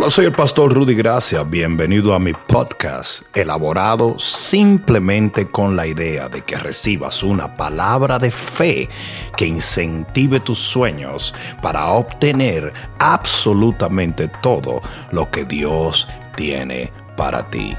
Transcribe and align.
Hola, 0.00 0.08
soy 0.08 0.24
el 0.24 0.32
pastor 0.32 0.72
Rudy 0.72 0.94
Gracia. 0.94 1.42
Bienvenido 1.42 2.14
a 2.14 2.18
mi 2.18 2.32
podcast, 2.32 3.20
elaborado 3.34 4.18
simplemente 4.18 5.46
con 5.46 5.76
la 5.76 5.86
idea 5.86 6.30
de 6.30 6.40
que 6.40 6.56
recibas 6.56 7.22
una 7.22 7.54
palabra 7.54 8.18
de 8.18 8.30
fe 8.30 8.88
que 9.36 9.44
incentive 9.44 10.40
tus 10.40 10.58
sueños 10.58 11.34
para 11.60 11.88
obtener 11.88 12.72
absolutamente 12.98 14.28
todo 14.40 14.80
lo 15.12 15.30
que 15.30 15.44
Dios 15.44 16.08
tiene 16.34 16.90
para 17.14 17.50
ti. 17.50 17.76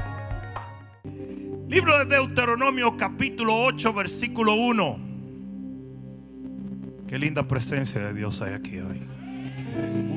Libro 1.66 1.98
de 1.98 2.04
Deuteronomio 2.04 2.96
capítulo 2.96 3.64
8 3.64 3.92
versículo 3.94 4.54
1. 4.54 4.98
Qué 7.08 7.18
linda 7.18 7.48
presencia 7.48 8.00
de 8.00 8.14
Dios 8.14 8.40
hay 8.42 8.54
aquí 8.54 8.78
hoy. 8.78 9.02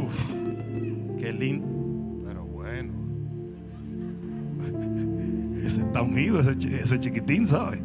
Uf, 0.04 1.20
qué 1.20 1.34
lindo. 1.34 1.75
Ese 5.66 5.82
está 5.82 6.04
unido, 6.04 6.40
ese, 6.40 7.00
chiquitín, 7.00 7.48
¿sabe? 7.48 7.82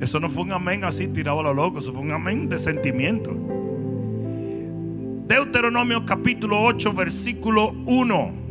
Eso 0.00 0.20
no 0.20 0.28
fue 0.28 0.42
un 0.42 0.52
amén 0.52 0.84
así 0.84 1.08
tirado 1.08 1.40
a 1.40 1.44
lo 1.44 1.54
loco, 1.54 1.78
eso 1.78 1.92
fue 1.92 2.02
un 2.02 2.12
amén 2.12 2.48
de 2.50 2.58
sentimiento. 2.58 3.34
Deuteronomio 5.26 6.04
capítulo 6.04 6.60
8 6.62 6.92
versículo 6.92 7.72
1. 7.86 8.44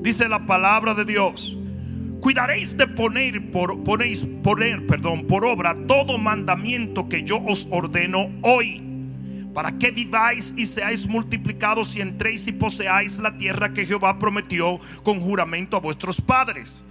Dice 0.00 0.28
la 0.28 0.46
palabra 0.46 0.94
de 0.94 1.04
Dios 1.04 1.58
cuidaréis 2.22 2.76
de 2.76 2.86
poner 2.86 3.50
por 3.50 3.82
poner, 3.82 4.86
perdón, 4.86 5.26
por 5.26 5.44
obra 5.44 5.74
todo 5.86 6.18
mandamiento 6.18 7.08
que 7.08 7.24
yo 7.24 7.42
os 7.42 7.66
ordeno 7.70 8.30
hoy, 8.42 8.80
para 9.54 9.78
que 9.78 9.90
viváis 9.90 10.54
y 10.56 10.66
seáis 10.66 11.06
multiplicados 11.06 11.94
y 11.96 12.00
entréis 12.00 12.46
y 12.46 12.52
poseáis 12.52 13.18
la 13.18 13.36
tierra 13.36 13.72
que 13.72 13.86
Jehová 13.86 14.18
prometió 14.18 14.80
con 15.02 15.20
juramento 15.20 15.76
a 15.76 15.80
vuestros 15.80 16.20
padres. 16.20 16.84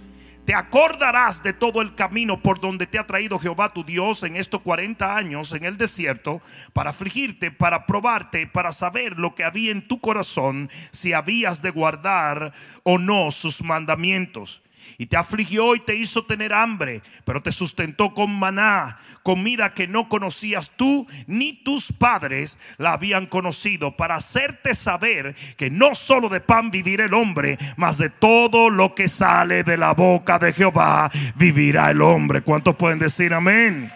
Te 0.44 0.54
acordarás 0.54 1.42
de 1.44 1.52
todo 1.52 1.80
el 1.82 1.94
camino 1.94 2.42
por 2.42 2.60
donde 2.60 2.86
te 2.86 2.98
ha 2.98 3.06
traído 3.06 3.38
Jehová 3.38 3.72
tu 3.72 3.84
Dios 3.84 4.24
en 4.24 4.34
estos 4.34 4.60
40 4.62 5.16
años 5.16 5.52
en 5.52 5.64
el 5.64 5.76
desierto 5.76 6.40
para 6.72 6.90
afligirte, 6.90 7.52
para 7.52 7.86
probarte, 7.86 8.48
para 8.48 8.72
saber 8.72 9.18
lo 9.18 9.36
que 9.36 9.44
había 9.44 9.70
en 9.70 9.86
tu 9.86 10.00
corazón, 10.00 10.68
si 10.90 11.12
habías 11.12 11.62
de 11.62 11.70
guardar 11.70 12.52
o 12.82 12.98
no 12.98 13.30
sus 13.30 13.62
mandamientos 13.62 14.61
y 14.98 15.06
te 15.06 15.16
afligió 15.16 15.74
y 15.74 15.80
te 15.80 15.94
hizo 15.94 16.24
tener 16.24 16.52
hambre, 16.52 17.02
pero 17.24 17.42
te 17.42 17.52
sustentó 17.52 18.14
con 18.14 18.34
maná, 18.38 18.98
comida 19.22 19.74
que 19.74 19.88
no 19.88 20.08
conocías 20.08 20.70
tú 20.76 21.06
ni 21.26 21.52
tus 21.52 21.92
padres 21.92 22.58
la 22.78 22.92
habían 22.92 23.26
conocido, 23.26 23.96
para 23.96 24.16
hacerte 24.16 24.74
saber 24.74 25.34
que 25.56 25.70
no 25.70 25.94
solo 25.94 26.28
de 26.28 26.40
pan 26.40 26.70
vivirá 26.70 27.04
el 27.04 27.14
hombre, 27.14 27.58
mas 27.76 27.98
de 27.98 28.10
todo 28.10 28.70
lo 28.70 28.94
que 28.94 29.08
sale 29.08 29.64
de 29.64 29.76
la 29.76 29.92
boca 29.92 30.38
de 30.38 30.52
Jehová 30.52 31.10
vivirá 31.36 31.90
el 31.90 32.02
hombre. 32.02 32.42
¿Cuántos 32.42 32.76
pueden 32.76 32.98
decir 32.98 33.34
amén? 33.34 33.92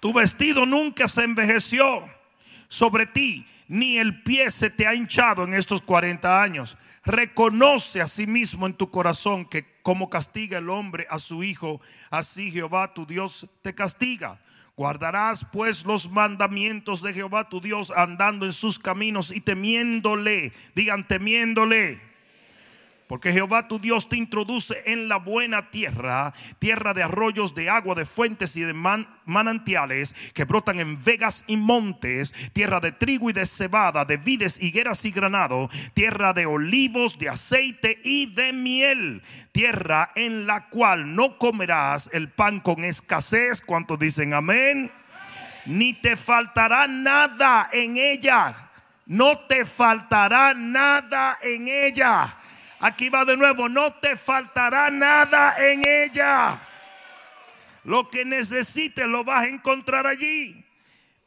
Tu 0.00 0.12
vestido 0.12 0.66
nunca 0.66 1.06
se 1.06 1.22
envejeció 1.22 2.08
sobre 2.66 3.06
ti, 3.06 3.46
ni 3.68 3.98
el 3.98 4.22
pie 4.22 4.50
se 4.50 4.68
te 4.68 4.86
ha 4.86 4.94
hinchado 4.94 5.44
en 5.44 5.54
estos 5.54 5.80
40 5.82 6.42
años 6.42 6.76
reconoce 7.04 8.00
a 8.00 8.06
sí 8.06 8.26
mismo 8.26 8.66
en 8.66 8.74
tu 8.74 8.90
corazón 8.90 9.44
que 9.44 9.64
como 9.82 10.08
castiga 10.10 10.58
el 10.58 10.70
hombre 10.70 11.06
a 11.10 11.18
su 11.18 11.42
hijo, 11.42 11.80
así 12.10 12.50
Jehová 12.50 12.94
tu 12.94 13.06
Dios 13.06 13.48
te 13.62 13.74
castiga. 13.74 14.40
Guardarás 14.76 15.46
pues 15.52 15.84
los 15.84 16.10
mandamientos 16.10 17.02
de 17.02 17.12
Jehová 17.12 17.48
tu 17.48 17.60
Dios 17.60 17.92
andando 17.94 18.46
en 18.46 18.52
sus 18.52 18.78
caminos 18.78 19.30
y 19.30 19.40
temiéndole, 19.40 20.52
digan 20.74 21.06
temiéndole 21.06 22.11
porque 23.12 23.30
Jehová 23.30 23.68
tu 23.68 23.78
Dios 23.78 24.08
te 24.08 24.16
introduce 24.16 24.84
en 24.86 25.06
la 25.06 25.18
buena 25.18 25.70
tierra, 25.70 26.32
tierra 26.58 26.94
de 26.94 27.02
arroyos, 27.02 27.54
de 27.54 27.68
agua, 27.68 27.94
de 27.94 28.06
fuentes 28.06 28.56
y 28.56 28.62
de 28.62 28.72
manantiales 28.72 30.14
que 30.32 30.46
brotan 30.46 30.80
en 30.80 31.04
vegas 31.04 31.44
y 31.46 31.58
montes, 31.58 32.32
tierra 32.54 32.80
de 32.80 32.90
trigo 32.90 33.28
y 33.28 33.34
de 33.34 33.44
cebada, 33.44 34.06
de 34.06 34.16
vides, 34.16 34.62
higueras 34.62 35.04
y 35.04 35.10
granado, 35.10 35.68
tierra 35.92 36.32
de 36.32 36.46
olivos, 36.46 37.18
de 37.18 37.28
aceite 37.28 38.00
y 38.02 38.32
de 38.34 38.54
miel, 38.54 39.22
tierra 39.52 40.10
en 40.14 40.46
la 40.46 40.70
cual 40.70 41.14
no 41.14 41.36
comerás 41.36 42.08
el 42.14 42.30
pan 42.30 42.60
con 42.60 42.82
escasez. 42.82 43.60
¿Cuántos 43.60 43.98
dicen 43.98 44.32
amén? 44.32 44.90
Ni 45.66 45.92
te 45.92 46.16
faltará 46.16 46.86
nada 46.86 47.68
en 47.74 47.98
ella. 47.98 48.70
No 49.04 49.38
te 49.40 49.66
faltará 49.66 50.54
nada 50.54 51.38
en 51.42 51.68
ella 51.68 52.38
Aquí 52.82 53.08
va 53.08 53.24
de 53.24 53.36
nuevo, 53.36 53.68
no 53.68 53.92
te 53.94 54.16
faltará 54.16 54.90
nada 54.90 55.54
en 55.70 55.84
ella. 55.84 56.60
Lo 57.84 58.10
que 58.10 58.24
necesites 58.24 59.06
lo 59.06 59.22
vas 59.22 59.44
a 59.44 59.48
encontrar 59.48 60.04
allí. 60.04 60.64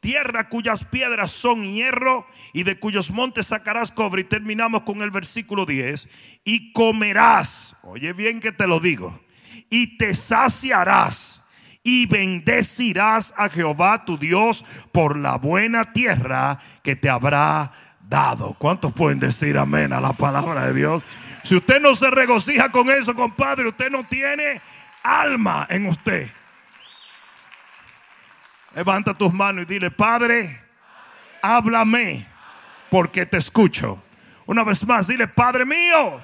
Tierra 0.00 0.50
cuyas 0.50 0.84
piedras 0.84 1.30
son 1.30 1.64
hierro 1.64 2.26
y 2.52 2.62
de 2.62 2.78
cuyos 2.78 3.10
montes 3.10 3.46
sacarás 3.46 3.90
cobre. 3.90 4.20
Y 4.20 4.24
terminamos 4.24 4.82
con 4.82 5.00
el 5.00 5.10
versículo 5.10 5.64
10. 5.64 6.10
Y 6.44 6.72
comerás, 6.72 7.76
oye 7.84 8.12
bien 8.12 8.40
que 8.40 8.52
te 8.52 8.66
lo 8.66 8.78
digo, 8.78 9.18
y 9.70 9.96
te 9.96 10.14
saciarás 10.14 11.46
y 11.82 12.04
bendecirás 12.04 13.32
a 13.38 13.48
Jehová 13.48 14.04
tu 14.04 14.18
Dios 14.18 14.66
por 14.92 15.18
la 15.18 15.38
buena 15.38 15.94
tierra 15.94 16.58
que 16.82 16.96
te 16.96 17.08
habrá 17.08 17.72
dado. 18.06 18.54
¿Cuántos 18.58 18.92
pueden 18.92 19.20
decir 19.20 19.56
amén 19.56 19.94
a 19.94 20.02
la 20.02 20.12
palabra 20.12 20.66
de 20.66 20.74
Dios? 20.74 21.02
Si 21.46 21.54
usted 21.54 21.80
no 21.80 21.94
se 21.94 22.10
regocija 22.10 22.72
con 22.72 22.90
eso, 22.90 23.14
compadre, 23.14 23.68
usted 23.68 23.88
no 23.88 24.02
tiene 24.02 24.60
alma 25.04 25.64
en 25.70 25.86
usted. 25.86 26.28
Levanta 28.74 29.14
tus 29.14 29.32
manos 29.32 29.62
y 29.62 29.66
dile, 29.66 29.92
Padre, 29.92 30.60
háblame 31.40 32.26
porque 32.90 33.26
te 33.26 33.36
escucho. 33.36 34.02
Una 34.44 34.64
vez 34.64 34.84
más, 34.84 35.06
dile, 35.06 35.28
Padre 35.28 35.64
mío, 35.64 36.20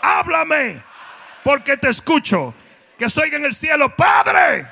háblame 0.00 0.80
porque 1.42 1.76
te 1.76 1.88
escucho. 1.88 2.54
Que 2.96 3.10
soy 3.10 3.30
en 3.34 3.46
el 3.46 3.52
cielo, 3.52 3.96
Padre, 3.96 4.64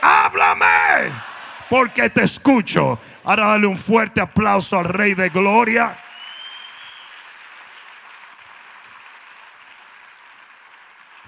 háblame 0.00 1.12
porque 1.68 2.08
te 2.08 2.22
escucho. 2.22 2.98
Ahora 3.24 3.48
dale 3.48 3.66
un 3.66 3.76
fuerte 3.76 4.22
aplauso 4.22 4.78
al 4.78 4.86
Rey 4.86 5.12
de 5.12 5.28
Gloria. 5.28 5.98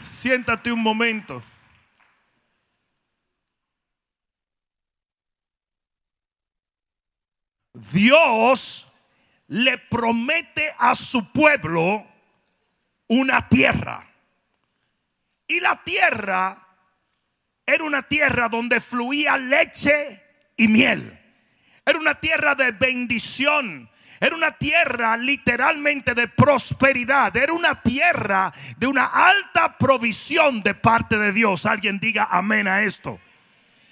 Siéntate 0.01 0.71
un 0.71 0.83
momento. 0.83 1.43
Dios 7.93 8.91
le 9.49 9.79
promete 9.79 10.73
a 10.79 10.95
su 10.95 11.33
pueblo 11.33 12.07
una 13.09 13.49
tierra. 13.49 14.07
Y 15.47 15.61
la 15.61 15.83
tierra 15.83 16.67
era 17.65 17.85
una 17.85 18.03
tierra 18.03 18.49
donde 18.49 18.81
fluía 18.81 19.37
leche 19.37 20.23
y 20.57 20.69
miel. 20.69 21.19
Era 21.85 21.99
una 21.99 22.15
tierra 22.15 22.55
de 22.55 22.73
bendición. 22.73 23.88
Era 24.21 24.34
una 24.34 24.53
tierra 24.53 25.17
literalmente 25.17 26.15
de 26.15 26.29
prosperidad. 26.29 27.37
Era 27.37 27.53
una 27.53 27.81
tierra 27.81 28.53
de 28.77 28.87
una 28.87 29.06
alta 29.06 29.77
provisión 29.79 30.62
de 30.62 30.75
parte 30.75 31.19
de 31.19 31.33
Dios. 31.33 31.67
Alguien 31.67 31.99
diga 31.99 32.29
amén 32.31 32.69
a 32.69 32.83
esto. 32.83 33.19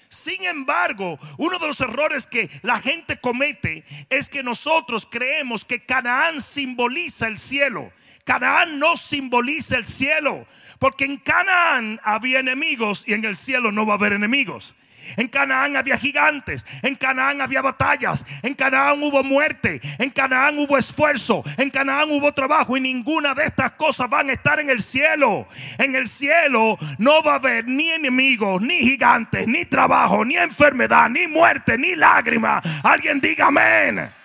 Sin 0.09 0.44
embargo, 0.44 1.19
uno 1.37 1.59
de 1.59 1.66
los 1.66 1.81
errores 1.81 2.26
que 2.26 2.48
la 2.62 2.78
gente 2.78 3.19
comete 3.20 3.84
es 4.09 4.28
que 4.28 4.42
nosotros 4.42 5.06
creemos 5.10 5.64
que 5.64 5.84
Canaán 5.84 6.40
simboliza 6.40 7.26
el 7.26 7.38
cielo. 7.38 7.93
Canaán 8.25 8.78
no 8.78 8.96
simboliza 8.96 9.76
el 9.76 9.87
cielo. 9.87 10.46
Porque 10.78 11.05
en 11.05 11.17
Canaán 11.17 12.00
había 12.05 12.40
enemigos 12.40 13.05
y 13.06 13.14
en 13.14 13.25
el 13.25 13.34
cielo 13.34 13.73
no 13.73 13.87
va 13.87 13.94
a 13.94 13.96
haber 13.96 14.12
enemigos. 14.12 14.75
En 15.17 15.29
Canaán 15.29 15.76
había 15.76 15.97
gigantes, 15.99 16.67
en 16.82 16.94
Canaán 16.94 17.41
había 17.41 17.62
batallas, 17.62 18.25
en 18.43 18.55
Canaán 18.55 19.03
hubo 19.03 19.23
muerte, 19.23 19.81
en 19.99 20.11
Canaán 20.11 20.58
hubo 20.58 20.76
esfuerzo, 20.76 21.44
en 21.56 21.70
Canaán 21.70 22.11
hubo 22.11 22.32
trabajo 22.32 22.76
y 22.76 22.81
ninguna 22.81 23.35
de 23.35 23.44
estas 23.44 23.73
cosas 23.73 24.08
van 24.08 24.31
a 24.31 24.32
estar 24.32 24.61
en 24.61 24.70
el 24.70 24.82
cielo. 24.82 25.49
En 25.79 25.94
el 25.94 26.08
cielo 26.08 26.79
no 26.99 27.23
va 27.23 27.32
a 27.32 27.37
haber 27.37 27.67
ni 27.67 27.91
enemigos, 27.91 28.61
ni 28.62 28.79
gigantes, 28.79 29.47
ni 29.47 29.64
trabajo, 29.64 30.25
ni 30.25 30.37
enfermedad, 30.37 31.09
ni 31.11 31.26
muerte, 31.26 31.79
ni 31.79 31.94
lágrima. 31.94 32.62
Alguien 32.82 33.20
diga 33.20 33.47
amén. 33.47 34.15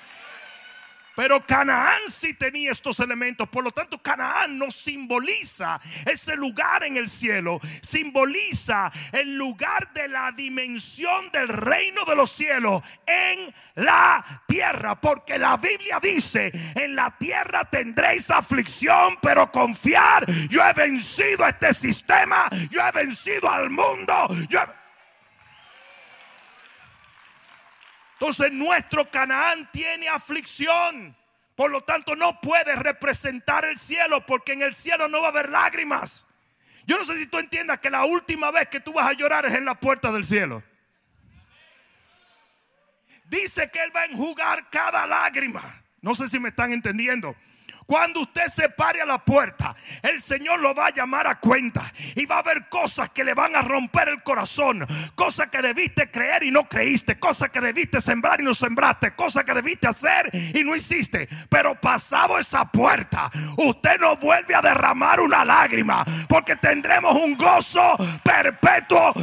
Pero 1.22 1.46
Canaán 1.46 2.02
sí 2.08 2.34
tenía 2.34 2.72
estos 2.72 3.00
elementos. 3.00 3.48
Por 3.48 3.64
lo 3.64 3.70
tanto, 3.70 4.02
Canaán 4.02 4.58
no 4.58 4.72
simboliza 4.72 5.80
ese 6.04 6.36
lugar 6.36 6.84
en 6.84 6.98
el 6.98 7.08
cielo. 7.08 7.62
Simboliza 7.84 8.92
el 9.12 9.38
lugar 9.38 9.94
de 9.94 10.08
la 10.08 10.32
dimensión 10.32 11.30
del 11.32 11.48
reino 11.48 12.06
de 12.06 12.16
los 12.16 12.32
cielos 12.32 12.82
en 13.06 13.54
la 13.76 14.26
tierra. 14.48 15.00
Porque 15.00 15.38
la 15.38 15.58
Biblia 15.58 16.00
dice, 16.02 16.52
en 16.74 16.96
la 16.96 17.16
tierra 17.16 17.66
tendréis 17.66 18.32
aflicción, 18.32 19.20
pero 19.22 19.52
confiar. 19.52 20.26
Yo 20.50 20.66
he 20.66 20.74
vencido 20.74 21.48
este 21.48 21.72
sistema. 21.76 22.50
Yo 22.72 22.82
he 22.82 22.92
vencido 22.94 23.48
al 23.48 23.70
mundo. 23.70 24.28
Entonces 28.22 28.52
nuestro 28.52 29.10
Canaán 29.10 29.68
tiene 29.72 30.08
aflicción. 30.08 31.18
Por 31.56 31.72
lo 31.72 31.82
tanto 31.82 32.16
no 32.16 32.40
puede 32.40 32.76
representar 32.76 33.66
el 33.66 33.78
cielo 33.78 34.24
porque 34.28 34.54
en 34.54 34.62
el 34.62 34.76
cielo 34.76 35.08
no 35.08 35.22
va 35.22 35.30
a 35.30 35.32
haber 35.32 35.50
lágrimas. 35.50 36.28
Yo 36.86 37.00
no 37.00 37.04
sé 37.04 37.18
si 37.18 37.26
tú 37.26 37.40
entiendas 37.40 37.80
que 37.80 37.90
la 37.90 38.06
última 38.06 38.52
vez 38.52 38.68
que 38.68 38.80
tú 38.80 38.94
vas 38.94 39.08
a 39.08 39.14
llorar 39.14 39.48
es 39.48 39.56
en 39.56 39.66
la 39.66 39.74
puerta 39.74 40.12
del 40.12 40.24
cielo. 40.24 40.62
Dice 43.26 43.72
que 43.72 43.84
Él 43.84 43.92
va 43.96 44.02
a 44.02 44.06
enjugar 44.06 44.70
cada 44.70 45.08
lágrima. 45.08 45.82
No 46.00 46.14
sé 46.14 46.28
si 46.28 46.40
me 46.40 46.50
están 46.50 46.72
entendiendo. 46.74 47.36
Cuando 47.86 48.22
usted 48.22 48.48
se 48.48 48.70
pare 48.70 49.02
a 49.02 49.06
la 49.06 49.24
puerta, 49.24 49.76
el 50.02 50.22
Señor 50.22 50.60
lo 50.60 50.74
va 50.74 50.88
a 50.88 50.94
llamar 50.94 51.28
a 51.28 51.40
cuenta 51.40 51.92
y 52.16 52.26
va 52.26 52.38
a 52.38 52.40
haber 52.40 52.70
cosas 52.70 53.10
que 53.10 53.24
le 53.24 53.34
van 53.34 53.56
a 53.56 53.62
romper 53.62 54.10
el 54.10 54.24
corazón, 54.24 54.86
cosas 55.16 55.50
que 55.50 55.62
debiste 55.62 56.10
creer 56.10 56.44
y 56.44 56.52
no 56.52 56.70
creíste, 56.70 57.20
cosas 57.20 57.50
que 57.50 57.60
debiste 57.60 58.00
sembrar 58.00 58.40
y 58.40 58.44
no 58.44 58.54
sembraste, 58.54 59.16
cosas 59.16 59.44
que 59.44 59.54
debiste 59.54 59.88
hacer 59.88 60.30
y 60.34 60.64
no 60.64 60.76
hiciste. 60.76 61.28
Pero 61.50 61.76
pasado 61.76 62.40
esa 62.40 62.66
puerta, 62.66 63.30
usted 63.58 64.00
no 64.00 64.16
vuelve 64.16 64.56
a 64.56 64.62
derramar 64.62 65.20
una 65.20 65.44
lágrima 65.44 66.06
porque 66.30 66.56
tendremos 66.56 67.16
un 67.16 67.36
gozo 67.36 67.98
perpetuo. 68.24 69.14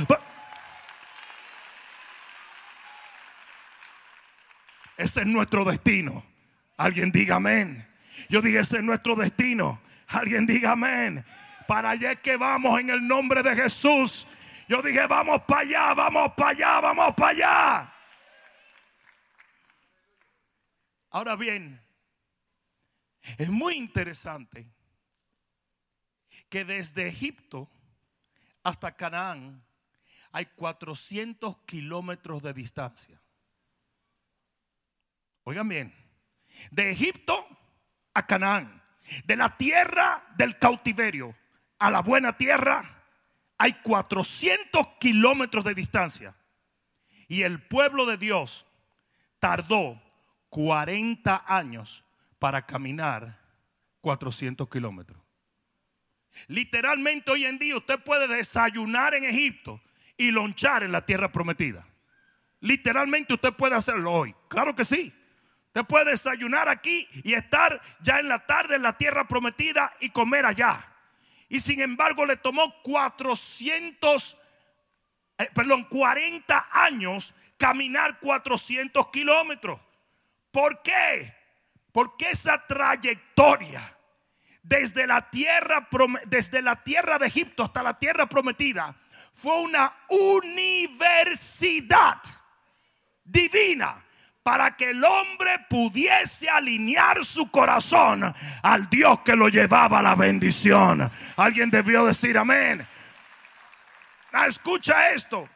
Ese 4.98 5.20
es 5.20 5.26
nuestro 5.26 5.64
destino. 5.64 6.24
Alguien 6.76 7.10
diga 7.10 7.36
amén. 7.36 7.87
Yo 8.28 8.42
dije, 8.42 8.60
ese 8.60 8.78
es 8.78 8.82
nuestro 8.82 9.16
destino. 9.16 9.80
Alguien 10.08 10.46
diga 10.46 10.72
amén. 10.72 11.24
Para 11.66 11.90
allá 11.90 12.12
es 12.12 12.20
que 12.20 12.36
vamos 12.36 12.78
en 12.80 12.90
el 12.90 13.06
nombre 13.06 13.42
de 13.42 13.54
Jesús. 13.54 14.26
Yo 14.68 14.82
dije, 14.82 15.06
vamos 15.06 15.42
para 15.42 15.62
allá, 15.62 15.94
vamos 15.94 16.32
para 16.36 16.50
allá, 16.50 16.80
vamos 16.80 17.14
para 17.14 17.30
allá. 17.30 17.94
Ahora 21.10 21.36
bien, 21.36 21.80
es 23.38 23.48
muy 23.48 23.74
interesante 23.74 24.70
que 26.48 26.64
desde 26.64 27.08
Egipto 27.08 27.68
hasta 28.62 28.94
Canaán 28.94 29.64
hay 30.32 30.46
400 30.46 31.56
kilómetros 31.64 32.42
de 32.42 32.52
distancia. 32.52 33.20
Oigan 35.44 35.68
bien, 35.68 35.94
de 36.70 36.90
Egipto 36.90 37.57
a 38.18 38.26
Canaán. 38.26 38.82
De 39.24 39.36
la 39.36 39.56
tierra 39.56 40.24
del 40.36 40.58
cautiverio 40.58 41.34
a 41.78 41.90
la 41.90 42.00
buena 42.00 42.36
tierra 42.36 42.84
hay 43.56 43.72
400 43.82 44.86
kilómetros 45.00 45.64
de 45.64 45.74
distancia. 45.74 46.34
Y 47.28 47.42
el 47.42 47.62
pueblo 47.62 48.06
de 48.06 48.16
Dios 48.16 48.66
tardó 49.38 50.00
40 50.50 51.44
años 51.46 52.04
para 52.38 52.66
caminar 52.66 53.38
400 54.00 54.68
kilómetros. 54.68 55.20
Literalmente 56.46 57.30
hoy 57.30 57.46
en 57.46 57.58
día 57.58 57.76
usted 57.76 58.02
puede 58.02 58.28
desayunar 58.28 59.14
en 59.14 59.24
Egipto 59.24 59.80
y 60.16 60.30
lonchar 60.30 60.82
en 60.82 60.92
la 60.92 61.04
tierra 61.04 61.32
prometida. 61.32 61.86
Literalmente 62.60 63.34
usted 63.34 63.52
puede 63.52 63.74
hacerlo 63.74 64.12
hoy. 64.12 64.34
Claro 64.48 64.74
que 64.74 64.84
sí. 64.84 65.12
Usted 65.68 65.84
puede 65.84 66.12
desayunar 66.12 66.68
aquí 66.68 67.08
y 67.24 67.34
estar 67.34 67.80
ya 68.00 68.18
en 68.18 68.28
la 68.28 68.46
tarde 68.46 68.76
en 68.76 68.82
la 68.82 68.96
tierra 68.96 69.28
prometida 69.28 69.92
y 70.00 70.10
comer 70.10 70.46
allá. 70.46 70.82
Y 71.48 71.60
sin 71.60 71.80
embargo 71.80 72.24
le 72.24 72.36
tomó 72.36 72.82
400, 72.82 74.36
eh, 75.38 75.50
perdón, 75.54 75.84
40 75.84 76.68
años 76.72 77.34
caminar 77.58 78.18
400 78.18 79.08
kilómetros. 79.08 79.78
¿Por 80.50 80.80
qué? 80.82 81.34
Porque 81.92 82.30
esa 82.30 82.66
trayectoria 82.66 83.94
desde 84.62 85.06
la 85.06 85.30
tierra 85.30 85.86
desde 86.26 86.62
la 86.62 86.82
tierra 86.82 87.18
de 87.18 87.26
Egipto 87.26 87.62
hasta 87.62 87.82
la 87.82 87.98
tierra 87.98 88.26
prometida 88.26 88.96
fue 89.34 89.60
una 89.60 89.94
universidad 90.08 92.22
divina 93.22 94.02
para 94.42 94.76
que 94.76 94.90
el 94.90 95.04
hombre 95.04 95.58
pudiese 95.68 96.48
alinear 96.48 97.24
su 97.24 97.50
corazón 97.50 98.34
al 98.62 98.88
Dios 98.88 99.20
que 99.20 99.36
lo 99.36 99.48
llevaba 99.48 99.98
a 99.98 100.02
la 100.02 100.14
bendición. 100.14 101.10
Alguien 101.36 101.70
debió 101.70 102.06
decir 102.06 102.38
amén. 102.38 102.86
Ah, 104.32 104.46
escucha 104.46 105.10
esto. 105.10 105.48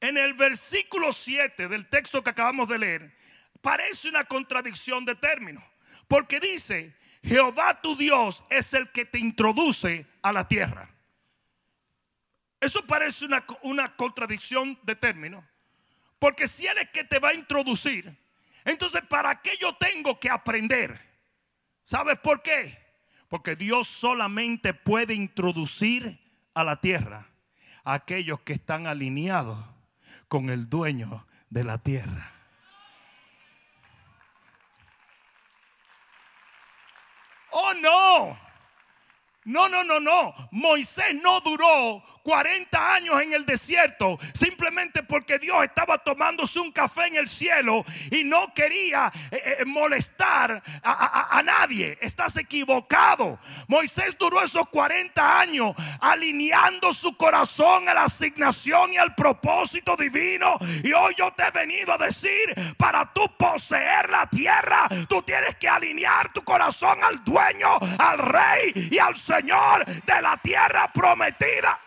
En 0.00 0.16
el 0.16 0.34
versículo 0.34 1.12
7 1.12 1.68
del 1.68 1.88
texto 1.88 2.22
que 2.22 2.30
acabamos 2.30 2.68
de 2.68 2.78
leer, 2.78 3.16
parece 3.62 4.08
una 4.08 4.24
contradicción 4.24 5.04
de 5.04 5.14
términos. 5.14 5.64
Porque 6.08 6.40
dice, 6.40 6.96
Jehová 7.22 7.80
tu 7.80 7.96
Dios 7.96 8.44
es 8.50 8.74
el 8.74 8.90
que 8.90 9.06
te 9.06 9.18
introduce 9.18 10.06
a 10.22 10.32
la 10.32 10.46
tierra. 10.46 10.90
Eso 12.60 12.84
parece 12.86 13.24
una, 13.24 13.44
una 13.62 13.94
contradicción 13.96 14.78
de 14.82 14.96
términos. 14.96 15.44
Porque 16.24 16.48
si 16.48 16.66
Él 16.66 16.78
es 16.78 16.88
que 16.88 17.04
te 17.04 17.18
va 17.18 17.28
a 17.28 17.34
introducir, 17.34 18.16
entonces 18.64 19.02
¿para 19.02 19.42
qué 19.42 19.58
yo 19.60 19.76
tengo 19.76 20.18
que 20.18 20.30
aprender? 20.30 20.98
¿Sabes 21.84 22.18
por 22.18 22.40
qué? 22.40 22.78
Porque 23.28 23.56
Dios 23.56 23.88
solamente 23.88 24.72
puede 24.72 25.12
introducir 25.12 26.18
a 26.54 26.64
la 26.64 26.80
tierra 26.80 27.28
a 27.84 27.92
aquellos 27.92 28.40
que 28.40 28.54
están 28.54 28.86
alineados 28.86 29.62
con 30.26 30.48
el 30.48 30.70
dueño 30.70 31.26
de 31.50 31.64
la 31.64 31.76
tierra. 31.76 32.32
Oh 37.50 37.74
no. 37.74 38.38
No, 39.44 39.68
no, 39.68 39.84
no, 39.84 40.00
no. 40.00 40.34
Moisés 40.52 41.14
no 41.22 41.42
duró 41.42 42.02
40 42.24 42.94
años 42.94 43.20
en 43.20 43.34
el 43.34 43.44
desierto 43.44 44.18
simplemente 44.32 45.02
porque 45.02 45.38
Dios 45.38 45.62
estaba 45.62 45.98
tomándose 45.98 46.58
un 46.58 46.72
café 46.72 47.06
en 47.06 47.16
el 47.16 47.28
cielo 47.28 47.84
y 48.10 48.24
no 48.24 48.52
quería 48.54 49.12
eh, 49.30 49.58
eh, 49.60 49.64
molestar 49.66 50.62
a, 50.82 51.38
a, 51.38 51.42
nadie. 51.42 51.98
Estás 52.00 52.38
equivocado. 52.38 53.38
Moisés 53.68 54.16
duró 54.18 54.42
esos 54.42 54.66
40 54.70 55.40
años 55.40 55.74
alineando 56.00 56.94
su 56.94 57.14
corazón 57.14 57.90
a 57.90 57.94
la 57.94 58.04
asignación 58.04 58.94
y 58.94 58.96
al 58.96 59.14
propósito 59.14 59.94
divino. 59.94 60.56
Y 60.82 60.94
hoy 60.94 61.14
yo 61.18 61.30
te 61.32 61.42
he 61.46 61.50
venido 61.50 61.92
a 61.92 61.98
decir, 61.98 62.54
para 62.78 63.12
tú 63.12 63.30
poseer 63.36 64.08
la 64.08 64.26
tierra, 64.30 64.88
tú 65.10 65.20
tienes 65.22 65.56
que 65.56 65.68
alinear 65.68 66.32
tu 66.32 66.42
corazón 66.42 67.04
al 67.04 67.22
dueño, 67.22 67.78
al 67.98 68.18
rey 68.18 68.72
y 68.90 68.98
al 68.98 69.14
Señor 69.14 69.84
de 69.84 70.22
la 70.22 70.38
tierra 70.38 70.90
prometida. 70.90 71.83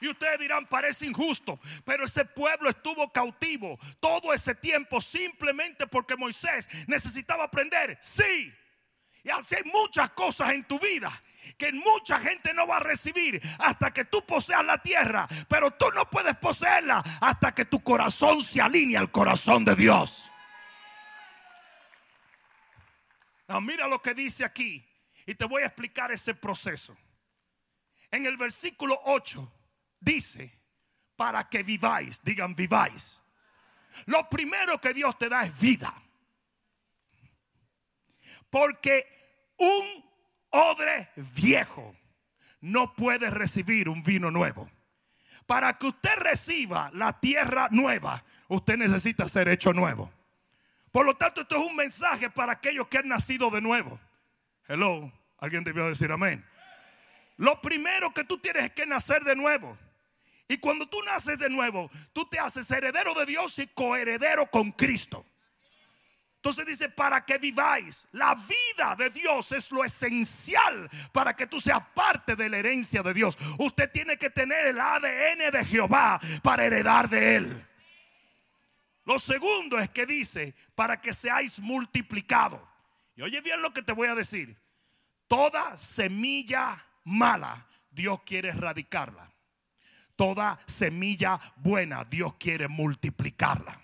Y 0.00 0.08
ustedes 0.08 0.38
dirán, 0.38 0.66
parece 0.66 1.06
injusto, 1.06 1.60
pero 1.84 2.04
ese 2.04 2.24
pueblo 2.24 2.68
estuvo 2.68 3.10
cautivo 3.12 3.78
todo 4.00 4.32
ese 4.32 4.54
tiempo 4.54 5.00
simplemente 5.00 5.86
porque 5.86 6.16
Moisés 6.16 6.68
necesitaba 6.86 7.44
aprender. 7.44 7.98
Sí. 8.00 8.52
Y 9.22 9.30
así 9.30 9.56
hay 9.56 9.70
muchas 9.70 10.10
cosas 10.10 10.50
en 10.50 10.64
tu 10.64 10.78
vida 10.78 11.10
que 11.58 11.72
mucha 11.72 12.18
gente 12.20 12.52
no 12.54 12.66
va 12.66 12.78
a 12.78 12.80
recibir 12.80 13.40
hasta 13.58 13.92
que 13.92 14.04
tú 14.04 14.24
poseas 14.24 14.64
la 14.64 14.78
tierra, 14.78 15.28
pero 15.48 15.70
tú 15.72 15.86
no 15.94 16.08
puedes 16.10 16.36
poseerla 16.36 17.02
hasta 17.20 17.54
que 17.54 17.64
tu 17.64 17.82
corazón 17.82 18.42
se 18.42 18.60
alinee 18.60 18.96
al 18.96 19.10
corazón 19.10 19.64
de 19.64 19.74
Dios. 19.74 20.30
mira 23.62 23.86
lo 23.88 24.02
que 24.02 24.12
dice 24.14 24.44
aquí 24.44 24.84
y 25.24 25.34
te 25.34 25.44
voy 25.44 25.62
a 25.62 25.66
explicar 25.66 26.10
ese 26.12 26.34
proceso. 26.34 26.96
En 28.10 28.26
el 28.26 28.36
versículo 28.36 29.00
8 29.04 29.55
dice, 30.00 30.58
para 31.16 31.48
que 31.48 31.62
viváis, 31.62 32.22
digan 32.22 32.54
viváis. 32.54 33.22
Lo 34.04 34.28
primero 34.28 34.80
que 34.80 34.92
Dios 34.92 35.16
te 35.18 35.28
da 35.28 35.44
es 35.44 35.58
vida. 35.58 35.94
Porque 38.50 39.54
un 39.56 40.04
odre 40.50 41.10
viejo 41.16 41.96
no 42.60 42.94
puede 42.94 43.30
recibir 43.30 43.88
un 43.88 44.02
vino 44.02 44.30
nuevo. 44.30 44.70
Para 45.46 45.78
que 45.78 45.86
usted 45.86 46.16
reciba 46.16 46.90
la 46.92 47.18
tierra 47.20 47.68
nueva, 47.70 48.24
usted 48.48 48.76
necesita 48.76 49.28
ser 49.28 49.48
hecho 49.48 49.72
nuevo. 49.72 50.10
Por 50.90 51.06
lo 51.06 51.16
tanto, 51.16 51.42
esto 51.42 51.56
es 51.56 51.66
un 51.66 51.76
mensaje 51.76 52.30
para 52.30 52.52
aquellos 52.52 52.88
que 52.88 52.98
han 52.98 53.08
nacido 53.08 53.50
de 53.50 53.60
nuevo. 53.60 54.00
Hello, 54.66 55.12
alguien 55.38 55.62
debió 55.62 55.86
decir 55.86 56.10
amén. 56.10 56.44
Lo 57.36 57.60
primero 57.60 58.12
que 58.12 58.24
tú 58.24 58.38
tienes 58.38 58.64
es 58.64 58.70
que 58.72 58.86
nacer 58.86 59.22
de 59.22 59.36
nuevo. 59.36 59.78
Y 60.48 60.58
cuando 60.58 60.88
tú 60.88 61.02
naces 61.02 61.38
de 61.38 61.50
nuevo, 61.50 61.90
tú 62.12 62.24
te 62.28 62.38
haces 62.38 62.70
heredero 62.70 63.14
de 63.14 63.26
Dios 63.26 63.58
y 63.58 63.66
coheredero 63.68 64.50
con 64.50 64.72
Cristo. 64.72 65.26
Entonces 66.36 66.66
dice, 66.66 66.88
para 66.88 67.24
que 67.24 67.38
viváis. 67.38 68.06
La 68.12 68.36
vida 68.36 68.94
de 68.96 69.10
Dios 69.10 69.50
es 69.50 69.72
lo 69.72 69.84
esencial 69.84 70.88
para 71.12 71.34
que 71.34 71.48
tú 71.48 71.60
seas 71.60 71.80
parte 71.92 72.36
de 72.36 72.48
la 72.48 72.58
herencia 72.58 73.02
de 73.02 73.12
Dios. 73.12 73.36
Usted 73.58 73.90
tiene 73.90 74.16
que 74.16 74.30
tener 74.30 74.66
el 74.66 74.78
ADN 74.78 75.50
de 75.50 75.64
Jehová 75.64 76.20
para 76.44 76.64
heredar 76.64 77.08
de 77.08 77.36
él. 77.36 77.66
Lo 79.04 79.18
segundo 79.18 79.78
es 79.80 79.90
que 79.90 80.06
dice, 80.06 80.54
para 80.76 81.00
que 81.00 81.12
seáis 81.12 81.58
multiplicados. 81.58 82.60
Y 83.16 83.22
oye 83.22 83.40
bien 83.40 83.60
lo 83.60 83.72
que 83.72 83.82
te 83.82 83.92
voy 83.92 84.06
a 84.06 84.14
decir. 84.14 84.56
Toda 85.26 85.76
semilla 85.76 86.86
mala, 87.02 87.66
Dios 87.90 88.20
quiere 88.24 88.50
erradicarla. 88.50 89.32
Toda 90.16 90.58
semilla 90.66 91.38
buena, 91.56 92.04
Dios 92.04 92.34
quiere 92.38 92.68
multiplicarla. 92.68 93.80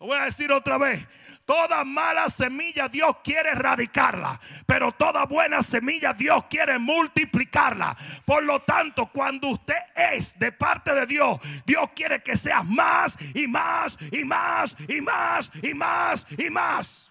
Lo 0.00 0.06
voy 0.06 0.18
a 0.18 0.24
decir 0.24 0.50
otra 0.50 0.78
vez. 0.78 1.06
Toda 1.44 1.84
mala 1.84 2.30
semilla 2.30 2.88
Dios 2.88 3.16
quiere 3.22 3.50
erradicarla, 3.50 4.40
pero 4.66 4.92
toda 4.92 5.26
buena 5.26 5.62
semilla 5.62 6.14
Dios 6.14 6.44
quiere 6.48 6.78
multiplicarla. 6.78 7.94
Por 8.24 8.44
lo 8.44 8.62
tanto, 8.62 9.06
cuando 9.06 9.48
usted 9.48 9.76
es 9.94 10.38
de 10.38 10.52
parte 10.52 10.94
de 10.94 11.04
Dios, 11.04 11.38
Dios 11.66 11.90
quiere 11.94 12.22
que 12.22 12.34
seas 12.34 12.64
más 12.64 13.18
y 13.34 13.46
más 13.46 13.98
y 14.10 14.24
más 14.24 14.74
y 14.88 15.00
más 15.02 15.50
y 15.62 15.74
más 15.74 16.26
y 16.38 16.50
más. 16.50 17.10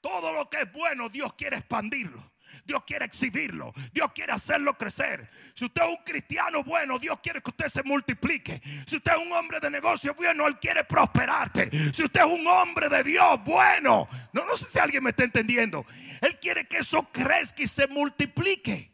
Todo 0.00 0.32
lo 0.32 0.50
que 0.50 0.62
es 0.62 0.72
bueno 0.72 1.08
Dios 1.08 1.34
quiere 1.34 1.58
expandirlo. 1.58 2.33
Dios 2.64 2.82
quiere 2.86 3.04
exhibirlo. 3.04 3.72
Dios 3.92 4.12
quiere 4.14 4.32
hacerlo 4.32 4.76
crecer. 4.78 5.28
Si 5.54 5.66
usted 5.66 5.82
es 5.82 5.88
un 5.88 6.04
cristiano 6.04 6.64
bueno, 6.64 6.98
Dios 6.98 7.18
quiere 7.22 7.42
que 7.42 7.50
usted 7.50 7.68
se 7.68 7.82
multiplique. 7.82 8.62
Si 8.86 8.96
usted 8.96 9.12
es 9.12 9.18
un 9.18 9.32
hombre 9.32 9.60
de 9.60 9.70
negocio 9.70 10.14
bueno, 10.14 10.46
Él 10.46 10.58
quiere 10.58 10.84
prosperarte. 10.84 11.70
Si 11.92 12.04
usted 12.04 12.20
es 12.20 12.26
un 12.26 12.46
hombre 12.46 12.88
de 12.88 13.04
Dios 13.04 13.44
bueno, 13.44 14.08
no, 14.32 14.46
no 14.46 14.56
sé 14.56 14.64
si 14.64 14.78
alguien 14.78 15.04
me 15.04 15.10
está 15.10 15.24
entendiendo. 15.24 15.84
Él 16.20 16.38
quiere 16.40 16.66
que 16.66 16.78
eso 16.78 17.06
crezca 17.12 17.62
y 17.62 17.66
se 17.66 17.86
multiplique. 17.86 18.90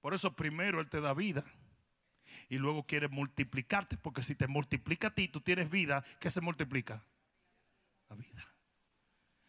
Por 0.00 0.14
eso 0.14 0.34
primero 0.34 0.80
Él 0.80 0.88
te 0.88 1.00
da 1.00 1.14
vida. 1.14 1.44
Y 2.48 2.58
luego 2.58 2.84
quiere 2.86 3.08
multiplicarte. 3.08 3.96
Porque 3.96 4.22
si 4.22 4.34
te 4.34 4.46
multiplica 4.46 5.08
a 5.08 5.14
ti, 5.14 5.28
tú 5.28 5.40
tienes 5.40 5.70
vida. 5.70 6.04
¿Qué 6.18 6.30
se 6.30 6.40
multiplica? 6.40 7.02
La 8.08 8.16
vida. 8.16 8.44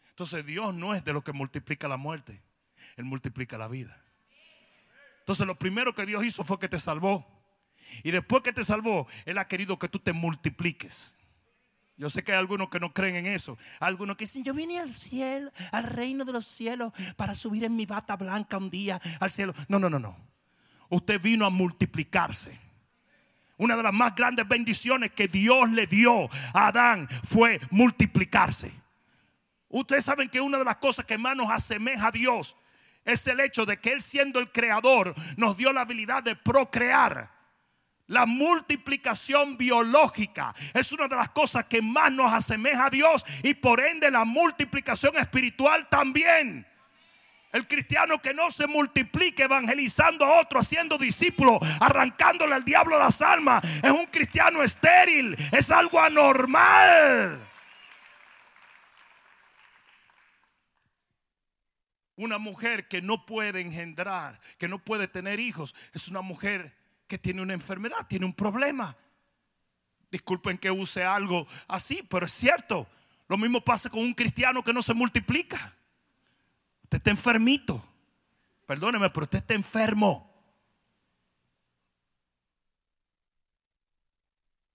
Entonces 0.08 0.46
Dios 0.46 0.74
no 0.74 0.94
es 0.94 1.04
de 1.04 1.12
lo 1.12 1.22
que 1.22 1.32
multiplica 1.32 1.88
la 1.88 1.96
muerte. 1.96 2.40
Él 2.96 3.04
multiplica 3.04 3.58
la 3.58 3.68
vida. 3.68 4.00
Entonces 5.20 5.46
lo 5.46 5.58
primero 5.58 5.94
que 5.94 6.06
Dios 6.06 6.24
hizo 6.24 6.44
fue 6.44 6.58
que 6.58 6.68
te 6.68 6.78
salvó. 6.80 7.26
Y 8.02 8.10
después 8.10 8.42
que 8.42 8.52
te 8.52 8.64
salvó, 8.64 9.06
Él 9.24 9.38
ha 9.38 9.48
querido 9.48 9.78
que 9.78 9.88
tú 9.88 9.98
te 9.98 10.12
multipliques. 10.12 11.16
Yo 11.96 12.10
sé 12.10 12.24
que 12.24 12.32
hay 12.32 12.38
algunos 12.38 12.68
que 12.70 12.80
no 12.80 12.92
creen 12.92 13.16
en 13.16 13.26
eso. 13.26 13.58
Algunos 13.78 14.16
que 14.16 14.24
dicen, 14.24 14.42
yo 14.42 14.54
vine 14.54 14.80
al 14.80 14.92
cielo, 14.92 15.52
al 15.70 15.84
reino 15.84 16.24
de 16.24 16.32
los 16.32 16.46
cielos, 16.46 16.92
para 17.16 17.34
subir 17.34 17.64
en 17.64 17.76
mi 17.76 17.86
bata 17.86 18.16
blanca 18.16 18.56
un 18.56 18.70
día 18.70 19.00
al 19.20 19.30
cielo. 19.30 19.54
No, 19.68 19.78
no, 19.78 19.88
no, 19.88 19.98
no. 19.98 20.16
Usted 20.88 21.20
vino 21.20 21.46
a 21.46 21.50
multiplicarse. 21.50 22.58
Una 23.56 23.76
de 23.76 23.82
las 23.84 23.92
más 23.92 24.14
grandes 24.14 24.48
bendiciones 24.48 25.12
que 25.12 25.28
Dios 25.28 25.70
le 25.70 25.86
dio 25.86 26.28
a 26.52 26.68
Adán 26.68 27.08
fue 27.22 27.60
multiplicarse. 27.70 28.72
Ustedes 29.68 30.04
saben 30.04 30.28
que 30.28 30.40
una 30.40 30.58
de 30.58 30.64
las 30.64 30.76
cosas 30.76 31.04
que 31.04 31.16
más 31.16 31.36
nos 31.36 31.50
asemeja 31.50 32.08
a 32.08 32.10
Dios 32.10 32.56
es 33.04 33.26
el 33.26 33.40
hecho 33.40 33.66
de 33.66 33.78
que 33.78 33.92
Él 33.92 34.02
siendo 34.02 34.38
el 34.38 34.50
creador 34.50 35.14
nos 35.36 35.56
dio 35.56 35.72
la 35.72 35.82
habilidad 35.82 36.22
de 36.22 36.36
procrear. 36.36 37.30
La 38.06 38.26
multiplicación 38.26 39.56
biológica 39.56 40.54
es 40.74 40.92
una 40.92 41.08
de 41.08 41.16
las 41.16 41.30
cosas 41.30 41.64
que 41.64 41.80
más 41.80 42.12
nos 42.12 42.32
asemeja 42.32 42.86
a 42.86 42.90
Dios 42.90 43.24
y 43.42 43.54
por 43.54 43.80
ende 43.80 44.10
la 44.10 44.24
multiplicación 44.24 45.16
espiritual 45.16 45.88
también. 45.88 46.66
El 47.52 47.66
cristiano 47.66 48.20
que 48.20 48.32
no 48.32 48.50
se 48.50 48.66
multiplique 48.66 49.44
evangelizando 49.44 50.24
a 50.24 50.40
otro, 50.40 50.58
haciendo 50.58 50.96
discípulos, 50.96 51.58
arrancándole 51.80 52.54
al 52.54 52.64
diablo 52.64 52.98
las 52.98 53.20
almas, 53.20 53.62
es 53.82 53.90
un 53.90 54.06
cristiano 54.06 54.62
estéril, 54.62 55.36
es 55.52 55.70
algo 55.70 56.00
anormal. 56.00 57.51
Una 62.22 62.38
mujer 62.38 62.86
que 62.86 63.02
no 63.02 63.26
puede 63.26 63.60
engendrar, 63.60 64.40
que 64.56 64.68
no 64.68 64.78
puede 64.78 65.08
tener 65.08 65.40
hijos, 65.40 65.74
es 65.92 66.06
una 66.06 66.20
mujer 66.20 66.72
que 67.08 67.18
tiene 67.18 67.42
una 67.42 67.52
enfermedad, 67.52 68.06
tiene 68.08 68.26
un 68.26 68.32
problema. 68.32 68.96
Disculpen 70.08 70.56
que 70.56 70.70
use 70.70 71.02
algo 71.02 71.48
así, 71.66 72.06
pero 72.08 72.26
es 72.26 72.32
cierto. 72.32 72.86
Lo 73.26 73.36
mismo 73.36 73.60
pasa 73.60 73.90
con 73.90 73.98
un 74.02 74.14
cristiano 74.14 74.62
que 74.62 74.72
no 74.72 74.82
se 74.82 74.94
multiplica. 74.94 75.74
Usted 76.84 76.98
está 76.98 77.10
enfermito. 77.10 77.84
Perdóneme, 78.66 79.10
pero 79.10 79.24
usted 79.24 79.38
está 79.40 79.54
enfermo. 79.54 80.32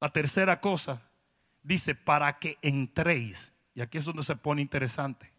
La 0.01 0.09
tercera 0.09 0.59
cosa 0.59 1.01
dice, 1.63 1.95
para 1.95 2.39
que 2.39 2.57
entréis. 2.61 3.53
Y 3.73 3.79
aquí 3.79 3.99
es 3.99 4.03
donde 4.03 4.23
se 4.23 4.35
pone 4.35 4.61
interesante 4.61 5.36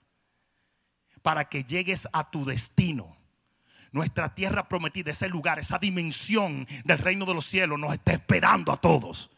para 1.29 1.47
que 1.47 1.63
llegues 1.63 2.09
a 2.15 2.31
tu 2.31 2.47
destino. 2.47 3.15
Nuestra 3.93 4.35
tierra 4.35 4.67
prometida, 4.67 5.11
ese 5.11 5.29
lugar, 5.29 5.59
esa 5.59 5.79
dimensión 5.79 6.67
del 6.85 6.97
reino 6.97 7.27
de 7.27 7.35
los 7.35 7.45
cielos 7.45 7.79
nos 7.79 7.93
está 7.93 8.15
esperando 8.15 8.73
a 8.73 8.79
todos. 8.79 9.31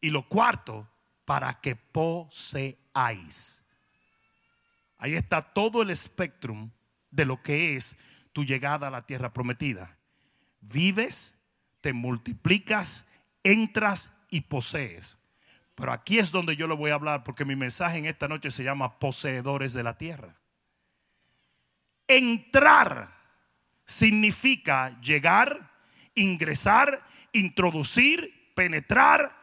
Y 0.00 0.10
lo 0.10 0.28
cuarto, 0.28 0.88
para 1.24 1.60
que 1.60 1.74
poseáis. 1.74 3.64
Ahí 4.98 5.14
está 5.14 5.42
todo 5.42 5.82
el 5.82 5.90
espectrum 5.90 6.70
de 7.10 7.24
lo 7.24 7.42
que 7.42 7.74
es 7.74 7.96
tu 8.32 8.44
llegada 8.44 8.86
a 8.86 8.92
la 8.92 9.04
tierra 9.04 9.32
prometida. 9.32 9.98
Vives, 10.60 11.36
te 11.80 11.92
multiplicas, 11.92 13.04
entras 13.42 14.16
y 14.30 14.42
posees. 14.42 15.18
Pero 15.74 15.90
aquí 15.90 16.20
es 16.20 16.30
donde 16.30 16.54
yo 16.54 16.68
le 16.68 16.76
voy 16.76 16.92
a 16.92 16.94
hablar 16.94 17.24
porque 17.24 17.44
mi 17.44 17.56
mensaje 17.56 17.98
en 17.98 18.06
esta 18.06 18.28
noche 18.28 18.52
se 18.52 18.62
llama 18.62 19.00
poseedores 19.00 19.72
de 19.72 19.82
la 19.82 19.98
tierra. 19.98 20.36
Entrar 22.16 23.12
significa 23.86 25.00
llegar, 25.00 25.70
ingresar, 26.14 27.02
introducir, 27.32 28.52
penetrar, 28.54 29.34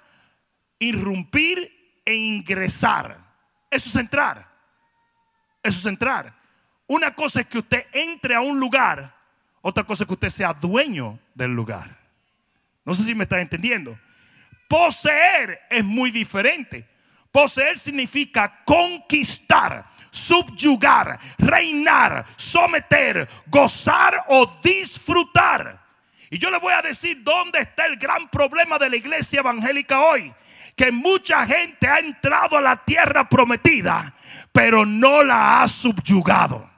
irrumpir 0.80 2.02
e 2.06 2.14
ingresar. 2.14 3.18
Eso 3.70 3.90
es 3.90 3.96
entrar. 3.96 4.48
Eso 5.62 5.80
es 5.80 5.86
entrar. 5.86 6.34
Una 6.88 7.14
cosa 7.14 7.42
es 7.42 7.48
que 7.48 7.60
usted 7.60 7.86
entre 7.92 8.36
a 8.36 8.42
un 8.42 8.60
lugar, 8.60 9.16
otra 9.62 9.84
cosa 9.84 10.04
es 10.04 10.08
que 10.08 10.14
usted 10.14 10.30
sea 10.30 10.54
dueño 10.54 11.20
del 11.36 11.54
lugar. 11.54 11.98
No 12.86 12.94
sé 12.94 13.04
si 13.04 13.14
me 13.14 13.24
está 13.24 13.40
entendiendo. 13.42 14.00
Poseer 14.68 15.62
es 15.70 15.84
muy 15.84 16.12
diferente. 16.12 16.88
Poseer 17.32 17.78
significa 17.78 18.64
conquistar 18.66 19.86
subyugar, 20.12 21.20
reinar, 21.38 22.26
someter, 22.36 23.28
gozar 23.48 24.26
o 24.28 24.46
disfrutar. 24.62 25.80
Y 26.30 26.38
yo 26.38 26.50
le 26.52 26.60
voy 26.60 26.74
a 26.74 26.82
decir 26.82 27.24
dónde 27.24 27.60
está 27.60 27.86
el 27.86 27.98
gran 27.98 28.30
problema 28.30 28.78
de 28.78 28.90
la 28.90 28.96
iglesia 28.96 29.40
evangélica 29.40 30.02
hoy. 30.02 30.34
Que 30.76 30.92
mucha 30.92 31.46
gente 31.46 31.88
ha 31.88 32.00
entrado 32.00 32.58
a 32.58 32.62
la 32.62 32.78
tierra 32.78 33.28
prometida, 33.28 34.14
pero 34.52 34.86
no 34.86 35.24
la 35.24 35.62
ha 35.62 35.68
subyugado. 35.68 36.70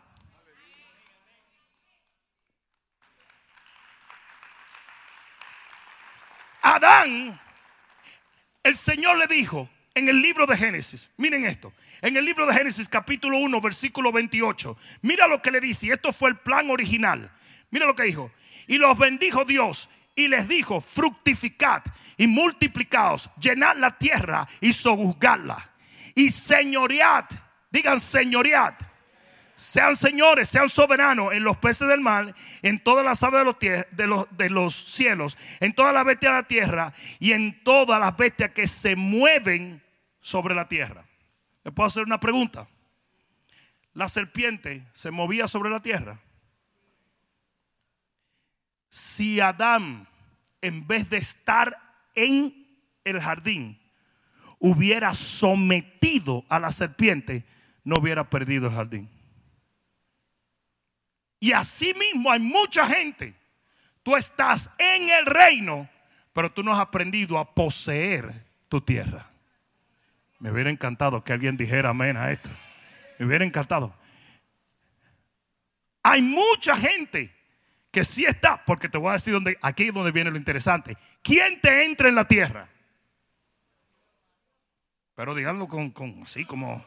Adán, 6.62 7.40
el 8.64 8.76
Señor 8.76 9.18
le 9.18 9.28
dijo 9.28 9.70
en 9.94 10.08
el 10.08 10.22
libro 10.22 10.46
de 10.46 10.58
Génesis, 10.58 11.12
miren 11.18 11.46
esto, 11.46 11.74
en 12.02 12.18
el 12.18 12.26
libro 12.26 12.46
de 12.46 12.54
Génesis 12.54 12.90
capítulo 12.90 13.38
1 13.38 13.62
versículo 13.62 14.12
28. 14.12 14.78
Mira 15.02 15.28
lo 15.28 15.42
que 15.42 15.52
le 15.52 15.62
dice, 15.62 15.88
y 15.88 15.92
esto 15.92 16.12
fue 16.12 16.30
el 16.30 16.38
plan 16.38 16.70
original. 16.70 17.32
Mira 17.70 17.86
lo 17.86 17.96
que 17.96 18.04
dijo. 18.04 18.32
Y 18.68 18.78
los 18.78 18.98
bendijo 18.98 19.46
Dios 19.46 19.90
y 20.16 20.28
les 20.28 20.48
dijo, 20.48 20.82
fructificad 20.82 21.84
y 22.18 22.28
multiplicaos, 22.28 23.30
llenad 23.40 23.76
la 23.78 23.98
tierra 23.98 24.48
y 24.60 24.74
sojuzgadla. 24.74 25.70
Y 26.16 26.32
señoread, 26.32 27.26
digan 27.70 28.00
señoread, 28.00 28.74
sean 29.56 29.96
señores, 29.96 30.50
sean 30.50 30.70
soberanos 30.70 31.34
en 31.34 31.44
los 31.44 31.58
peces 31.58 31.88
del 31.88 32.02
mar, 32.02 32.34
en 32.62 32.80
todas 32.84 33.06
las 33.06 33.22
aves 33.24 33.40
de 33.40 33.46
los, 33.46 33.58
de 33.92 34.08
los, 34.08 34.26
de 34.32 34.50
los 34.50 34.76
cielos, 34.76 35.38
en 35.60 35.74
todas 35.74 35.94
las 35.94 36.04
bestias 36.04 36.34
de 36.34 36.42
la 36.42 36.48
tierra 36.48 36.94
y 37.20 37.34
en 37.34 37.64
todas 37.64 38.00
las 38.00 38.18
bestias 38.18 38.52
que 38.52 38.68
se 38.68 38.96
mueven 38.96 39.84
sobre 40.20 40.56
la 40.56 40.68
tierra. 40.68 41.06
¿Le 41.64 41.72
puedo 41.72 41.88
hacer 41.88 42.04
una 42.04 42.20
pregunta? 42.20 42.68
¿La 43.94 44.10
serpiente 44.10 44.88
se 44.94 45.12
movía 45.12 45.48
sobre 45.48 45.70
la 45.70 45.82
tierra? 45.82 46.20
Si 48.90 49.40
Adán, 49.40 50.08
en 50.62 50.88
vez 50.88 51.10
de 51.10 51.18
estar 51.18 51.78
en 52.16 52.68
el 53.04 53.20
jardín, 53.20 53.80
hubiera 54.60 55.14
sometido 55.14 56.46
a 56.50 56.60
la 56.60 56.72
serpiente, 56.72 57.46
no 57.84 57.98
hubiera 57.98 58.30
perdido 58.30 58.68
el 58.68 58.74
jardín. 58.74 59.10
Y 61.40 61.54
así 61.54 61.94
mismo 61.96 62.32
hay 62.32 62.40
mucha 62.40 62.86
gente. 62.86 63.36
Tú 64.04 64.16
estás 64.16 64.72
en 64.78 65.10
el 65.10 65.26
reino, 65.26 65.90
pero 66.34 66.52
tú 66.52 66.64
no 66.64 66.74
has 66.74 66.80
aprendido 66.80 67.38
a 67.38 67.54
poseer 67.54 68.46
tu 68.70 68.82
tierra. 68.82 69.31
Me 70.42 70.52
hubiera 70.52 70.72
encantado 70.72 71.24
que 71.24 71.34
alguien 71.34 71.56
dijera 71.56 71.92
amén 71.92 72.18
a 72.18 72.32
esto. 72.32 72.50
Me 73.20 73.28
hubiera 73.28 73.46
encantado. 73.46 73.96
Hay 76.02 76.24
mucha 76.24 76.76
gente 76.76 77.32
que 77.92 78.04
sí 78.04 78.26
está, 78.26 78.66
porque 78.66 78.90
te 78.90 78.98
voy 78.98 79.12
a 79.12 79.14
decir 79.14 79.36
aquí 79.62 79.90
es 79.90 79.94
donde 79.94 80.12
viene 80.12 80.32
lo 80.32 80.38
interesante. 80.38 80.98
¿Quién 81.22 81.62
te 81.62 81.86
entra 81.86 82.10
en 82.10 82.16
la 82.16 82.28
tierra? 82.28 82.68
Pero 85.14 85.36
díganlo 85.36 85.68
con, 85.68 85.92
con 85.92 86.24
así 86.24 86.44
como 86.44 86.84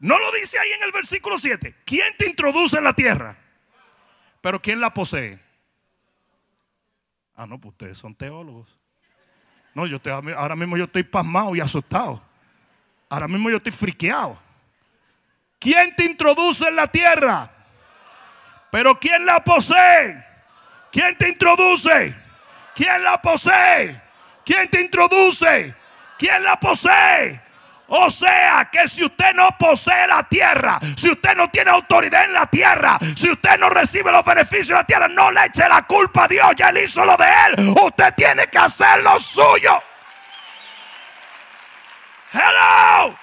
no 0.00 0.18
lo 0.18 0.30
dice 0.32 0.58
ahí 0.58 0.70
en 0.72 0.82
el 0.82 0.92
versículo 0.92 1.38
7. 1.38 1.76
¿Quién 1.86 2.14
te 2.18 2.26
introduce 2.26 2.76
en 2.76 2.84
la 2.84 2.92
tierra? 2.92 3.38
Pero 4.42 4.60
¿quién 4.60 4.80
la 4.80 4.92
posee? 4.92 5.40
Ah, 7.34 7.46
no, 7.46 7.58
pues 7.58 7.72
ustedes 7.72 7.96
son 7.96 8.14
teólogos. 8.14 8.78
No, 9.74 9.86
yo 9.86 9.98
ahora 10.36 10.56
mismo 10.56 10.76
yo 10.76 10.84
estoy 10.84 11.04
pasmado 11.04 11.56
y 11.56 11.60
asustado. 11.60 12.33
Ahora 13.14 13.28
mismo 13.28 13.48
yo 13.48 13.58
estoy 13.58 13.70
friqueado. 13.70 14.36
¿Quién 15.60 15.94
te 15.94 16.04
introduce 16.04 16.66
en 16.66 16.74
la 16.74 16.88
tierra? 16.88 17.48
Pero 18.72 18.98
¿quién 18.98 19.24
la 19.24 19.38
posee? 19.38 20.20
¿Quién 20.90 21.16
te 21.16 21.28
introduce? 21.28 22.12
¿Quién 22.74 23.04
la 23.04 23.22
posee? 23.22 24.02
¿Quién 24.44 24.68
te 24.68 24.80
introduce? 24.80 25.72
¿Quién 26.18 26.42
la 26.42 26.56
posee? 26.58 27.40
O 27.86 28.10
sea 28.10 28.68
que 28.72 28.88
si 28.88 29.04
usted 29.04 29.32
no 29.34 29.48
posee 29.60 30.08
la 30.08 30.24
tierra, 30.24 30.80
si 30.96 31.08
usted 31.08 31.36
no 31.36 31.48
tiene 31.50 31.70
autoridad 31.70 32.24
en 32.24 32.32
la 32.32 32.46
tierra, 32.46 32.98
si 33.16 33.30
usted 33.30 33.58
no 33.60 33.70
recibe 33.70 34.10
los 34.10 34.24
beneficios 34.24 34.70
de 34.70 34.74
la 34.74 34.84
tierra, 34.84 35.06
no 35.06 35.30
le 35.30 35.44
eche 35.44 35.68
la 35.68 35.82
culpa 35.82 36.24
a 36.24 36.28
Dios, 36.28 36.50
ya 36.56 36.70
él 36.70 36.78
hizo 36.78 37.04
lo 37.04 37.16
de 37.16 37.26
él. 37.46 37.74
Usted 37.80 38.12
tiene 38.16 38.48
que 38.48 38.58
hacer 38.58 39.04
lo 39.04 39.20
suyo. 39.20 39.80
Hello. 42.34 43.16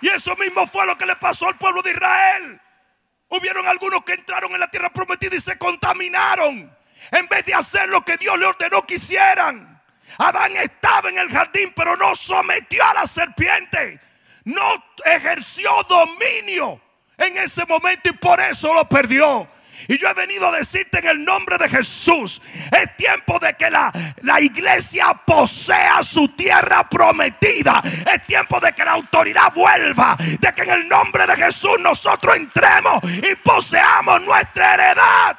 Y 0.00 0.08
eso 0.08 0.36
mismo 0.36 0.66
fue 0.66 0.86
lo 0.86 0.96
que 0.96 1.06
le 1.06 1.16
pasó 1.16 1.48
al 1.48 1.56
pueblo 1.56 1.82
de 1.82 1.90
Israel. 1.90 2.60
Hubieron 3.28 3.66
algunos 3.66 4.04
que 4.04 4.12
entraron 4.12 4.52
en 4.52 4.60
la 4.60 4.70
tierra 4.70 4.90
prometida 4.90 5.34
y 5.34 5.40
se 5.40 5.58
contaminaron. 5.58 6.72
En 7.10 7.28
vez 7.28 7.44
de 7.44 7.54
hacer 7.54 7.88
lo 7.88 8.02
que 8.02 8.16
Dios 8.16 8.38
le 8.38 8.46
ordenó 8.46 8.86
que 8.86 8.94
hicieran. 8.94 9.82
Adán 10.18 10.56
estaba 10.56 11.08
en 11.08 11.18
el 11.18 11.28
jardín, 11.28 11.72
pero 11.74 11.96
no 11.96 12.14
sometió 12.14 12.84
a 12.84 12.94
la 12.94 13.06
serpiente. 13.06 14.00
No 14.44 14.84
ejerció 15.04 15.70
dominio 15.88 16.80
en 17.16 17.36
ese 17.38 17.64
momento 17.66 18.10
y 18.10 18.12
por 18.12 18.40
eso 18.40 18.72
lo 18.72 18.88
perdió. 18.88 19.48
Y 19.88 19.98
yo 19.98 20.08
he 20.08 20.14
venido 20.14 20.48
a 20.48 20.56
decirte 20.56 20.98
en 20.98 21.08
el 21.08 21.24
nombre 21.24 21.58
de 21.58 21.68
Jesús, 21.68 22.40
es 22.70 22.96
tiempo 22.96 23.38
de 23.38 23.54
que 23.54 23.70
la, 23.70 23.92
la, 24.22 24.40
iglesia 24.40 25.14
posea 25.26 26.02
su 26.02 26.28
tierra 26.28 26.88
prometida. 26.88 27.82
Es 28.12 28.26
tiempo 28.26 28.60
de 28.60 28.72
que 28.72 28.84
la 28.84 28.92
autoridad 28.92 29.52
vuelva, 29.54 30.16
de 30.16 30.54
que 30.54 30.62
en 30.62 30.70
el 30.70 30.88
nombre 30.88 31.26
de 31.26 31.36
Jesús 31.36 31.78
nosotros 31.80 32.36
entremos 32.36 33.02
y 33.04 33.34
poseamos 33.36 34.22
nuestra 34.22 34.74
heredad. 34.74 35.36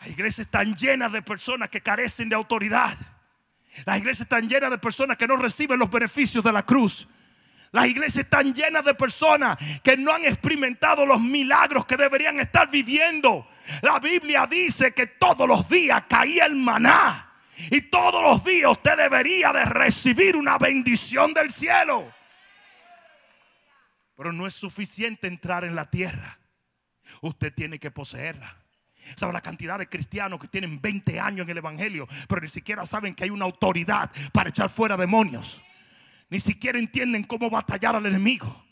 Las 0.00 0.08
iglesias 0.08 0.46
están 0.46 0.74
llenas 0.74 1.12
de 1.12 1.20
personas 1.20 1.68
que 1.68 1.82
carecen 1.82 2.28
de 2.30 2.36
autoridad. 2.36 2.96
Las 3.84 3.98
iglesias 3.98 4.22
están 4.22 4.48
llenas 4.48 4.70
de 4.70 4.78
personas 4.78 5.16
que 5.16 5.26
no 5.26 5.36
reciben 5.36 5.78
los 5.78 5.90
beneficios 5.90 6.42
de 6.42 6.52
la 6.52 6.64
cruz. 6.64 7.06
Las 7.72 7.86
iglesias 7.86 8.24
están 8.24 8.52
llenas 8.52 8.84
de 8.84 8.94
personas 8.94 9.56
que 9.82 9.96
no 9.96 10.12
han 10.12 10.24
experimentado 10.24 11.06
los 11.06 11.20
milagros 11.20 11.86
que 11.86 11.96
deberían 11.96 12.40
estar 12.40 12.68
viviendo. 12.68 13.46
La 13.82 14.00
Biblia 14.00 14.46
dice 14.46 14.92
que 14.92 15.06
todos 15.06 15.46
los 15.46 15.68
días 15.68 16.04
caía 16.08 16.46
el 16.46 16.56
maná. 16.56 17.26
Y 17.70 17.82
todos 17.82 18.22
los 18.22 18.42
días 18.42 18.72
usted 18.72 18.96
debería 18.96 19.52
de 19.52 19.64
recibir 19.66 20.34
una 20.34 20.58
bendición 20.58 21.32
del 21.32 21.50
cielo. 21.50 22.12
Pero 24.16 24.32
no 24.32 24.46
es 24.46 24.54
suficiente 24.54 25.28
entrar 25.28 25.64
en 25.64 25.74
la 25.74 25.88
tierra. 25.88 26.38
Usted 27.20 27.52
tiene 27.54 27.78
que 27.78 27.90
poseerla. 27.90 28.56
¿Sabe 29.14 29.32
la 29.32 29.40
cantidad 29.40 29.78
de 29.78 29.88
cristianos 29.88 30.40
que 30.40 30.48
tienen 30.48 30.80
20 30.80 31.20
años 31.20 31.44
en 31.44 31.50
el 31.50 31.58
Evangelio, 31.58 32.08
pero 32.28 32.40
ni 32.40 32.48
siquiera 32.48 32.84
saben 32.84 33.14
que 33.14 33.24
hay 33.24 33.30
una 33.30 33.44
autoridad 33.44 34.10
para 34.32 34.50
echar 34.50 34.68
fuera 34.68 34.96
demonios? 34.96 35.62
Ni 36.30 36.38
siquiera 36.38 36.78
entienden 36.78 37.24
cómo 37.24 37.50
batallar 37.50 37.96
al 37.96 38.06
enemigo. 38.06 38.64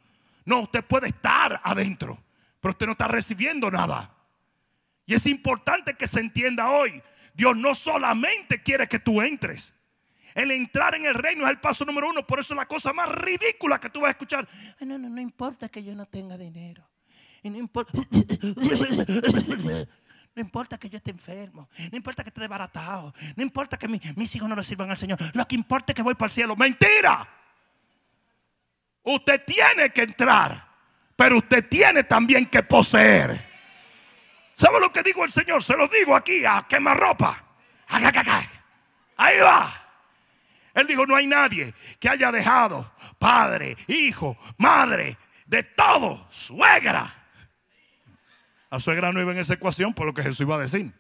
No, 0.44 0.60
usted 0.60 0.84
puede 0.84 1.08
estar 1.08 1.60
adentro, 1.62 2.16
pero 2.60 2.70
usted 2.70 2.86
no 2.86 2.92
está 2.92 3.08
recibiendo 3.08 3.70
nada. 3.70 4.14
Y 5.04 5.14
es 5.14 5.26
importante 5.26 5.94
que 5.94 6.06
se 6.06 6.20
entienda 6.20 6.70
hoy. 6.70 7.02
Dios 7.34 7.56
no 7.56 7.74
solamente 7.74 8.62
quiere 8.62 8.88
que 8.88 8.98
tú 8.98 9.20
entres. 9.20 9.74
El 10.34 10.50
entrar 10.52 10.94
en 10.94 11.04
el 11.04 11.14
reino 11.14 11.44
es 11.44 11.50
el 11.50 11.58
paso 11.58 11.84
número 11.84 12.08
uno. 12.08 12.26
Por 12.26 12.38
eso 12.38 12.54
es 12.54 12.58
la 12.58 12.66
cosa 12.66 12.92
más 12.92 13.08
ridícula 13.08 13.80
que 13.80 13.90
tú 13.90 14.00
vas 14.00 14.08
a 14.08 14.10
escuchar. 14.12 14.48
No, 14.80 14.96
no, 14.98 15.08
no 15.08 15.20
importa 15.20 15.68
que 15.68 15.82
yo 15.82 15.94
no 15.94 16.06
tenga 16.06 16.38
dinero. 16.38 16.88
Y 17.42 17.50
no 17.50 17.58
importa. 17.58 17.92
No 20.34 20.42
importa 20.42 20.78
que 20.78 20.88
yo 20.88 20.98
esté 20.98 21.10
enfermo. 21.10 21.68
No 21.90 21.96
importa 21.96 22.22
que 22.22 22.28
esté 22.28 22.40
desbaratado. 22.40 23.12
No 23.34 23.42
importa 23.42 23.76
que 23.76 23.88
mis 23.88 24.36
hijos 24.36 24.48
no 24.48 24.54
le 24.54 24.62
sirvan 24.62 24.88
al 24.88 24.96
Señor. 24.96 25.18
Lo 25.34 25.48
que 25.48 25.56
importa 25.56 25.90
es 25.90 25.96
que 25.96 26.02
voy 26.02 26.14
para 26.14 26.28
el 26.28 26.32
cielo. 26.32 26.54
Mentira. 26.54 27.28
Usted 29.10 29.42
tiene 29.44 29.90
que 29.90 30.02
entrar. 30.02 30.66
Pero 31.16 31.38
usted 31.38 31.66
tiene 31.68 32.04
también 32.04 32.46
que 32.46 32.62
poseer. 32.62 33.46
¿Sabe 34.54 34.80
lo 34.80 34.92
que 34.92 35.02
digo 35.02 35.24
el 35.24 35.30
Señor? 35.30 35.62
Se 35.62 35.76
lo 35.76 35.88
digo 35.88 36.14
aquí 36.14 36.44
a 36.44 36.66
quemarropa. 36.68 37.44
Ahí 39.16 39.38
va. 39.38 39.72
Él 40.74 40.86
dijo, 40.86 41.06
no 41.06 41.16
hay 41.16 41.26
nadie 41.26 41.74
que 41.98 42.08
haya 42.08 42.30
dejado 42.30 42.92
padre, 43.18 43.76
hijo, 43.88 44.36
madre, 44.58 45.16
de 45.46 45.64
todo, 45.64 46.28
suegra, 46.30 47.12
la 48.70 48.78
suegra 48.78 49.12
no 49.12 49.20
iba 49.20 49.32
en 49.32 49.38
esa 49.38 49.54
ecuación 49.54 49.94
por 49.94 50.06
lo 50.06 50.14
que 50.14 50.22
Jesús 50.22 50.40
iba 50.40 50.56
a 50.56 50.60
decir. 50.60 50.92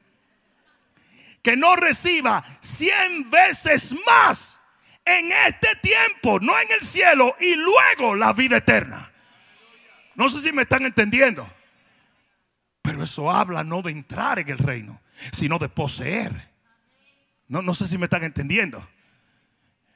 Que 1.42 1.56
no 1.56 1.76
reciba 1.76 2.42
cien 2.60 3.30
veces 3.30 3.94
más 4.06 4.57
en 5.08 5.32
este 5.46 5.74
tiempo, 5.76 6.38
no 6.40 6.58
en 6.58 6.70
el 6.72 6.82
cielo, 6.82 7.34
y 7.40 7.54
luego 7.54 8.14
la 8.14 8.32
vida 8.32 8.58
eterna. 8.58 9.10
No 10.14 10.28
sé 10.28 10.40
si 10.40 10.52
me 10.52 10.62
están 10.62 10.84
entendiendo. 10.84 11.48
Pero 12.82 13.04
eso 13.04 13.30
habla 13.30 13.64
no 13.64 13.82
de 13.82 13.92
entrar 13.92 14.38
en 14.38 14.48
el 14.48 14.58
reino, 14.58 15.00
sino 15.32 15.58
de 15.58 15.68
poseer. 15.68 16.48
No, 17.48 17.62
no 17.62 17.74
sé 17.74 17.86
si 17.86 17.96
me 17.98 18.04
están 18.04 18.24
entendiendo. 18.24 18.86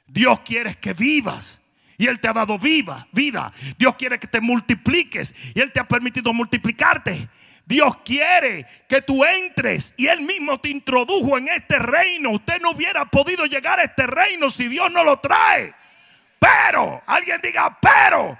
Dios 0.07 0.39
quiere 0.41 0.75
que 0.75 0.93
vivas. 0.93 1.59
Y 1.97 2.07
Él 2.07 2.19
te 2.19 2.27
ha 2.27 2.33
dado 2.33 2.57
viva, 2.57 3.07
vida. 3.11 3.53
Dios 3.77 3.95
quiere 3.95 4.19
que 4.19 4.27
te 4.27 4.41
multipliques. 4.41 5.33
Y 5.53 5.59
Él 5.59 5.71
te 5.71 5.79
ha 5.79 5.87
permitido 5.87 6.33
multiplicarte. 6.33 7.29
Dios 7.65 7.97
quiere 8.03 8.65
que 8.89 9.01
tú 9.01 9.23
entres 9.23 9.93
y 9.97 10.07
Él 10.07 10.21
mismo 10.21 10.59
te 10.59 10.69
introdujo 10.69 11.37
en 11.37 11.47
este 11.47 11.79
reino. 11.79 12.31
Usted 12.31 12.59
no 12.61 12.71
hubiera 12.71 13.05
podido 13.05 13.45
llegar 13.45 13.79
a 13.79 13.83
este 13.83 14.05
reino 14.05 14.49
si 14.49 14.67
Dios 14.67 14.91
no 14.91 15.03
lo 15.03 15.19
trae. 15.19 15.73
Pero, 16.39 17.01
alguien 17.07 17.39
diga, 17.41 17.77
pero, 17.79 18.37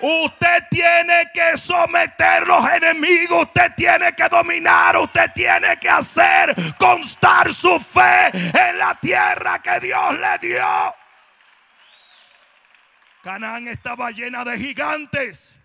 usted 0.00 0.64
tiene 0.70 1.30
que 1.32 1.56
someter 1.56 2.46
los 2.48 2.68
enemigos, 2.72 3.44
usted 3.44 3.72
tiene 3.76 4.12
que 4.14 4.28
dominar, 4.28 4.96
usted 4.96 5.30
tiene 5.32 5.76
que 5.78 5.88
hacer 5.88 6.54
constar 6.76 7.54
su 7.54 7.78
fe 7.78 8.30
en 8.34 8.78
la 8.78 8.96
tierra 8.96 9.62
que 9.62 9.78
Dios 9.78 10.18
le 10.18 10.48
dio. 10.48 10.94
Canaán 13.22 13.68
estaba 13.68 14.10
llena 14.10 14.44
de 14.44 14.58
gigantes 14.58 15.60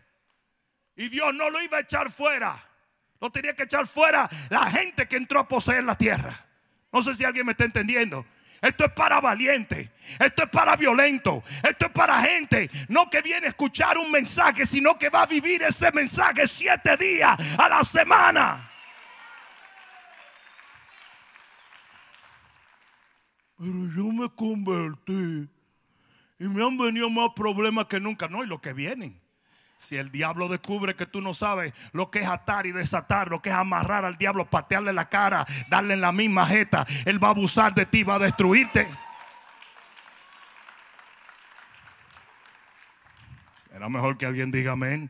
y 0.96 1.10
Dios 1.10 1.34
no 1.34 1.50
lo 1.50 1.60
iba 1.62 1.80
a 1.80 1.82
echar 1.82 2.12
fuera. 2.12 2.69
Lo 3.22 3.30
tenía 3.30 3.54
que 3.54 3.64
echar 3.64 3.86
fuera 3.86 4.30
la 4.50 4.70
gente 4.72 5.08
que 5.08 5.18
entró 5.18 5.40
a 5.40 5.48
poseer 5.48 5.84
la 5.84 5.96
tierra. 5.96 6.46
No 6.92 7.02
sé 7.02 7.14
si 7.14 7.26
alguien 7.26 7.46
me 7.46 7.52
está 7.52 7.66
entendiendo. 7.66 8.26
Esto 8.62 8.86
es 8.86 8.92
para 8.92 9.22
valiente. 9.22 9.92
Esto 10.20 10.44
es 10.44 10.50
para 10.50 10.76
violento. 10.76 11.44
Esto 11.64 11.86
es 11.86 11.92
para 11.92 12.22
gente 12.22 12.70
no 12.88 13.10
que 13.10 13.22
viene 13.22 13.48
a 13.48 13.50
escuchar 13.50 13.98
un 13.98 14.12
mensaje, 14.12 14.66
sino 14.66 14.98
que 14.98 15.10
va 15.10 15.24
a 15.24 15.26
vivir 15.26 15.64
ese 15.64 15.92
mensaje 15.92 16.48
siete 16.48 16.98
días 16.98 17.38
a 17.58 17.70
la 17.70 17.84
semana. 17.84 18.70
Pero 23.58 23.74
yo 23.96 24.04
me 24.06 24.30
convertí 24.30 25.50
y 26.40 26.44
me 26.46 26.66
han 26.66 26.78
venido 26.78 27.10
más 27.10 27.32
problemas 27.36 27.86
que 27.86 28.00
nunca. 28.00 28.30
No, 28.30 28.44
y 28.44 28.48
lo 28.48 28.62
que 28.62 28.72
vienen. 28.72 29.20
Si 29.80 29.96
el 29.96 30.12
diablo 30.12 30.50
descubre 30.50 30.94
que 30.98 31.06
tú 31.06 31.22
no 31.22 31.34
sabes 31.34 31.74
lo 31.94 32.12
que 32.12 32.20
es 32.20 32.28
atar 32.28 32.68
y 32.68 32.74
desatar, 32.74 33.30
lo 33.30 33.42
que 33.42 33.48
es 33.48 33.56
amarrar 33.56 34.04
al 34.04 34.18
diablo, 34.18 34.44
patearle 34.44 34.92
la 34.92 35.08
cara, 35.08 35.48
darle 35.70 35.94
en 35.94 36.02
la 36.02 36.12
misma 36.12 36.46
jeta, 36.46 36.86
él 37.06 37.24
va 37.24 37.30
a 37.30 37.32
abusar 37.32 37.74
de 37.74 37.86
ti, 37.86 38.04
va 38.04 38.16
a 38.16 38.20
destruirte. 38.20 38.90
Será 43.72 43.88
mejor 43.88 44.18
que 44.18 44.26
alguien 44.26 44.52
diga 44.52 44.74
amén. 44.74 45.10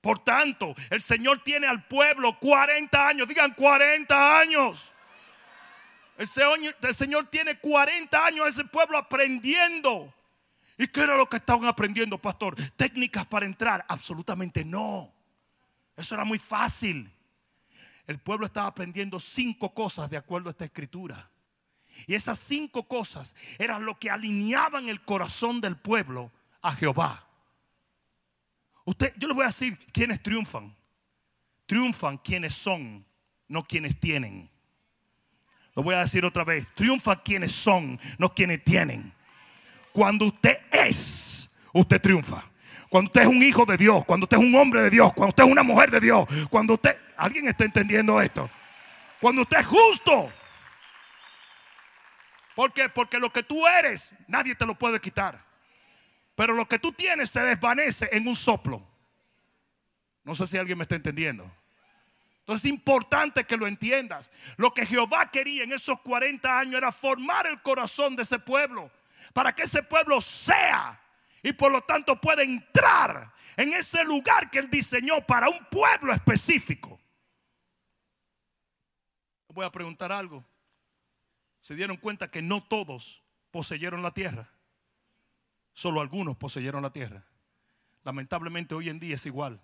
Por 0.00 0.22
tanto, 0.22 0.76
el 0.90 1.02
Señor 1.02 1.42
tiene 1.42 1.66
al 1.66 1.88
pueblo 1.88 2.38
40 2.38 3.08
años, 3.08 3.26
digan 3.26 3.52
40 3.52 4.38
años. 4.38 4.92
El 6.16 6.28
Señor, 6.28 6.76
el 6.80 6.94
Señor 6.94 7.26
tiene 7.26 7.58
40 7.58 8.26
años 8.26 8.46
a 8.46 8.48
ese 8.48 8.64
pueblo 8.64 8.96
aprendiendo 8.96 10.14
¿Y 10.80 10.88
qué 10.88 11.02
era 11.02 11.14
lo 11.14 11.28
que 11.28 11.36
estaban 11.36 11.66
aprendiendo, 11.66 12.16
pastor? 12.16 12.56
¿Técnicas 12.74 13.26
para 13.26 13.44
entrar? 13.44 13.84
Absolutamente 13.86 14.64
no. 14.64 15.12
Eso 15.94 16.14
era 16.14 16.24
muy 16.24 16.38
fácil. 16.38 17.12
El 18.06 18.18
pueblo 18.18 18.46
estaba 18.46 18.68
aprendiendo 18.68 19.20
cinco 19.20 19.74
cosas 19.74 20.08
de 20.08 20.16
acuerdo 20.16 20.48
a 20.48 20.52
esta 20.52 20.64
escritura. 20.64 21.30
Y 22.06 22.14
esas 22.14 22.38
cinco 22.38 22.88
cosas 22.88 23.36
eran 23.58 23.84
lo 23.84 23.98
que 23.98 24.08
alineaban 24.08 24.88
el 24.88 25.02
corazón 25.02 25.60
del 25.60 25.76
pueblo 25.76 26.32
a 26.62 26.72
Jehová. 26.72 27.28
Usted, 28.86 29.12
yo 29.18 29.28
les 29.28 29.34
voy 29.34 29.44
a 29.44 29.48
decir 29.48 29.78
quiénes 29.92 30.22
triunfan. 30.22 30.74
Triunfan 31.66 32.16
quienes 32.16 32.54
son, 32.54 33.04
no 33.48 33.64
quienes 33.64 34.00
tienen. 34.00 34.48
Lo 35.74 35.82
voy 35.82 35.94
a 35.94 36.00
decir 36.00 36.24
otra 36.24 36.44
vez. 36.44 36.66
Triunfan 36.74 37.20
quienes 37.22 37.52
son, 37.52 38.00
no 38.16 38.32
quienes 38.32 38.64
tienen. 38.64 39.19
Cuando 39.92 40.26
usted 40.26 40.58
es, 40.70 41.50
usted 41.72 42.00
triunfa. 42.00 42.44
Cuando 42.88 43.08
usted 43.08 43.22
es 43.22 43.28
un 43.28 43.42
hijo 43.42 43.64
de 43.64 43.76
Dios, 43.76 44.04
cuando 44.04 44.24
usted 44.24 44.36
es 44.36 44.42
un 44.42 44.54
hombre 44.54 44.82
de 44.82 44.90
Dios, 44.90 45.12
cuando 45.12 45.30
usted 45.30 45.44
es 45.44 45.50
una 45.50 45.62
mujer 45.62 45.90
de 45.90 46.00
Dios, 46.00 46.26
cuando 46.48 46.74
usted, 46.74 46.98
¿alguien 47.16 47.46
está 47.48 47.64
entendiendo 47.64 48.20
esto? 48.20 48.50
Cuando 49.20 49.42
usted 49.42 49.58
es 49.58 49.66
justo. 49.66 50.32
¿Por 52.56 52.72
qué? 52.72 52.88
Porque 52.88 53.18
lo 53.18 53.32
que 53.32 53.44
tú 53.44 53.66
eres, 53.66 54.14
nadie 54.26 54.54
te 54.56 54.66
lo 54.66 54.74
puede 54.74 55.00
quitar. 55.00 55.40
Pero 56.34 56.54
lo 56.54 56.66
que 56.66 56.78
tú 56.78 56.90
tienes 56.92 57.30
se 57.30 57.40
desvanece 57.40 58.08
en 58.12 58.26
un 58.26 58.34
soplo. 58.34 58.84
No 60.24 60.34
sé 60.34 60.46
si 60.46 60.58
alguien 60.58 60.76
me 60.76 60.82
está 60.82 60.96
entendiendo. 60.96 61.50
Entonces 62.40 62.64
es 62.64 62.72
importante 62.72 63.44
que 63.44 63.56
lo 63.56 63.68
entiendas. 63.68 64.32
Lo 64.56 64.74
que 64.74 64.84
Jehová 64.84 65.30
quería 65.30 65.62
en 65.62 65.72
esos 65.72 66.00
40 66.00 66.58
años 66.58 66.74
era 66.74 66.90
formar 66.90 67.46
el 67.46 67.62
corazón 67.62 68.16
de 68.16 68.22
ese 68.22 68.38
pueblo 68.40 68.90
para 69.32 69.54
que 69.54 69.62
ese 69.62 69.82
pueblo 69.82 70.20
sea 70.20 71.00
y 71.42 71.52
por 71.52 71.72
lo 71.72 71.82
tanto 71.82 72.20
pueda 72.20 72.42
entrar 72.42 73.32
en 73.56 73.72
ese 73.72 74.04
lugar 74.04 74.50
que 74.50 74.58
él 74.58 74.70
diseñó 74.70 75.24
para 75.26 75.48
un 75.48 75.64
pueblo 75.66 76.12
específico. 76.12 77.00
Voy 79.48 79.66
a 79.66 79.72
preguntar 79.72 80.12
algo. 80.12 80.44
Se 81.60 81.74
dieron 81.74 81.96
cuenta 81.96 82.30
que 82.30 82.42
no 82.42 82.62
todos 82.62 83.22
poseyeron 83.50 84.02
la 84.02 84.12
tierra. 84.12 84.48
Solo 85.72 86.00
algunos 86.00 86.36
poseyeron 86.36 86.82
la 86.82 86.92
tierra. 86.92 87.24
Lamentablemente 88.02 88.74
hoy 88.74 88.88
en 88.88 88.98
día 89.00 89.16
es 89.16 89.26
igual. 89.26 89.60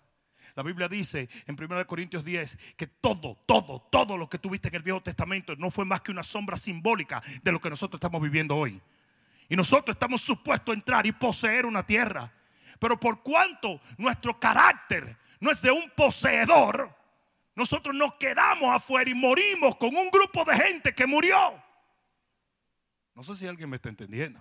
La 0.55 0.63
Biblia 0.63 0.89
dice 0.89 1.29
en 1.47 1.57
1 1.63 1.87
Corintios 1.87 2.25
10 2.25 2.59
que 2.77 2.87
todo, 2.87 3.37
todo, 3.47 3.81
todo 3.91 4.17
lo 4.17 4.29
que 4.29 4.39
tuviste 4.39 4.69
en 4.69 4.77
el 4.77 4.83
Viejo 4.83 5.03
Testamento 5.03 5.55
no 5.57 5.71
fue 5.71 5.85
más 5.85 6.01
que 6.01 6.13
una 6.13 6.23
sombra 6.23 6.57
simbólica 6.57 7.23
de 7.43 7.53
lo 7.53 7.61
que 7.61 7.71
nosotros 7.71 7.99
estamos 7.99 8.23
viviendo 8.23 8.57
hoy. 8.57 8.81
Y 9.49 9.57
nosotros 9.57 9.95
estamos 9.95 10.21
supuestos 10.21 10.75
a 10.75 10.79
entrar 10.79 11.07
y 11.07 11.13
poseer 11.13 11.67
una 11.67 11.87
tierra. 11.87 12.33
Pero 12.79 12.99
por 12.99 13.23
cuanto 13.23 13.81
nuestro 13.97 14.39
carácter 14.39 15.17
no 15.41 15.51
es 15.51 15.63
de 15.63 15.71
un 15.71 15.91
poseedor, 15.91 16.95
nosotros 17.55 17.95
nos 17.95 18.15
quedamos 18.15 18.75
afuera 18.75 19.11
y 19.11 19.15
morimos 19.15 19.77
con 19.77 19.97
un 19.97 20.11
grupo 20.11 20.45
de 20.45 20.57
gente 20.57 20.95
que 20.95 21.07
murió. 21.07 21.63
No 23.15 23.23
sé 23.23 23.35
si 23.35 23.47
alguien 23.47 23.71
me 23.71 23.77
está 23.77 23.89
entendiendo. 23.89 24.41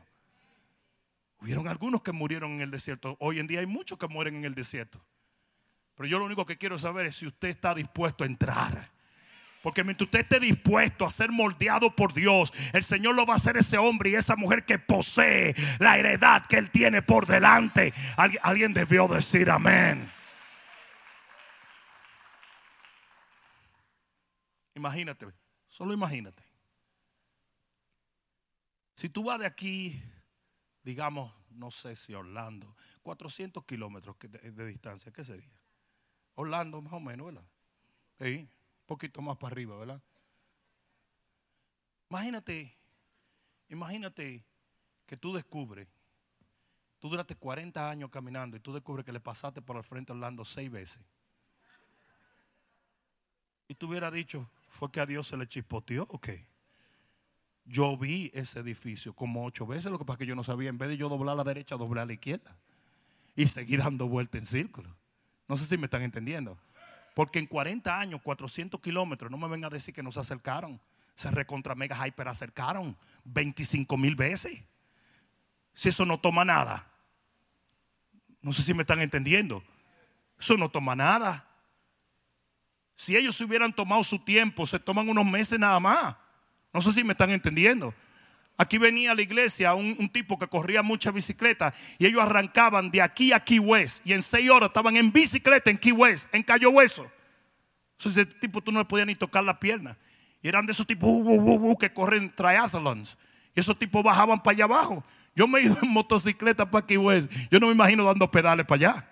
Hubieron 1.39 1.67
algunos 1.67 2.01
que 2.01 2.11
murieron 2.11 2.53
en 2.53 2.61
el 2.61 2.71
desierto. 2.71 3.15
Hoy 3.19 3.39
en 3.39 3.47
día 3.47 3.59
hay 3.59 3.65
muchos 3.65 3.97
que 3.97 4.07
mueren 4.07 4.35
en 4.35 4.45
el 4.45 4.55
desierto. 4.55 5.01
Pero 5.95 6.07
yo 6.09 6.19
lo 6.19 6.25
único 6.25 6.45
que 6.45 6.57
quiero 6.57 6.77
saber 6.77 7.05
es 7.05 7.15
si 7.15 7.27
usted 7.27 7.49
está 7.49 7.73
dispuesto 7.73 8.23
a 8.23 8.27
entrar. 8.27 8.91
Porque 9.65 9.83
mientras 9.83 10.05
usted 10.05 10.19
esté 10.19 10.39
dispuesto 10.39 11.07
a 11.07 11.09
ser 11.09 11.31
moldeado 11.31 11.95
por 11.95 12.13
Dios, 12.13 12.53
el 12.71 12.83
Señor 12.83 13.15
lo 13.15 13.25
va 13.25 13.33
a 13.33 13.37
hacer 13.37 13.57
ese 13.57 13.79
hombre 13.79 14.11
y 14.11 14.15
esa 14.15 14.35
mujer 14.35 14.63
que 14.63 14.77
posee 14.77 15.55
la 15.79 15.97
heredad 15.97 16.45
que 16.45 16.59
Él 16.59 16.69
tiene 16.69 17.01
por 17.01 17.25
delante. 17.25 17.91
Alguien, 18.43 18.75
debió 18.75 19.07
decir 19.07 19.49
amén. 19.49 20.07
Imagínate, 24.75 25.25
solo 25.67 25.95
imagínate. 25.95 26.43
Si 28.93 29.09
tú 29.09 29.23
vas 29.23 29.39
de 29.39 29.47
aquí, 29.47 29.99
digamos, 30.83 31.33
no 31.49 31.71
sé 31.71 31.95
si 31.95 32.13
Orlando, 32.13 32.75
400 33.01 33.65
kilómetros 33.65 34.15
de, 34.19 34.67
distancia, 34.67 35.11
¿qué 35.11 35.23
sería? 35.23 35.59
Orlando 36.35 36.83
más 36.83 36.93
o 36.93 36.99
menos, 36.99 37.25
¿verdad? 37.25 37.47
Sí 38.19 38.47
poquito 38.85 39.21
más 39.21 39.37
para 39.37 39.53
arriba, 39.53 39.77
¿verdad? 39.77 40.01
Imagínate, 42.09 42.75
imagínate 43.69 44.43
que 45.05 45.17
tú 45.17 45.33
descubres, 45.33 45.87
tú 46.99 47.09
duraste 47.09 47.35
40 47.35 47.89
años 47.89 48.09
caminando 48.09 48.57
y 48.57 48.59
tú 48.59 48.73
descubres 48.73 49.05
que 49.05 49.11
le 49.11 49.19
pasaste 49.19 49.61
por 49.61 49.77
el 49.77 49.83
frente 49.83 50.11
a 50.11 50.15
Orlando 50.15 50.45
seis 50.45 50.71
veces. 50.71 51.01
Y 53.67 53.75
tú 53.75 53.87
hubieras 53.87 54.13
dicho, 54.13 54.49
fue 54.69 54.91
que 54.91 54.99
a 54.99 55.05
Dios 55.05 55.27
se 55.27 55.37
le 55.37 55.47
chispoteó, 55.47 56.03
ok. 56.09 56.29
Yo 57.65 57.97
vi 57.97 58.29
ese 58.35 58.59
edificio 58.59 59.13
como 59.13 59.43
ocho 59.43 59.65
veces, 59.65 59.91
lo 59.91 59.97
que 59.97 60.05
pasa 60.05 60.15
es 60.15 60.19
que 60.19 60.25
yo 60.27 60.35
no 60.35 60.43
sabía, 60.43 60.69
en 60.69 60.77
vez 60.77 60.89
de 60.89 60.97
yo 60.97 61.09
doblar 61.09 61.33
a 61.33 61.37
la 61.37 61.43
derecha, 61.43 61.75
doblar 61.77 62.03
a 62.03 62.05
la 62.05 62.13
izquierda. 62.13 62.55
Y 63.35 63.47
seguir 63.47 63.79
dando 63.79 64.07
vuelta 64.07 64.37
en 64.37 64.45
círculo. 64.45 64.95
No 65.47 65.57
sé 65.57 65.65
si 65.65 65.77
me 65.77 65.85
están 65.85 66.03
entendiendo. 66.03 66.57
Porque 67.15 67.39
en 67.39 67.47
40 67.47 67.97
años, 67.97 68.21
400 68.21 68.79
kilómetros, 68.81 69.31
no 69.31 69.37
me 69.37 69.47
venga 69.47 69.67
a 69.67 69.71
decir 69.71 69.93
que 69.93 70.03
no 70.03 70.11
se 70.11 70.19
acercaron. 70.19 70.79
Se 71.15 71.31
recontra 71.31 71.73
mega 71.73 72.05
hyper 72.05 72.27
acercaron 72.27 72.95
25 73.23 73.97
mil 73.97 74.17
veces. 74.17 74.61
Si 75.73 75.89
eso 75.89 76.05
no 76.05 76.19
toma 76.19 76.43
nada. 76.43 76.85
No 78.41 78.51
sé 78.51 78.61
si 78.61 78.73
me 78.73 78.81
están 78.81 78.99
entendiendo. 78.99 79.63
Eso 80.37 80.57
no 80.57 80.67
toma 80.67 80.93
nada. 80.93 81.47
Si 82.97 83.15
ellos 83.15 83.37
se 83.37 83.45
hubieran 83.45 83.71
tomado 83.71 84.03
su 84.03 84.19
tiempo, 84.19 84.67
se 84.67 84.77
toman 84.77 85.07
unos 85.07 85.25
meses 85.25 85.57
nada 85.57 85.79
más. 85.79 86.17
No 86.73 86.81
sé 86.81 86.91
si 86.91 87.01
me 87.01 87.13
están 87.13 87.31
entendiendo. 87.31 87.93
Aquí 88.57 88.77
venía 88.77 89.11
a 89.11 89.15
la 89.15 89.21
iglesia 89.21 89.73
un, 89.73 90.09
tipo 90.09 90.39
que 90.39 90.47
corría 90.47 90.81
mucha 90.81 91.11
bicicleta 91.11 91.73
y 91.97 92.05
ellos 92.05 92.21
arrancaban 92.21 92.89
de 92.89 93.01
aquí 93.01 93.33
a 93.33 93.41
Key 93.41 93.59
West 93.59 94.05
y 94.05 94.13
en 94.13 94.23
seis 94.23 94.49
horas 94.49 94.69
estaban 94.69 94.95
en 94.95 95.11
bicicleta 95.11 95.69
en 95.69 95.77
Key 95.77 95.91
West, 95.91 96.33
en 96.33 96.41
Cayo 96.41 96.69
Hueso. 96.69 97.11
ese 98.03 98.25
tipo 98.25 98.61
tú 98.61 98.71
no 98.71 98.79
le 98.79 98.85
podías 98.85 99.07
ni 99.07 99.15
tocar 99.15 99.43
la 99.43 99.59
pierna. 99.59 99.97
Y 100.41 100.47
eran 100.47 100.65
de 100.65 100.71
esos 100.71 100.87
tipos 100.87 101.09
uh, 101.09 101.13
uh, 101.13 101.71
uh, 101.71 101.77
que 101.77 101.91
corren 101.91 102.33
triathlons. 102.33 103.17
Y 103.55 103.59
esos 103.59 103.77
tipos 103.77 104.03
bajaban 104.03 104.41
para 104.41 104.55
allá 104.55 104.65
abajo. 104.65 105.03
Yo 105.35 105.47
me 105.47 105.59
he 105.59 105.63
ido 105.63 105.77
en 105.81 105.89
motocicleta 105.89 106.69
para 106.69 106.85
Key 106.85 106.97
West. 106.97 107.29
Yo 107.51 107.59
no 107.59 107.67
me 107.67 107.73
imagino 107.73 108.05
dando 108.05 108.29
pedales 108.31 108.65
para 108.65 108.75
allá. 108.75 109.09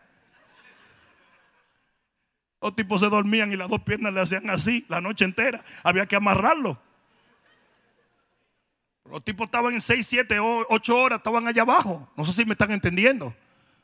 Los 2.62 2.75
tipos 2.77 3.01
se 3.01 3.10
dormían 3.10 3.51
y 3.51 3.58
las 3.58 3.67
dos 3.67 3.82
piernas 3.82 4.13
le 4.13 4.21
hacían 4.21 4.49
así 4.49 4.86
la 4.88 5.01
noche 5.01 5.25
entera. 5.25 5.60
Había 5.84 6.06
que 6.06 6.15
amarrarlo. 6.15 6.79
Los 9.13 9.23
tipos 9.23 9.45
estaban 9.45 9.76
en 9.76 9.80
6, 9.80 10.08
7, 10.08 10.39
8 10.39 10.97
horas, 10.97 11.19
estaban 11.19 11.47
allá 11.47 11.62
abajo. 11.62 12.12
No 12.17 12.26
sé 12.26 12.34
si 12.34 12.45
me 12.45 12.54
están 12.54 12.71
entendiendo. 12.71 13.32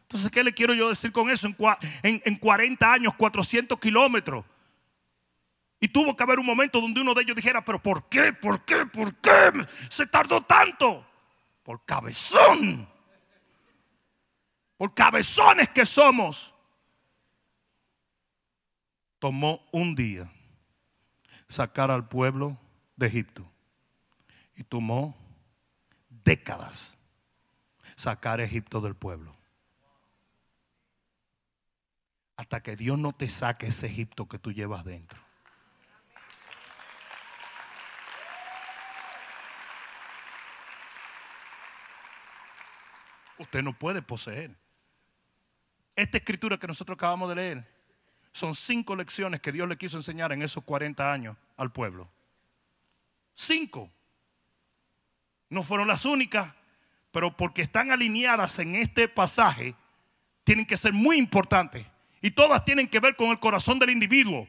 Entonces, 0.01 0.31
¿qué 0.31 0.43
le 0.43 0.51
quiero 0.51 0.73
yo 0.73 0.89
decir 0.89 1.11
con 1.11 1.29
eso? 1.29 1.47
En, 2.01 2.19
en 2.25 2.35
40 2.35 2.91
años, 2.91 3.13
400 3.13 3.79
kilómetros. 3.79 4.43
Y 5.79 5.87
tuvo 5.87 6.15
que 6.15 6.23
haber 6.23 6.39
un 6.39 6.47
momento 6.47 6.81
donde 6.81 6.99
uno 6.99 7.13
de 7.13 7.21
ellos 7.21 7.35
dijera, 7.35 7.63
pero 7.63 7.79
¿por 7.79 8.09
qué? 8.09 8.33
¿Por 8.33 8.65
qué? 8.65 8.87
¿Por 8.87 9.13
qué 9.17 9.51
se 9.87 10.07
tardó 10.07 10.41
tanto? 10.41 11.05
Por 11.61 11.85
cabezón. 11.85 12.89
Por 14.77 14.95
cabezones 14.95 15.69
que 15.69 15.85
somos. 15.85 16.55
Tomó 19.19 19.61
un 19.71 19.93
día 19.93 20.27
sacar 21.47 21.91
al 21.91 22.07
pueblo 22.07 22.57
de 22.95 23.05
Egipto. 23.05 23.47
Y 24.55 24.63
tomó 24.63 25.18
décadas 26.29 26.95
sacar 27.95 28.39
a 28.39 28.43
Egipto 28.43 28.81
del 28.81 28.95
pueblo. 28.95 29.35
Hasta 32.37 32.61
que 32.61 32.75
Dios 32.75 32.99
no 32.99 33.13
te 33.13 33.27
saque 33.29 33.65
ese 33.65 33.87
Egipto 33.87 34.27
que 34.27 34.37
tú 34.37 34.51
llevas 34.51 34.85
dentro. 34.85 35.19
Usted 43.39 43.63
no 43.63 43.73
puede 43.73 44.03
poseer. 44.03 44.55
Esta 45.95 46.19
escritura 46.19 46.59
que 46.59 46.67
nosotros 46.67 46.95
acabamos 46.95 47.27
de 47.29 47.35
leer 47.35 47.67
son 48.33 48.53
cinco 48.53 48.95
lecciones 48.95 49.41
que 49.41 49.51
Dios 49.51 49.67
le 49.67 49.79
quiso 49.79 49.97
enseñar 49.97 50.31
en 50.31 50.43
esos 50.43 50.63
40 50.63 51.11
años 51.11 51.35
al 51.57 51.71
pueblo. 51.71 52.07
Cinco. 53.33 53.91
No 55.49 55.63
fueron 55.63 55.87
las 55.87 56.05
únicas, 56.05 56.53
pero 57.11 57.35
porque 57.35 57.61
están 57.61 57.91
alineadas 57.91 58.59
en 58.59 58.75
este 58.75 59.07
pasaje, 59.07 59.75
tienen 60.43 60.65
que 60.65 60.77
ser 60.77 60.93
muy 60.93 61.17
importantes. 61.17 61.85
Y 62.21 62.31
todas 62.31 62.65
tienen 62.65 62.87
que 62.87 62.99
ver 62.99 63.15
con 63.15 63.29
el 63.29 63.39
corazón 63.39 63.79
del 63.79 63.89
individuo. 63.89 64.47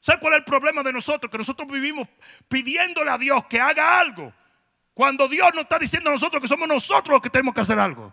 ¿Sabe 0.00 0.20
cuál 0.20 0.34
es 0.34 0.38
el 0.40 0.44
problema 0.44 0.82
de 0.82 0.92
nosotros? 0.92 1.30
Que 1.30 1.38
nosotros 1.38 1.70
vivimos 1.70 2.08
pidiéndole 2.48 3.10
a 3.10 3.18
Dios 3.18 3.44
que 3.46 3.60
haga 3.60 4.00
algo. 4.00 4.32
Cuando 4.94 5.28
Dios 5.28 5.50
nos 5.54 5.62
está 5.62 5.78
diciendo 5.78 6.10
a 6.10 6.12
nosotros 6.12 6.40
que 6.40 6.48
somos 6.48 6.68
nosotros 6.68 7.14
los 7.14 7.22
que 7.22 7.30
tenemos 7.30 7.54
que 7.54 7.60
hacer 7.60 7.78
algo. 7.78 8.12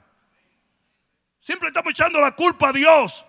Siempre 1.41 1.69
estamos 1.69 1.91
echando 1.91 2.19
la 2.19 2.31
culpa 2.33 2.69
a 2.69 2.73
Dios. 2.73 3.25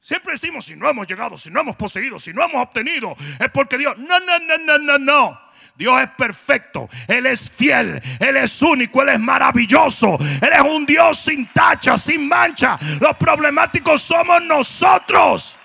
Siempre 0.00 0.32
decimos, 0.32 0.64
si 0.64 0.76
no 0.76 0.88
hemos 0.88 1.06
llegado, 1.06 1.36
si 1.36 1.50
no 1.50 1.60
hemos 1.60 1.76
poseído, 1.76 2.18
si 2.18 2.32
no 2.32 2.42
hemos 2.42 2.62
obtenido, 2.62 3.14
es 3.38 3.50
porque 3.50 3.76
Dios. 3.76 3.96
No, 3.98 4.18
no, 4.20 4.38
no, 4.38 4.58
no, 4.58 4.78
no, 4.78 4.98
no. 4.98 5.40
Dios 5.80 5.98
es 5.98 6.10
perfecto, 6.10 6.90
Él 7.08 7.24
es 7.24 7.50
fiel, 7.50 8.02
Él 8.20 8.36
es 8.36 8.60
único, 8.60 9.00
Él 9.00 9.08
es 9.08 9.18
maravilloso, 9.18 10.18
Él 10.20 10.50
es 10.52 10.60
un 10.60 10.84
Dios 10.84 11.18
sin 11.18 11.50
tacha, 11.54 11.96
sin 11.96 12.28
mancha. 12.28 12.78
Los 13.00 13.16
problemáticos 13.16 14.02
somos 14.02 14.42
nosotros. 14.42 15.56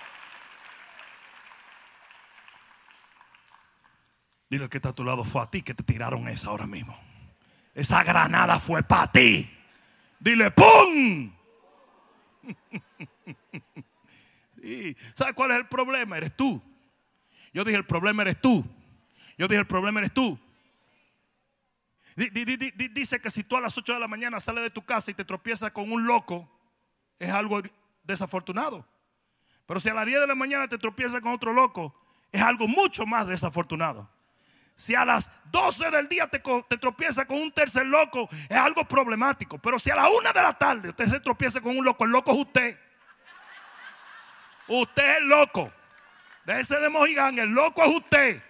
Dile 4.50 4.70
que 4.70 4.78
está 4.78 4.90
a 4.90 4.96
tu 4.96 5.04
lado, 5.04 5.26
fue 5.26 5.42
a 5.42 5.48
ti 5.48 5.62
que 5.62 5.74
te 5.74 5.84
tiraron 5.84 6.30
esa 6.30 6.48
ahora 6.48 6.66
mismo. 6.66 6.98
Esa 7.74 8.02
granada 8.06 8.58
fue 8.58 8.84
para 8.84 9.12
ti. 9.12 9.54
Dile, 10.18 10.50
¡pum! 10.52 11.30
¿Sabes 15.14 15.34
cuál 15.34 15.52
es 15.52 15.58
el 15.58 15.68
problema? 15.68 16.16
Eres 16.16 16.34
tú. 16.38 16.62
Yo 17.54 17.66
dije, 17.66 17.76
el 17.76 17.86
problema 17.86 18.22
eres 18.22 18.40
tú. 18.40 18.66
Yo 19.38 19.48
dije, 19.48 19.60
el 19.60 19.68
problema 19.68 20.00
eres 20.00 20.14
tú. 20.14 20.40
Dice 22.16 23.20
que 23.20 23.30
si 23.30 23.44
tú 23.44 23.58
a 23.58 23.62
las 23.62 23.78
8 23.78 23.94
de 23.94 24.00
la 24.00 24.08
mañana 24.08 24.40
sales 24.40 24.64
de 24.64 24.70
tu 24.70 24.86
casa 24.86 25.12
y 25.12 25.14
te 25.14 25.26
tropiezas 25.26 25.72
con 25.72 25.92
un 25.92 26.08
loco, 26.08 26.50
es 27.20 27.30
algo 27.30 27.62
desafortunado. 28.04 28.88
Pero 29.66 29.80
si 29.80 29.90
a 29.90 29.94
las 29.94 30.06
10 30.06 30.22
de 30.22 30.28
la 30.28 30.36
mañana 30.36 30.68
te 30.68 30.78
tropiezas 30.78 31.20
con 31.20 31.34
otro 31.34 31.52
loco, 31.52 31.94
es 32.32 32.42
algo 32.42 32.68
mucho 32.68 33.06
más 33.06 33.28
desafortunado. 33.28 34.10
Si 34.76 34.94
a 34.94 35.06
las 35.06 35.32
12 35.52 35.90
del 35.90 36.08
día 36.08 36.28
te, 36.28 36.42
te 36.70 36.78
tropieza 36.78 37.26
con 37.26 37.38
un 37.38 37.52
tercer 37.52 37.86
loco, 37.86 38.30
es 38.48 38.58
algo 38.58 38.86
problemático. 38.86 39.58
Pero 39.58 39.80
si 39.80 39.90
a 39.90 39.96
la 39.96 40.10
1 40.10 40.34
de 40.34 40.42
la 40.42 40.54
tarde 40.54 40.90
usted 40.90 41.08
se 41.08 41.20
tropieza 41.20 41.60
con 41.60 41.78
un 41.78 41.84
loco, 41.84 42.06
el 42.06 42.12
loco 42.12 42.32
es 42.32 42.40
usted. 42.40 42.80
Usted 44.68 45.10
es 45.10 45.18
el 45.18 45.28
loco. 45.28 45.72
Déjese 46.46 46.80
de 46.80 46.90
mojigán, 46.90 47.40
el 47.40 47.50
loco 47.50 47.84
es 47.84 47.96
usted. 47.96 48.44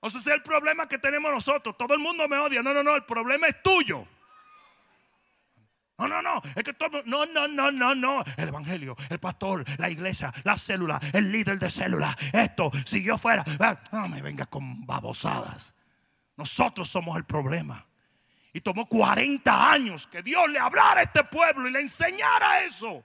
O 0.00 0.10
sea, 0.10 0.20
ese 0.20 0.30
es 0.30 0.36
el 0.36 0.42
problema 0.42 0.86
que 0.86 0.98
tenemos 0.98 1.30
nosotros. 1.30 1.76
Todo 1.76 1.94
el 1.94 2.00
mundo 2.00 2.28
me 2.28 2.38
odia. 2.38 2.62
No, 2.62 2.72
no, 2.72 2.82
no, 2.82 2.94
el 2.94 3.04
problema 3.04 3.48
es 3.48 3.62
tuyo. 3.62 4.06
No, 5.98 6.06
no, 6.06 6.22
no, 6.22 6.40
es 6.54 6.62
que 6.62 6.72
todo, 6.74 7.02
no, 7.06 7.26
no, 7.26 7.48
no, 7.48 7.72
no, 7.72 7.92
no. 7.92 8.24
El 8.36 8.48
evangelio, 8.48 8.96
el 9.10 9.18
pastor, 9.18 9.64
la 9.78 9.90
iglesia, 9.90 10.32
la 10.44 10.56
célula, 10.56 11.00
el 11.12 11.32
líder 11.32 11.58
de 11.58 11.68
célula. 11.68 12.16
Esto, 12.32 12.70
si 12.84 13.02
yo 13.02 13.18
fuera, 13.18 13.44
ah, 13.58 13.76
no 13.90 14.06
me 14.06 14.22
venga 14.22 14.46
con 14.46 14.86
babosadas. 14.86 15.74
Nosotros 16.36 16.88
somos 16.88 17.16
el 17.16 17.24
problema. 17.24 17.84
Y 18.52 18.60
tomó 18.60 18.86
40 18.86 19.72
años 19.72 20.06
que 20.06 20.22
Dios 20.22 20.48
le 20.48 20.60
hablara 20.60 21.00
a 21.00 21.02
este 21.02 21.24
pueblo 21.24 21.68
y 21.68 21.72
le 21.72 21.80
enseñara 21.80 22.62
eso. 22.62 23.04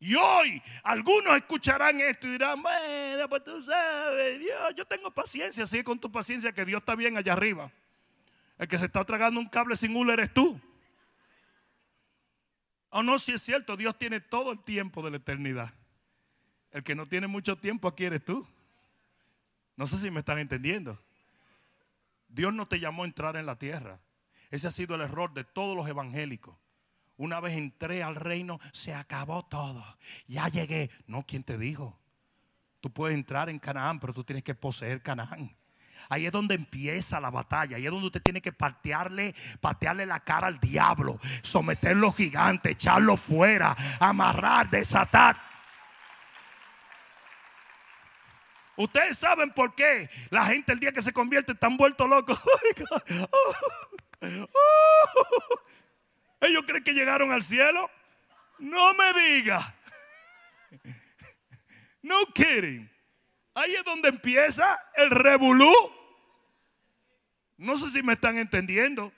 Y 0.00 0.14
hoy 0.14 0.62
algunos 0.84 1.36
escucharán 1.36 2.00
esto 2.00 2.28
y 2.28 2.32
dirán, 2.32 2.62
bueno, 2.62 3.28
pues 3.28 3.42
tú 3.42 3.62
sabes, 3.62 4.38
Dios, 4.38 4.74
yo 4.76 4.84
tengo 4.84 5.10
paciencia, 5.10 5.66
sigue 5.66 5.82
con 5.82 5.98
tu 5.98 6.10
paciencia 6.10 6.52
que 6.52 6.64
Dios 6.64 6.80
está 6.80 6.94
bien 6.94 7.16
allá 7.16 7.32
arriba. 7.32 7.72
El 8.58 8.68
que 8.68 8.78
se 8.78 8.86
está 8.86 9.04
tragando 9.04 9.40
un 9.40 9.48
cable 9.48 9.74
sin 9.76 9.96
hule 9.96 10.12
eres 10.12 10.32
tú. 10.32 10.60
O 12.90 13.02
no, 13.02 13.18
si 13.18 13.32
es 13.32 13.42
cierto, 13.42 13.76
Dios 13.76 13.98
tiene 13.98 14.20
todo 14.20 14.52
el 14.52 14.60
tiempo 14.60 15.02
de 15.02 15.10
la 15.10 15.16
eternidad. 15.16 15.74
El 16.70 16.82
que 16.82 16.94
no 16.94 17.06
tiene 17.06 17.26
mucho 17.26 17.56
tiempo 17.56 17.88
aquí 17.88 18.04
eres 18.04 18.24
tú. 18.24 18.46
No 19.76 19.86
sé 19.86 19.96
si 19.96 20.10
me 20.10 20.20
están 20.20 20.38
entendiendo. 20.38 21.00
Dios 22.28 22.52
no 22.54 22.68
te 22.68 22.78
llamó 22.80 23.02
a 23.02 23.06
entrar 23.06 23.36
en 23.36 23.46
la 23.46 23.56
tierra. 23.56 24.00
Ese 24.50 24.66
ha 24.66 24.70
sido 24.70 24.94
el 24.94 25.02
error 25.02 25.32
de 25.34 25.44
todos 25.44 25.76
los 25.76 25.88
evangélicos. 25.88 26.56
Una 27.18 27.40
vez 27.40 27.54
entré 27.54 28.02
al 28.02 28.14
reino, 28.14 28.60
se 28.72 28.94
acabó 28.94 29.44
todo. 29.44 29.84
Ya 30.28 30.48
llegué. 30.48 30.88
No, 31.06 31.24
¿quién 31.26 31.42
te 31.42 31.58
dijo? 31.58 31.98
Tú 32.80 32.92
puedes 32.92 33.16
entrar 33.16 33.50
en 33.50 33.58
Canaán, 33.58 33.98
pero 33.98 34.14
tú 34.14 34.22
tienes 34.22 34.44
que 34.44 34.54
poseer 34.54 35.02
Canaán. 35.02 35.54
Ahí 36.08 36.26
es 36.26 36.32
donde 36.32 36.54
empieza 36.54 37.20
la 37.20 37.30
batalla. 37.30 37.76
Ahí 37.76 37.84
es 37.84 37.90
donde 37.90 38.06
usted 38.06 38.22
tiene 38.22 38.40
que 38.40 38.52
patearle, 38.52 39.34
patearle 39.60 40.06
la 40.06 40.20
cara 40.20 40.46
al 40.46 40.60
diablo, 40.60 41.18
someterlo 41.42 42.12
gigante, 42.12 42.70
echarlo 42.70 43.16
fuera, 43.16 43.76
amarrar, 43.98 44.70
desatar. 44.70 45.36
Ustedes 48.76 49.18
saben 49.18 49.50
por 49.50 49.74
qué 49.74 50.08
la 50.30 50.44
gente 50.44 50.72
el 50.72 50.78
día 50.78 50.92
que 50.92 51.02
se 51.02 51.12
convierte 51.12 51.50
están 51.50 51.76
vuelto 51.76 52.06
locos. 52.06 52.40
Ellos 56.40 56.62
creen 56.66 56.84
que 56.84 56.92
llegaron 56.92 57.32
al 57.32 57.42
cielo. 57.42 57.90
No 58.58 58.94
me 58.94 59.12
diga. 59.20 59.74
No 62.02 62.26
kidding. 62.34 62.90
Ahí 63.54 63.74
es 63.74 63.84
donde 63.84 64.08
empieza 64.08 64.80
el 64.94 65.10
revolú. 65.10 65.72
No 67.56 67.76
sé 67.76 67.90
si 67.90 68.02
me 68.02 68.12
están 68.12 68.38
entendiendo. 68.38 69.12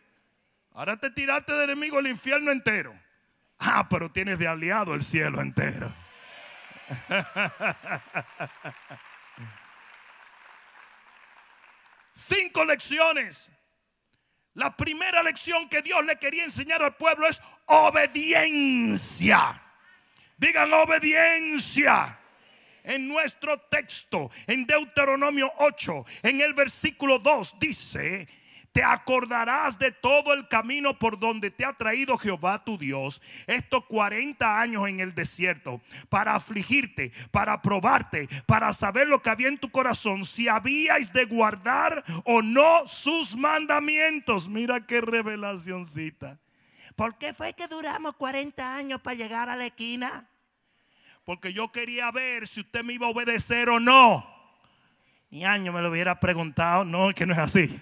Ahora 0.73 0.97
te 0.97 1.11
tiraste 1.11 1.53
del 1.53 1.71
enemigo 1.71 1.99
el 1.99 2.07
infierno 2.07 2.51
entero. 2.51 2.99
Ah, 3.59 3.87
pero 3.89 4.11
tienes 4.11 4.39
de 4.39 4.49
aliado 4.49 4.95
el 4.95 5.03
cielo 5.03 5.43
entero. 5.43 5.95
Cinco 12.13 12.65
lecciones 12.65 13.53
la 14.55 14.77
primera 14.77 15.23
lección 15.23 15.69
que 15.69 15.83
Dios 15.83 16.05
le 16.05 16.17
quería 16.19 16.45
enseñar 16.45 16.83
al 16.83 16.97
pueblo 16.97 17.27
es 17.29 17.41
obediencia. 17.67 19.63
Digan 20.37 20.73
obediencia. 20.73 22.17
En 22.83 23.07
nuestro 23.07 23.61
texto, 23.61 24.31
en 24.47 24.67
Deuteronomio 24.67 25.53
8, 25.59 26.07
en 26.23 26.41
el 26.41 26.55
versículo 26.55 27.19
2, 27.19 27.57
dice, 27.61 28.27
te 28.73 28.85
acordarás 28.85 29.79
de 29.79 29.91
todo 29.91 30.33
el 30.33 30.47
camino 30.47 30.99
por 30.99 31.19
donde 31.19 31.51
te 31.51 31.65
ha 31.65 31.73
traído 31.73 32.17
Jehová 32.17 32.65
tu 32.65 32.79
Dios 32.79 33.21
estos 33.47 33.85
40 33.87 34.61
años 34.61 34.89
en 34.89 35.01
el 35.01 35.15
desierto 35.15 35.81
para 36.09 36.37
afligirte, 36.37 37.13
para 37.31 37.61
probarte, 37.63 38.29
para 38.47 38.73
saber 38.73 39.09
lo 39.09 39.23
que 39.23 39.31
había 39.31 39.49
en 39.49 39.59
tu 39.59 39.71
corazón, 39.71 40.25
si 40.25 40.47
habíais 40.49 41.13
de 41.13 41.25
guardar 41.25 42.05
o 42.25 42.43
no 42.43 42.87
sus 42.87 43.37
mandamientos. 43.37 44.49
Mira 44.49 44.87
qué 44.87 45.01
revelacioncita. 45.01 46.39
¿Por 46.95 47.19
qué 47.19 47.35
fue 47.35 47.55
que 47.55 47.67
duramos 47.67 48.15
40 48.17 48.77
años 48.77 49.01
para 49.01 49.17
llegar 49.17 49.49
a 49.49 49.57
la 49.57 49.67
esquina? 49.67 50.29
Porque 51.25 51.53
yo 51.53 51.73
quería 51.73 52.11
ver 52.11 52.47
si 52.47 52.61
usted 52.61 52.85
me 52.85 52.93
iba 52.93 53.07
a 53.07 53.11
obedecer 53.11 53.69
o 53.69 53.81
no. 53.81 54.27
Ni 55.31 55.45
año 55.45 55.73
me 55.73 55.81
lo 55.81 55.91
hubiera 55.91 56.19
preguntado. 56.19 56.85
No, 56.85 57.13
que 57.15 57.27
no 57.27 57.33
es 57.33 57.39
así. 57.39 57.81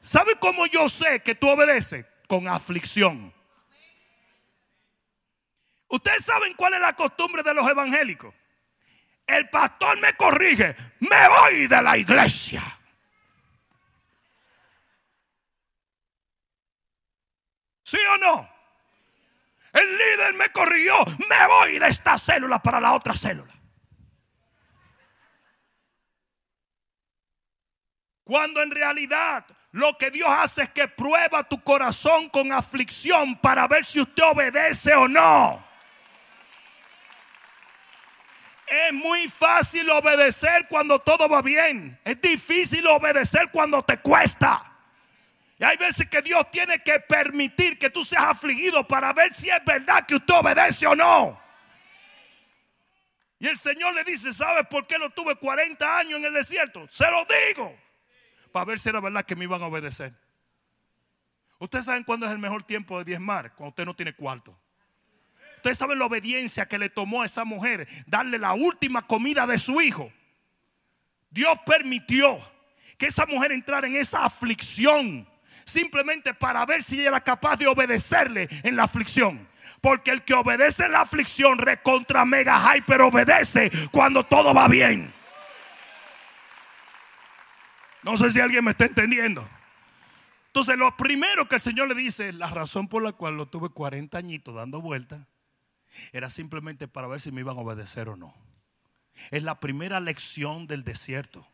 ¿Sabe 0.00 0.36
cómo 0.38 0.66
yo 0.66 0.88
sé 0.88 1.20
que 1.22 1.34
tú 1.34 1.48
obedeces? 1.48 2.06
Con 2.26 2.48
aflicción. 2.48 3.32
Ustedes 5.88 6.24
saben 6.24 6.54
cuál 6.54 6.74
es 6.74 6.80
la 6.80 6.94
costumbre 6.94 7.42
de 7.42 7.54
los 7.54 7.68
evangélicos. 7.68 8.34
El 9.26 9.48
pastor 9.50 9.98
me 9.98 10.14
corrige, 10.14 10.74
me 11.00 11.28
voy 11.28 11.66
de 11.66 11.82
la 11.82 11.96
iglesia. 11.96 12.62
¿Sí 17.82 17.98
o 18.14 18.18
no? 18.18 18.50
El 19.72 19.98
líder 19.98 20.34
me 20.34 20.50
corrigió, 20.50 20.94
me 21.28 21.46
voy 21.46 21.78
de 21.78 21.88
esta 21.88 22.18
célula 22.18 22.58
para 22.62 22.80
la 22.80 22.92
otra 22.92 23.14
célula. 23.14 23.54
Cuando 28.24 28.62
en 28.62 28.70
realidad 28.70 29.46
lo 29.78 29.96
que 29.96 30.10
Dios 30.10 30.28
hace 30.28 30.62
es 30.62 30.70
que 30.70 30.88
prueba 30.88 31.44
tu 31.44 31.62
corazón 31.62 32.28
con 32.30 32.52
aflicción 32.52 33.36
para 33.38 33.68
ver 33.68 33.84
si 33.84 34.00
usted 34.00 34.24
obedece 34.24 34.92
o 34.94 35.06
no. 35.06 35.64
Es 38.66 38.92
muy 38.92 39.28
fácil 39.28 39.88
obedecer 39.90 40.66
cuando 40.68 40.98
todo 40.98 41.28
va 41.28 41.42
bien. 41.42 41.98
Es 42.04 42.20
difícil 42.20 42.86
obedecer 42.88 43.50
cuando 43.52 43.82
te 43.84 43.98
cuesta. 43.98 44.64
Y 45.58 45.64
hay 45.64 45.76
veces 45.76 46.08
que 46.08 46.22
Dios 46.22 46.50
tiene 46.50 46.82
que 46.82 46.98
permitir 46.98 47.78
que 47.78 47.88
tú 47.88 48.04
seas 48.04 48.24
afligido 48.24 48.86
para 48.86 49.12
ver 49.12 49.32
si 49.32 49.48
es 49.48 49.64
verdad 49.64 50.04
que 50.06 50.16
usted 50.16 50.34
obedece 50.34 50.88
o 50.88 50.96
no. 50.96 51.40
Y 53.38 53.46
el 53.46 53.56
Señor 53.56 53.94
le 53.94 54.02
dice, 54.02 54.32
¿sabes 54.32 54.66
por 54.66 54.88
qué 54.88 54.98
lo 54.98 55.10
tuve 55.10 55.36
40 55.36 55.98
años 55.98 56.18
en 56.18 56.24
el 56.24 56.34
desierto? 56.34 56.86
Se 56.90 57.08
lo 57.08 57.24
digo. 57.46 57.87
Para 58.58 58.70
ver 58.70 58.80
si 58.80 58.88
era 58.88 58.98
verdad 58.98 59.24
que 59.24 59.36
me 59.36 59.44
iban 59.44 59.62
a 59.62 59.66
obedecer. 59.66 60.12
Ustedes 61.60 61.84
saben 61.84 62.02
cuándo 62.02 62.26
es 62.26 62.32
el 62.32 62.38
mejor 62.38 62.64
tiempo 62.64 62.98
de 62.98 63.04
diezmar, 63.04 63.54
cuando 63.54 63.68
usted 63.68 63.84
no 63.84 63.94
tiene 63.94 64.12
cuarto. 64.12 64.58
Ustedes 65.58 65.78
saben 65.78 65.96
la 65.96 66.06
obediencia 66.06 66.66
que 66.66 66.76
le 66.76 66.90
tomó 66.90 67.22
a 67.22 67.26
esa 67.26 67.44
mujer 67.44 67.86
darle 68.08 68.36
la 68.36 68.54
última 68.54 69.06
comida 69.06 69.46
de 69.46 69.58
su 69.58 69.80
hijo. 69.80 70.12
Dios 71.30 71.56
permitió 71.66 72.36
que 72.98 73.06
esa 73.06 73.26
mujer 73.26 73.52
entrara 73.52 73.86
en 73.86 73.94
esa 73.94 74.24
aflicción 74.24 75.28
simplemente 75.64 76.34
para 76.34 76.66
ver 76.66 76.82
si 76.82 76.98
ella 76.98 77.10
era 77.10 77.20
capaz 77.20 77.58
de 77.58 77.68
obedecerle 77.68 78.48
en 78.64 78.74
la 78.74 78.82
aflicción. 78.82 79.46
Porque 79.80 80.10
el 80.10 80.24
que 80.24 80.34
obedece 80.34 80.84
en 80.84 80.90
la 80.90 81.02
aflicción 81.02 81.58
recontra 81.58 82.24
mega 82.24 82.58
high, 82.58 82.82
pero 82.84 83.06
obedece 83.06 83.70
cuando 83.92 84.24
todo 84.26 84.52
va 84.52 84.66
bien. 84.66 85.16
No 88.08 88.16
sé 88.16 88.30
si 88.30 88.40
alguien 88.40 88.64
me 88.64 88.70
está 88.70 88.86
entendiendo. 88.86 89.46
Entonces, 90.46 90.78
lo 90.78 90.96
primero 90.96 91.46
que 91.46 91.56
el 91.56 91.60
Señor 91.60 91.88
le 91.88 91.94
dice, 91.94 92.32
la 92.32 92.48
razón 92.48 92.88
por 92.88 93.02
la 93.02 93.12
cual 93.12 93.36
lo 93.36 93.44
tuve 93.44 93.68
40 93.68 94.16
añitos 94.16 94.54
dando 94.54 94.80
vueltas, 94.80 95.20
era 96.12 96.30
simplemente 96.30 96.88
para 96.88 97.06
ver 97.06 97.20
si 97.20 97.32
me 97.32 97.42
iban 97.42 97.58
a 97.58 97.60
obedecer 97.60 98.08
o 98.08 98.16
no. 98.16 98.34
Es 99.30 99.42
la 99.42 99.60
primera 99.60 100.00
lección 100.00 100.66
del 100.66 100.84
desierto. 100.84 101.46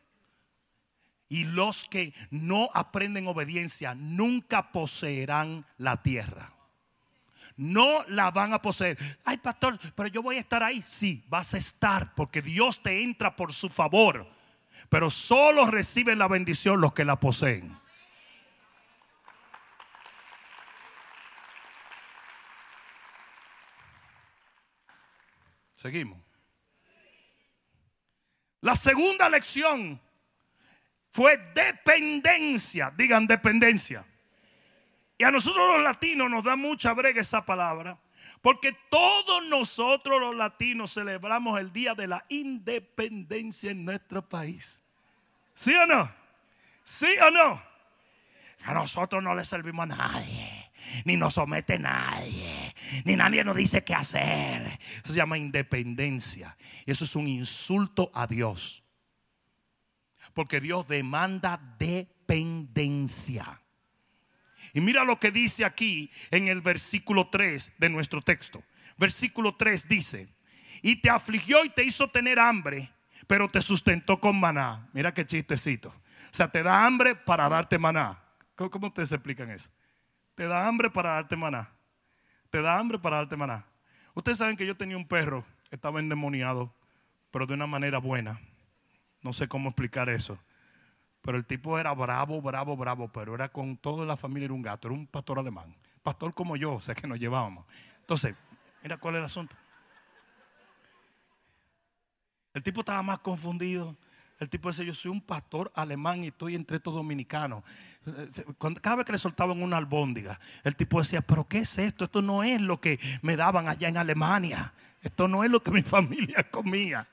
Y 1.29 1.43
los 1.43 1.89
que 1.89 2.15
no 2.31 2.71
aprenden 2.73 3.27
obediencia 3.27 3.97
nunca 3.97 4.71
poseerán 4.71 5.67
la 5.77 6.05
tierra. 6.05 6.53
No 7.57 8.05
la 8.07 8.31
van 8.31 8.53
a 8.53 8.63
poseer. 8.63 8.97
Ay, 9.25 9.39
pastor, 9.39 9.77
pero 9.97 10.09
yo 10.09 10.23
voy 10.23 10.37
a 10.37 10.41
estar 10.41 10.63
ahí. 10.63 10.85
Sí, 10.87 11.25
vas 11.27 11.53
a 11.55 11.59
estar 11.59 12.15
porque 12.15 12.43
Dios 12.43 12.81
te 12.81 13.03
entra 13.03 13.35
por 13.35 13.53
su 13.53 13.69
favor. 13.69 14.34
Pero 14.89 15.11
solo 15.11 15.67
reciben 15.67 16.19
la 16.19 16.29
bendición 16.29 16.81
los 16.81 16.93
que 16.93 17.05
la 17.05 17.17
poseen. 17.17 17.77
Seguimos. 25.75 26.19
La 28.63 28.75
segunda 28.75 29.29
lección 29.29 30.01
fue 31.11 31.37
dependencia. 31.55 32.91
Digan 32.97 33.27
dependencia. 33.27 34.07
Y 35.19 35.25
a 35.25 35.31
nosotros 35.31 35.75
los 35.75 35.83
latinos 35.83 36.31
nos 36.31 36.43
da 36.43 36.57
mucha 36.57 36.95
brega 36.95 37.21
esa 37.21 37.45
palabra. 37.45 37.99
Porque 38.45 38.77
todos 38.91 39.45
nosotros 39.49 40.21
los 40.21 40.37
latinos 40.37 40.95
celebramos 40.95 41.59
el 41.59 41.73
día 41.73 41.97
de 41.97 42.07
la 42.07 42.25
independencia 42.29 43.73
en 43.73 43.85
nuestro 43.85 44.29
país. 44.29 44.81
¿Sí 45.57 45.75
o 45.75 45.87
no? 45.87 46.09
¿Sí 46.85 47.09
o 47.27 47.31
no? 47.33 47.61
A 48.67 48.75
nosotros 48.75 49.21
no 49.21 49.35
le 49.35 49.45
servimos 49.45 49.85
a 49.85 49.97
nadie. 49.97 50.71
Ni 51.05 51.17
nos 51.17 51.35
somete 51.35 51.79
nadie 51.79 52.65
ni 53.05 53.17
nadie 53.17 53.45
nos 53.45 53.57
dice 53.57 53.83
qué 53.85 53.95
hacer. 53.95 54.79
Eso 55.03 55.13
se 55.13 55.19
llama 55.19 55.39
independencia. 55.39 56.57
Eso 56.87 57.05
es 57.05 57.17
un 57.17 57.27
insulto 57.27 58.11
a 58.15 58.27
Dios. 58.27 58.85
Porque 60.33 60.61
Dios 60.61 60.87
demanda 60.87 61.61
dependencia. 61.79 63.61
Y 64.75 64.81
mira 64.81 65.05
lo 65.05 65.19
que 65.19 65.31
dice 65.31 65.65
aquí 65.65 66.11
en 66.31 66.49
el 66.49 66.61
versículo 66.61 67.29
3 67.29 67.75
de 67.79 67.89
nuestro 67.89 68.21
texto. 68.21 68.63
Versículo 68.99 69.55
3 69.55 69.89
dice, 69.89 70.29
y 70.83 70.97
te 70.97 71.09
afligió 71.09 71.65
y 71.65 71.71
te 71.71 71.85
hizo 71.85 72.09
tener 72.11 72.39
hambre, 72.39 72.91
pero 73.27 73.49
te 73.49 73.63
sustentó 73.63 74.21
con 74.21 74.39
maná. 74.39 74.89
Mira 74.93 75.15
qué 75.15 75.25
chistecito. 75.25 75.89
O 75.89 76.37
sea, 76.37 76.49
te 76.49 76.63
da 76.63 76.85
hambre 76.85 77.15
para 77.15 77.49
darte 77.49 77.79
maná. 77.79 78.21
¿Cómo, 78.57 78.71
cómo 78.71 78.89
ustedes 78.89 79.13
explican 79.13 79.51
eso? 79.51 79.71
Te 80.35 80.47
da 80.47 80.69
hambre 80.69 80.91
para 80.91 81.13
darte 81.13 81.37
maná 81.37 81.71
te 82.55 82.63
da 82.63 82.79
hambre 82.79 83.01
para 83.01 83.17
darte 83.17 83.37
maná. 83.37 83.67
Ustedes 84.15 84.39
saben 84.39 84.57
que 84.57 84.65
yo 84.65 84.77
tenía 84.77 84.97
un 84.97 85.09
perro 85.09 85.45
estaba 85.73 85.99
endemoniado, 85.99 86.73
pero 87.33 87.47
de 87.47 87.55
una 87.55 87.67
manera 87.67 87.99
buena. 87.99 88.41
No 89.23 89.33
sé 89.33 89.49
cómo 89.49 89.71
explicar 89.71 90.09
eso. 90.09 90.39
Pero 91.25 91.39
el 91.39 91.47
tipo 91.47 91.79
era 91.79 91.93
bravo, 91.95 92.41
bravo, 92.43 92.77
bravo, 92.77 93.09
pero 93.09 93.35
era 93.35 93.49
con 93.49 93.77
toda 93.79 94.05
la 94.05 94.17
familia, 94.17 94.45
era 94.45 94.55
un 94.55 94.63
gato, 94.63 94.89
era 94.89 94.95
un 94.95 95.07
pastor 95.07 95.39
alemán. 95.39 95.75
Pastor 96.03 96.35
como 96.35 96.55
yo, 96.55 96.75
o 96.75 96.81
sea 96.81 96.95
que 96.95 97.09
nos 97.09 97.19
llevábamos. 97.19 97.65
Entonces, 98.01 98.37
mira 98.83 98.99
cuál 98.99 99.15
es 99.15 99.19
el 99.21 99.25
asunto. 99.25 99.57
El 102.53 102.63
tipo 102.63 102.81
estaba 102.81 103.03
más 103.03 103.19
confundido. 103.21 103.97
El 104.39 104.51
tipo 104.51 104.69
dice, 104.69 104.85
yo 104.85 104.95
soy 104.95 105.11
un 105.11 105.23
pastor 105.23 105.73
alemán 105.75 106.23
y 106.23 106.29
estoy 106.29 106.55
entre 106.55 106.77
estos 106.77 106.93
dominicanos 106.93 107.65
cada 108.81 108.97
vez 108.97 109.07
que 109.07 109.13
le 109.13 109.19
soltaban 109.19 109.63
una 109.63 109.77
albóndiga, 109.77 110.39
el 110.63 110.77
tipo 110.77 110.99
decía, 110.99 111.23
pero 111.23 111.49
¿qué 111.49 111.59
es 111.59 111.79
esto? 111.79 112.05
Esto 112.05 112.23
no 112.23 112.43
es 112.43 112.61
lo 112.61 112.81
que 112.81 112.99
me 113.23 113.37
daban 113.37 113.69
allá 113.69 113.89
en 113.89 113.97
Alemania. 113.97 114.75
Esto 115.01 115.29
no 115.29 115.45
es 115.45 115.51
lo 115.51 115.63
que 115.63 115.71
mi 115.71 115.83
familia 115.83 116.49
comía. 116.51 117.09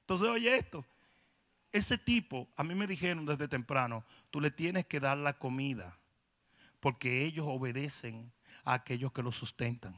Entonces, 0.00 0.28
oye 0.28 0.56
esto. 0.56 0.84
Ese 1.74 1.98
tipo, 1.98 2.48
a 2.54 2.62
mí 2.62 2.72
me 2.72 2.86
dijeron 2.86 3.26
desde 3.26 3.48
temprano, 3.48 4.04
tú 4.30 4.40
le 4.40 4.52
tienes 4.52 4.86
que 4.86 5.00
dar 5.00 5.18
la 5.18 5.36
comida, 5.36 5.98
porque 6.78 7.24
ellos 7.24 7.46
obedecen 7.48 8.32
a 8.62 8.74
aquellos 8.74 9.10
que 9.10 9.24
lo 9.24 9.32
sustentan. 9.32 9.96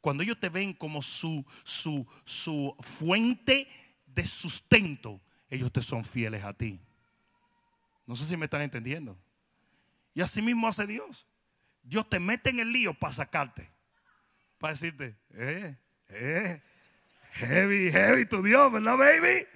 Cuando 0.00 0.22
ellos 0.22 0.40
te 0.40 0.48
ven 0.48 0.72
como 0.72 1.02
su, 1.02 1.44
su, 1.62 2.06
su 2.24 2.74
fuente 2.80 3.68
de 4.06 4.26
sustento, 4.26 5.20
ellos 5.50 5.70
te 5.70 5.82
son 5.82 6.06
fieles 6.06 6.42
a 6.42 6.54
ti. 6.54 6.80
No 8.06 8.16
sé 8.16 8.24
si 8.24 8.34
me 8.38 8.46
están 8.46 8.62
entendiendo. 8.62 9.14
Y 10.14 10.22
así 10.22 10.40
mismo 10.40 10.68
hace 10.68 10.86
Dios. 10.86 11.26
Dios 11.82 12.08
te 12.08 12.18
mete 12.18 12.48
en 12.48 12.60
el 12.60 12.72
lío 12.72 12.94
para 12.94 13.12
sacarte. 13.12 13.68
Para 14.56 14.72
decirte, 14.72 15.18
eh, 15.34 15.76
eh, 16.08 16.62
heavy, 17.32 17.92
heavy 17.92 18.24
tu 18.24 18.42
Dios, 18.42 18.72
¿verdad, 18.72 18.96
baby? 18.96 19.46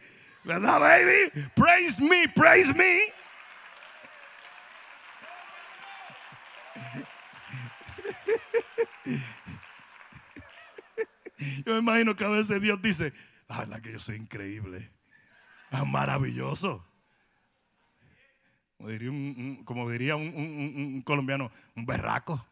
¿Verdad, 0.44 0.81
baby? 0.81 1.50
Praise 1.55 2.00
me, 2.00 2.29
praise 2.29 2.74
me. 2.74 3.00
Yo 11.64 11.74
me 11.74 11.79
imagino 11.79 12.16
que 12.16 12.24
a 12.24 12.29
veces 12.29 12.61
Dios 12.61 12.81
dice, 12.83 13.12
la 13.48 13.59
verdad 13.59 13.81
que 13.81 13.92
yo 13.92 13.98
soy 13.98 14.16
increíble, 14.16 14.90
es 15.70 15.87
maravilloso. 15.87 16.87
Como 19.64 19.90
diría 19.90 20.16
un, 20.16 21.03
colombiano, 21.05 21.50
un 21.76 21.85
berraco. 21.85 22.46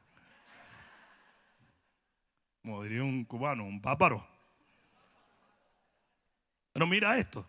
Como 2.63 2.83
diría 2.83 3.03
un 3.03 3.25
cubano, 3.25 3.65
un 3.65 3.81
páparo. 3.81 4.27
Pero 6.75 6.87
mira 6.87 7.17
esto. 7.17 7.49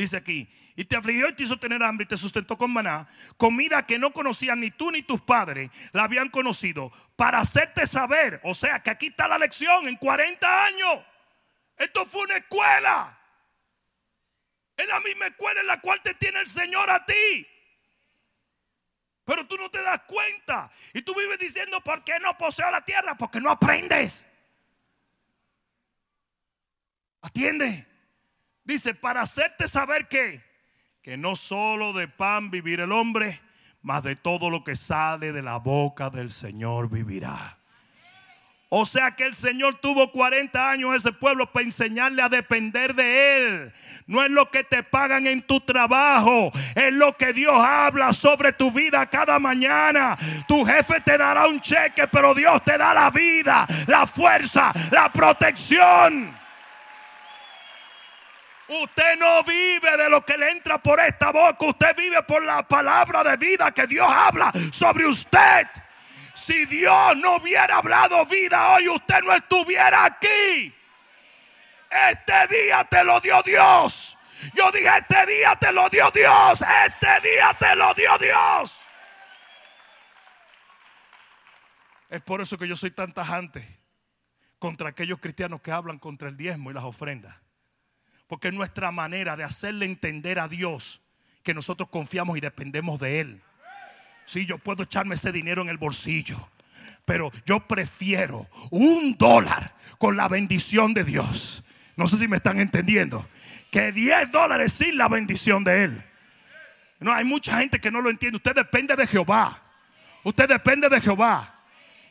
Dice 0.00 0.16
aquí, 0.16 0.48
y 0.76 0.86
te 0.86 0.96
afligió 0.96 1.28
y 1.28 1.34
te 1.34 1.42
hizo 1.42 1.58
tener 1.58 1.82
hambre 1.82 2.04
y 2.04 2.08
te 2.08 2.16
sustentó 2.16 2.56
con 2.56 2.72
maná, 2.72 3.06
comida 3.36 3.84
que 3.84 3.98
no 3.98 4.14
conocían 4.14 4.58
ni 4.58 4.70
tú 4.70 4.90
ni 4.90 5.02
tus 5.02 5.20
padres 5.20 5.70
la 5.92 6.04
habían 6.04 6.30
conocido, 6.30 6.90
para 7.16 7.40
hacerte 7.40 7.86
saber. 7.86 8.40
O 8.44 8.54
sea, 8.54 8.82
que 8.82 8.88
aquí 8.88 9.08
está 9.08 9.28
la 9.28 9.36
lección 9.36 9.86
en 9.88 9.96
40 9.96 10.64
años. 10.64 11.04
Esto 11.76 12.06
fue 12.06 12.22
una 12.22 12.38
escuela. 12.38 13.20
Es 14.74 14.88
la 14.88 15.00
misma 15.00 15.26
escuela 15.26 15.60
en 15.60 15.66
la 15.66 15.82
cual 15.82 16.00
te 16.00 16.14
tiene 16.14 16.40
el 16.40 16.46
Señor 16.46 16.88
a 16.88 17.04
ti. 17.04 17.46
Pero 19.26 19.46
tú 19.46 19.58
no 19.58 19.70
te 19.70 19.82
das 19.82 20.00
cuenta. 20.04 20.70
Y 20.94 21.02
tú 21.02 21.14
vives 21.14 21.38
diciendo, 21.38 21.78
¿por 21.82 22.04
qué 22.04 22.18
no 22.20 22.38
poseo 22.38 22.70
la 22.70 22.82
tierra? 22.86 23.18
Porque 23.18 23.38
no 23.38 23.50
aprendes. 23.50 24.24
Atiende. 27.20 27.89
Dice, 28.70 28.94
para 28.94 29.22
hacerte 29.22 29.66
saber 29.66 30.06
que, 30.06 30.40
que 31.02 31.16
no 31.16 31.34
solo 31.34 31.92
de 31.92 32.06
pan 32.06 32.52
vivir 32.52 32.78
el 32.78 32.92
hombre, 32.92 33.40
mas 33.82 34.04
de 34.04 34.14
todo 34.14 34.48
lo 34.48 34.62
que 34.62 34.76
sale 34.76 35.32
de 35.32 35.42
la 35.42 35.56
boca 35.56 36.08
del 36.08 36.30
Señor 36.30 36.88
vivirá. 36.88 37.58
O 38.68 38.86
sea 38.86 39.10
que 39.16 39.24
el 39.24 39.34
Señor 39.34 39.80
tuvo 39.80 40.12
40 40.12 40.70
años 40.70 40.94
ese 40.94 41.10
pueblo 41.10 41.50
para 41.50 41.64
enseñarle 41.64 42.22
a 42.22 42.28
depender 42.28 42.94
de 42.94 43.38
Él. 43.38 43.72
No 44.06 44.22
es 44.22 44.30
lo 44.30 44.48
que 44.52 44.62
te 44.62 44.84
pagan 44.84 45.26
en 45.26 45.42
tu 45.42 45.60
trabajo, 45.60 46.52
es 46.76 46.92
lo 46.92 47.16
que 47.16 47.32
Dios 47.32 47.56
habla 47.56 48.12
sobre 48.12 48.52
tu 48.52 48.70
vida 48.70 49.04
cada 49.06 49.40
mañana. 49.40 50.16
Tu 50.46 50.64
jefe 50.64 51.00
te 51.00 51.18
dará 51.18 51.48
un 51.48 51.60
cheque, 51.60 52.06
pero 52.06 52.36
Dios 52.36 52.62
te 52.64 52.78
da 52.78 52.94
la 52.94 53.10
vida, 53.10 53.66
la 53.88 54.06
fuerza, 54.06 54.72
la 54.92 55.12
protección. 55.12 56.38
Usted 58.70 59.18
no 59.18 59.42
vive 59.42 59.96
de 59.96 60.08
lo 60.08 60.24
que 60.24 60.38
le 60.38 60.48
entra 60.48 60.78
por 60.78 61.00
esta 61.00 61.32
boca, 61.32 61.66
usted 61.66 61.96
vive 61.96 62.22
por 62.22 62.40
la 62.40 62.62
palabra 62.62 63.24
de 63.24 63.36
vida 63.36 63.72
que 63.72 63.84
Dios 63.88 64.08
habla 64.08 64.52
sobre 64.70 65.06
usted. 65.06 65.66
Si 66.34 66.66
Dios 66.66 67.16
no 67.16 67.38
hubiera 67.38 67.78
hablado 67.78 68.24
vida 68.26 68.70
hoy, 68.70 68.88
usted 68.88 69.22
no 69.24 69.34
estuviera 69.34 70.04
aquí. 70.04 70.72
Este 72.10 72.46
día 72.46 72.84
te 72.84 73.02
lo 73.02 73.20
dio 73.20 73.42
Dios. 73.42 74.16
Yo 74.54 74.70
dije, 74.70 74.88
este 74.98 75.26
día 75.26 75.56
te 75.56 75.72
lo 75.72 75.88
dio 75.88 76.08
Dios. 76.12 76.62
Este 76.86 77.28
día 77.28 77.56
te 77.58 77.74
lo 77.74 77.92
dio 77.94 78.16
Dios. 78.18 78.86
Es 82.08 82.22
por 82.22 82.40
eso 82.40 82.56
que 82.56 82.68
yo 82.68 82.76
soy 82.76 82.92
tan 82.92 83.12
tajante 83.12 83.80
contra 84.60 84.90
aquellos 84.90 85.18
cristianos 85.18 85.60
que 85.60 85.72
hablan 85.72 85.98
contra 85.98 86.28
el 86.28 86.36
diezmo 86.36 86.70
y 86.70 86.74
las 86.74 86.84
ofrendas. 86.84 87.34
Porque 88.30 88.46
es 88.46 88.54
nuestra 88.54 88.92
manera 88.92 89.36
de 89.36 89.42
hacerle 89.42 89.86
entender 89.86 90.38
a 90.38 90.46
Dios 90.46 91.02
que 91.42 91.52
nosotros 91.52 91.88
confiamos 91.88 92.38
y 92.38 92.40
dependemos 92.40 93.00
de 93.00 93.18
Él. 93.18 93.42
Sí, 94.24 94.46
yo 94.46 94.56
puedo 94.56 94.84
echarme 94.84 95.16
ese 95.16 95.32
dinero 95.32 95.62
en 95.62 95.68
el 95.68 95.78
bolsillo. 95.78 96.48
Pero 97.04 97.32
yo 97.44 97.66
prefiero 97.66 98.48
un 98.70 99.16
dólar 99.18 99.74
con 99.98 100.16
la 100.16 100.28
bendición 100.28 100.94
de 100.94 101.02
Dios. 101.02 101.64
No 101.96 102.06
sé 102.06 102.18
si 102.18 102.28
me 102.28 102.36
están 102.36 102.60
entendiendo. 102.60 103.28
Que 103.72 103.90
10 103.90 104.30
dólares 104.30 104.74
sin 104.74 104.96
la 104.96 105.08
bendición 105.08 105.64
de 105.64 105.82
Él. 105.82 106.04
No, 107.00 107.12
hay 107.12 107.24
mucha 107.24 107.58
gente 107.58 107.80
que 107.80 107.90
no 107.90 108.00
lo 108.00 108.10
entiende. 108.10 108.36
Usted 108.36 108.54
depende 108.54 108.94
de 108.94 109.08
Jehová. 109.08 109.60
Usted 110.22 110.48
depende 110.48 110.88
de 110.88 111.00
Jehová. 111.00 111.64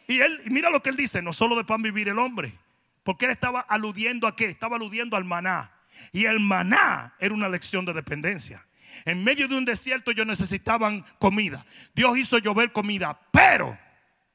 Y 0.05 0.19
él, 0.19 0.41
mira 0.47 0.69
lo 0.69 0.83
que 0.83 0.89
él 0.89 0.97
dice, 0.97 1.21
no 1.21 1.31
solo 1.31 1.55
de 1.55 1.63
pan 1.63 1.81
vivir 1.81 2.09
el 2.09 2.19
hombre. 2.19 2.59
Porque 3.03 3.23
él 3.23 3.31
estaba 3.31 3.61
aludiendo 3.61 4.27
a 4.27 4.35
qué? 4.35 4.47
Estaba 4.47 4.75
aludiendo 4.75 5.15
al 5.15 5.23
maná. 5.23 5.78
Y 6.11 6.25
el 6.25 6.39
maná 6.39 7.15
era 7.19 7.33
una 7.33 7.49
lección 7.49 7.85
de 7.85 7.93
dependencia. 7.93 8.65
En 9.05 9.23
medio 9.23 9.47
de 9.47 9.55
un 9.55 9.65
desierto 9.65 10.11
ellos 10.11 10.27
necesitaban 10.27 11.05
comida. 11.19 11.65
Dios 11.95 12.17
hizo 12.17 12.37
llover 12.37 12.71
comida, 12.71 13.19
pero 13.31 13.77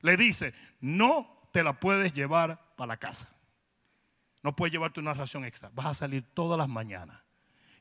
le 0.01 0.17
dice, 0.17 0.55
no 0.81 1.49
te 1.53 1.62
la 1.62 1.79
puedes 1.79 2.12
llevar 2.12 2.61
para 2.77 2.89
la 2.89 2.97
casa. 2.97 3.29
No 4.43 4.55
puedes 4.55 4.73
llevarte 4.73 5.01
una 5.01 5.15
ración 5.15 5.45
extra. 5.45 5.71
Vas 5.75 5.87
a 5.87 5.95
salir 5.95 6.23
todas 6.35 6.59
las 6.59 6.69
mañanas. 6.69 7.19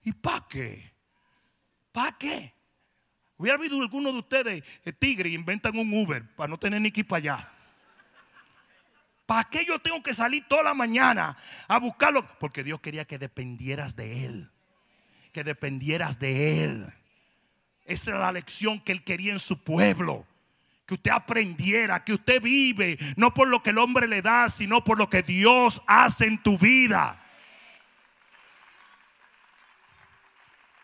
¿Y 0.04 0.14
para 0.14 0.46
qué? 0.50 0.94
¿Para 1.92 2.18
qué? 2.18 2.54
Hubiera 3.38 3.58
habido 3.58 3.82
alguno 3.82 4.12
de 4.12 4.20
ustedes, 4.20 4.64
eh, 4.86 4.94
tigre, 4.94 5.30
inventan 5.30 5.78
un 5.78 5.94
Uber 5.94 6.24
para 6.36 6.48
no 6.48 6.58
tener 6.58 6.80
ni 6.82 6.92
que 6.92 7.02
ir 7.02 7.08
para 7.08 7.18
allá. 7.18 7.52
¿Para 9.42 9.64
yo 9.64 9.80
tengo 9.80 10.04
que 10.04 10.14
salir 10.14 10.46
toda 10.48 10.64
la 10.64 10.74
mañana 10.74 11.38
a 11.68 11.80
buscarlo? 11.80 12.28
Porque 12.40 12.64
Dios 12.64 12.82
quería 12.82 13.06
que 13.06 13.18
dependieras 13.18 13.96
de 13.96 14.26
Él 14.26 14.54
que 15.34 15.44
dependieras 15.44 16.20
de 16.20 16.64
Él. 16.64 16.94
Esa 17.86 18.12
era 18.12 18.20
la 18.20 18.32
lección 18.32 18.80
que 18.80 18.94
Él 18.94 19.04
quería 19.04 19.34
en 19.34 19.40
su 19.40 19.62
pueblo. 19.62 20.26
Que 20.86 20.94
usted 20.94 21.12
aprendiera, 21.12 22.04
que 22.04 22.14
usted 22.14 22.42
vive, 22.42 22.98
no 23.18 23.34
por 23.34 23.48
lo 23.48 23.64
que 23.64 23.72
el 23.72 23.80
hombre 23.80 24.08
le 24.08 24.22
da, 24.22 24.48
sino 24.48 24.84
por 24.84 24.98
lo 24.98 25.10
que 25.10 25.24
Dios 25.24 25.82
hace 25.88 26.28
en 26.28 26.42
tu 26.42 26.58
vida. 26.58 27.18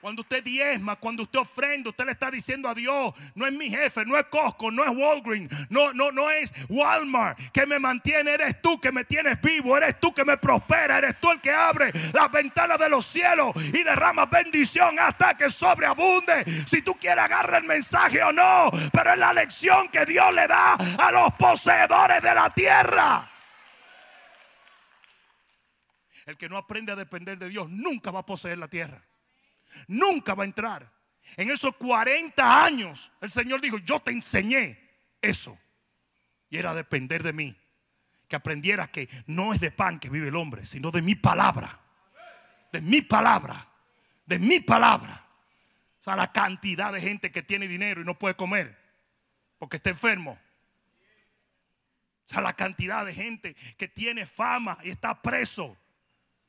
Cuando 0.02 0.22
usted 0.22 0.41
diezma, 0.41 0.95
cuando 0.95 1.24
usted 1.24 1.39
ofrenda, 1.39 1.89
usted 1.89 2.06
le 2.06 2.14
está 2.14 2.32
diciendo 2.32 2.70
a 2.70 2.74
Dios, 2.74 3.14
no 3.36 3.45
es 3.45 3.52
mi 3.52 3.70
jefe, 3.70 4.06
no 4.06 4.18
es 4.18 4.26
Costco, 4.28 4.72
no 4.72 4.82
es 4.84 4.89
Walgreens, 4.91 5.52
no, 5.70 5.91
no, 5.91 6.10
no 6.14 6.30
es 6.30 6.54
Walmart 6.70 7.38
que 7.52 7.66
me 7.66 7.80
mantiene, 7.80 8.32
eres 8.32 8.62
tú 8.62 8.80
que 8.80 8.93
me 8.93 9.04
tienes 9.04 9.41
vivo, 9.41 9.76
eres 9.76 10.00
tú 10.00 10.14
que 10.14 10.24
me 10.24 10.38
prospera, 10.38 11.00
eres 11.00 11.20
tú 11.20 11.30
el 11.32 11.41
que 11.41 11.52
abre 11.52 11.91
las 12.14 12.32
ventanas 12.32 12.80
de 12.80 12.88
los 12.88 13.06
cielos 13.06 13.54
y 13.58 13.84
derrama 13.84 14.26
bendición 14.28 14.97
hasta 15.00 15.36
que 15.36 15.50
sobreabunde. 15.50 16.45
Si 16.66 16.82
tú 16.82 16.93
quieres 16.93 17.26
agarra 17.26 17.58
el 17.58 17.66
mensaje 17.66 18.24
o 18.24 18.32
no, 18.32 18.72
pero 18.93 19.12
es 19.12 19.20
la 19.20 19.34
lección 19.34 19.89
que 19.89 20.06
Dios 20.06 20.34
le 20.34 20.47
da 20.47 20.76
a 20.76 21.12
los 21.12 21.34
poseedores 21.34 22.22
de 22.22 22.36
la 22.36 22.50
tierra. 22.54 23.30
El 26.26 26.38
que 26.38 26.47
no 26.47 26.56
aprende 26.56 26.93
a 26.93 26.95
depender 26.95 27.38
de 27.38 27.50
Dios 27.50 27.70
nunca 27.70 28.12
va 28.12 28.20
a 28.20 28.26
poseer 28.26 28.58
la 28.60 28.70
tierra 28.70 29.09
nunca 29.88 30.36
va 30.36 30.43
a 30.43 30.47
entrar. 30.47 30.91
En 31.38 31.49
esos 31.49 31.75
40 31.75 32.63
años, 32.63 33.11
el 33.21 33.30
Señor 33.30 33.61
dijo, 33.61 33.77
yo 33.80 33.99
te 33.99 34.11
enseñé 34.11 34.80
eso. 35.21 35.57
Y 36.49 36.57
era 36.57 36.73
depender 36.73 37.23
de 37.23 37.34
mí. 37.34 37.55
Que 38.27 38.36
aprendieras 38.36 38.89
que 38.89 39.09
no 39.27 39.53
es 39.53 39.59
de 39.59 39.71
pan 39.71 39.99
que 39.99 40.09
vive 40.09 40.27
el 40.27 40.36
hombre, 40.36 40.65
sino 40.65 40.91
de 40.91 41.01
mi 41.01 41.15
palabra. 41.15 41.80
De 42.71 42.82
mi 42.82 43.01
palabra. 43.01 43.67
De 44.25 44.39
mi 44.39 44.59
palabra. 44.59 45.25
O 45.99 46.03
sea, 46.03 46.15
la 46.15 46.32
cantidad 46.32 46.93
de 46.93 47.01
gente 47.01 47.32
que 47.32 47.43
tiene 47.43 47.67
dinero 47.67 48.01
y 48.01 48.05
no 48.05 48.17
puede 48.17 48.36
comer 48.36 48.77
porque 49.59 49.77
está 49.77 49.89
enfermo. 49.89 50.39
O 52.25 52.34
sea, 52.34 52.41
la 52.41 52.53
cantidad 52.53 53.05
de 53.05 53.13
gente 53.13 53.55
que 53.77 53.88
tiene 53.88 54.25
fama 54.25 54.77
y 54.84 54.89
está 54.89 55.21
preso 55.21 55.77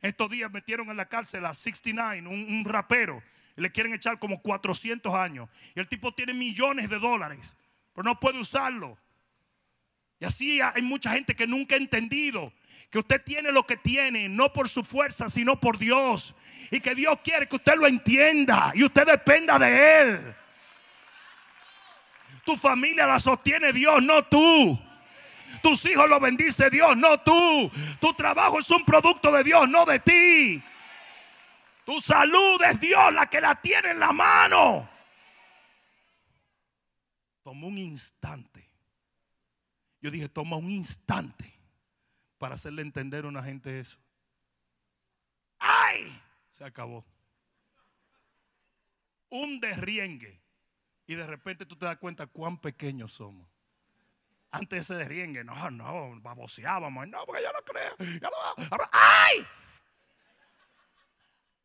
estos 0.03 0.31
días 0.31 0.51
metieron 0.51 0.91
en 0.91 0.97
la 0.97 1.09
cárcel 1.09 1.45
a 1.45 1.55
69, 1.55 2.27
un, 2.29 2.65
rapero. 2.65 3.23
le 3.57 3.71
quieren 3.71 3.93
echar 3.93 4.19
como 4.19 4.41
400 4.41 5.15
años. 5.15 5.49
Y 5.75 5.81
el 5.81 5.89
tipo 5.89 6.15
tiene 6.15 6.33
millones 6.33 6.89
de 6.89 6.99
dólares, 6.99 7.57
pero 7.95 8.05
no 8.05 8.19
puede 8.19 8.39
usarlo. 8.39 8.99
Y 10.19 10.25
así 10.25 10.61
hay 10.61 10.83
mucha 10.83 11.13
gente 11.13 11.35
que 11.35 11.47
nunca 11.47 11.75
ha 11.75 11.79
entendido 11.79 12.53
que 12.91 12.99
usted 12.99 13.23
tiene 13.23 13.53
lo 13.53 13.65
que 13.67 13.77
tiene, 13.77 14.29
no 14.29 14.53
por 14.53 14.69
su 14.69 14.83
fuerza, 14.83 15.29
sino 15.29 15.61
por 15.61 15.79
Dios. 15.79 16.35
Y 16.71 16.81
que 16.81 16.95
Dios 16.95 17.19
quiere 17.23 17.49
que 17.49 17.57
usted 17.57 17.77
lo 17.77 17.87
entienda 17.87 18.73
y 18.75 18.85
usted 18.85 19.07
dependa 19.07 19.59
de 19.59 20.01
Él. 20.01 20.35
Tu 22.45 22.57
familia 22.57 23.07
la 23.07 23.21
sostiene 23.21 23.73
Dios, 23.73 24.03
no 24.03 24.25
tú. 24.25 24.79
Tus 25.63 25.85
hijos 25.87 26.09
lo 26.09 26.21
bendice 26.21 26.71
Dios, 26.71 26.97
no 26.97 27.21
tú. 27.21 27.71
Tu 28.01 28.15
trabajo 28.15 28.61
es 28.61 28.71
un 28.71 28.85
producto 28.85 29.31
de 29.33 29.45
Dios, 29.45 29.69
no 29.69 29.85
de 29.85 29.99
ti. 30.01 30.63
Tu 31.85 32.01
salud 32.01 32.63
es 32.63 32.81
Dios 32.81 33.13
la 33.13 33.29
que 33.29 33.41
la 33.41 33.61
tiene 33.61 33.91
en 33.91 34.01
la 34.01 34.13
mano. 34.13 34.89
Tomó 37.43 37.67
un 37.67 37.79
instante. 37.79 38.71
Yo 40.01 40.11
dije, 40.11 40.29
toma 40.29 40.57
un 40.57 40.71
instante 40.71 41.53
para 42.39 42.55
hacerle 42.55 42.83
entender 42.83 43.25
a 43.25 43.29
una 43.29 43.43
gente 43.43 43.81
eso. 43.81 43.99
¡Ay! 45.59 46.11
Se 46.51 46.65
acabó. 46.65 47.05
Un 49.29 49.61
derriengue. 49.61 50.41
Y 51.07 51.17
de 51.17 51.27
repente 51.27 51.67
tú 51.67 51.77
te 51.77 51.87
das 51.87 51.99
cuenta 51.99 52.27
cuán 52.27 52.57
pequeños 52.59 53.13
somos 53.13 53.50
antes 54.51 54.89
de 54.89 54.97
derriengue. 54.97 55.45
No, 55.45 55.71
no, 55.71 56.21
baboseábamos. 56.21 57.09
No, 57.09 57.25
porque 57.27 57.43
yo 57.43 57.53
no 57.53 57.63
creo. 57.65 57.97
¡Ay! 58.93 59.47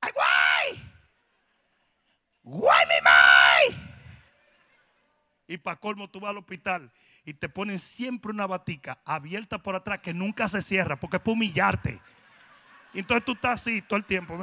¡Ay, 0.01 0.11
guay! 0.13 0.91
¡Guay, 2.43 2.85
mi 2.87 3.01
mai! 3.03 3.95
Y 5.47 5.57
para 5.57 5.79
colmo, 5.79 6.09
tú 6.09 6.19
vas 6.19 6.31
al 6.31 6.37
hospital 6.37 6.91
y 7.23 7.33
te 7.33 7.49
ponen 7.49 7.79
siempre 7.79 8.31
una 8.31 8.45
batica 8.45 8.99
abierta 9.03 9.57
por 9.57 9.75
atrás 9.75 9.99
que 9.99 10.13
nunca 10.13 10.47
se 10.47 10.61
cierra 10.61 10.95
porque 10.95 11.17
es 11.17 11.23
para 11.23 11.33
humillarte. 11.33 11.99
Entonces 12.93 13.25
tú 13.25 13.33
estás 13.33 13.61
así 13.61 13.81
todo 13.81 13.97
el 13.97 14.05
tiempo. 14.05 14.37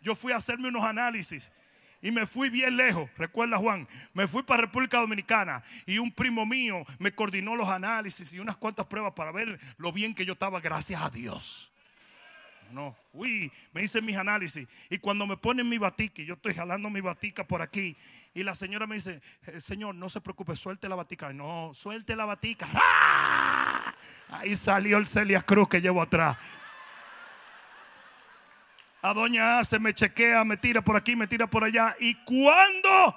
Yo 0.00 0.14
fui 0.14 0.32
a 0.32 0.36
hacerme 0.36 0.68
unos 0.68 0.84
análisis 0.84 1.52
y 2.02 2.10
me 2.10 2.26
fui 2.26 2.50
bien 2.50 2.76
lejos. 2.76 3.08
Recuerda 3.16 3.58
Juan, 3.58 3.86
me 4.14 4.26
fui 4.26 4.42
para 4.42 4.62
República 4.62 4.98
Dominicana 4.98 5.62
y 5.86 5.98
un 5.98 6.12
primo 6.12 6.46
mío 6.46 6.84
me 6.98 7.12
coordinó 7.12 7.56
los 7.56 7.68
análisis 7.68 8.32
y 8.32 8.38
unas 8.38 8.56
cuantas 8.56 8.86
pruebas 8.86 9.12
para 9.12 9.32
ver 9.32 9.58
lo 9.76 9.92
bien 9.92 10.14
que 10.14 10.24
yo 10.24 10.34
estaba, 10.34 10.60
gracias 10.60 11.02
a 11.02 11.10
Dios. 11.10 11.72
No, 12.70 12.94
fui, 13.12 13.50
me 13.72 13.82
hice 13.82 14.02
mis 14.02 14.16
análisis 14.16 14.68
y 14.90 14.98
cuando 14.98 15.26
me 15.26 15.36
ponen 15.36 15.68
mi 15.68 15.78
batica, 15.78 16.22
yo 16.22 16.34
estoy 16.34 16.52
jalando 16.54 16.90
mi 16.90 17.00
batica 17.00 17.46
por 17.46 17.62
aquí 17.62 17.96
y 18.34 18.44
la 18.44 18.54
señora 18.54 18.86
me 18.86 18.96
dice, 18.96 19.20
eh, 19.46 19.60
Señor, 19.60 19.94
no 19.94 20.08
se 20.08 20.20
preocupe, 20.20 20.54
suelte 20.54 20.88
la 20.88 20.94
batica. 20.94 21.32
No, 21.32 21.72
suelte 21.74 22.14
la 22.14 22.24
batica. 22.24 22.68
¡Ah! 22.72 23.94
Ahí 24.28 24.54
salió 24.54 24.98
el 24.98 25.06
Celia 25.06 25.40
Cruz 25.40 25.68
que 25.68 25.80
llevo 25.80 26.02
atrás. 26.02 26.36
A 29.00 29.12
doña 29.14 29.58
A 29.58 29.64
se 29.64 29.78
me 29.78 29.94
chequea, 29.94 30.44
me 30.44 30.56
tira 30.56 30.82
por 30.82 30.96
aquí, 30.96 31.14
me 31.14 31.26
tira 31.26 31.46
por 31.46 31.64
allá. 31.64 31.94
Y 32.00 32.14
cuando 32.24 33.14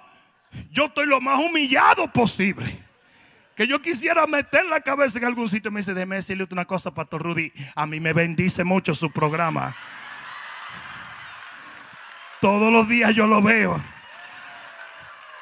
yo 0.72 0.86
estoy 0.86 1.08
lo 1.08 1.20
más 1.22 1.40
humillado 1.40 2.12
posible. 2.12 2.86
Que 3.56 3.68
yo 3.68 3.82
quisiera 3.82 4.26
meter 4.28 4.66
la 4.66 4.82
cabeza 4.82 5.20
en 5.20 5.26
algún 5.26 5.50
sitio. 5.50 5.72
Me 5.72 5.82
dice, 5.82 5.94
déjeme 5.94 6.18
decirle 6.18 6.48
una 6.52 6.66
cosa, 6.66 6.94
Pastor 6.94 7.24
Rudy. 7.24 7.52
A 7.76 7.86
mí 7.86 8.00
me 8.00 8.14
bendice 8.14 8.64
mucho 8.64 8.96
su 8.96 9.12
programa. 9.12 9.76
Todos 12.40 12.72
los 12.72 12.88
días 12.88 13.14
yo 13.14 13.28
lo 13.28 13.42
veo. 13.42 13.82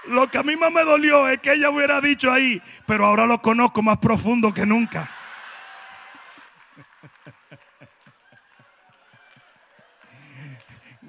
Lo 0.07 0.27
que 0.29 0.37
a 0.37 0.43
mí 0.43 0.55
más 0.55 0.71
me 0.71 0.83
dolió 0.83 1.27
es 1.27 1.39
que 1.39 1.53
ella 1.53 1.69
hubiera 1.69 2.01
dicho 2.01 2.31
ahí, 2.31 2.61
pero 2.85 3.05
ahora 3.05 3.25
lo 3.25 3.41
conozco 3.41 3.81
más 3.81 3.97
profundo 3.97 4.53
que 4.53 4.65
nunca. 4.65 5.09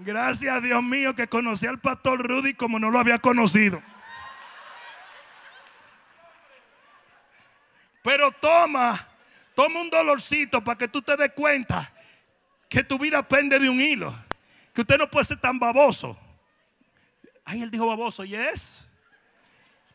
Gracias 0.02 0.62
Dios 0.62 0.82
mío 0.82 1.14
que 1.14 1.28
conocí 1.28 1.66
al 1.66 1.78
pastor 1.78 2.26
Rudy 2.26 2.54
como 2.54 2.78
no 2.78 2.90
lo 2.90 2.98
había 2.98 3.18
conocido. 3.18 3.82
Pero 8.02 8.32
toma, 8.32 9.06
toma 9.54 9.82
un 9.82 9.90
dolorcito 9.90 10.64
para 10.64 10.78
que 10.78 10.88
tú 10.88 11.02
te 11.02 11.18
des 11.18 11.32
cuenta 11.32 11.92
que 12.70 12.82
tu 12.82 12.98
vida 12.98 13.22
pende 13.28 13.58
de 13.58 13.68
un 13.68 13.78
hilo. 13.78 14.14
Que 14.72 14.80
usted 14.80 14.96
no 14.96 15.10
puede 15.10 15.26
ser 15.26 15.38
tan 15.38 15.58
baboso. 15.58 16.18
Ay, 17.44 17.60
él 17.60 17.70
dijo 17.70 17.86
baboso, 17.86 18.24
yes. 18.24 18.89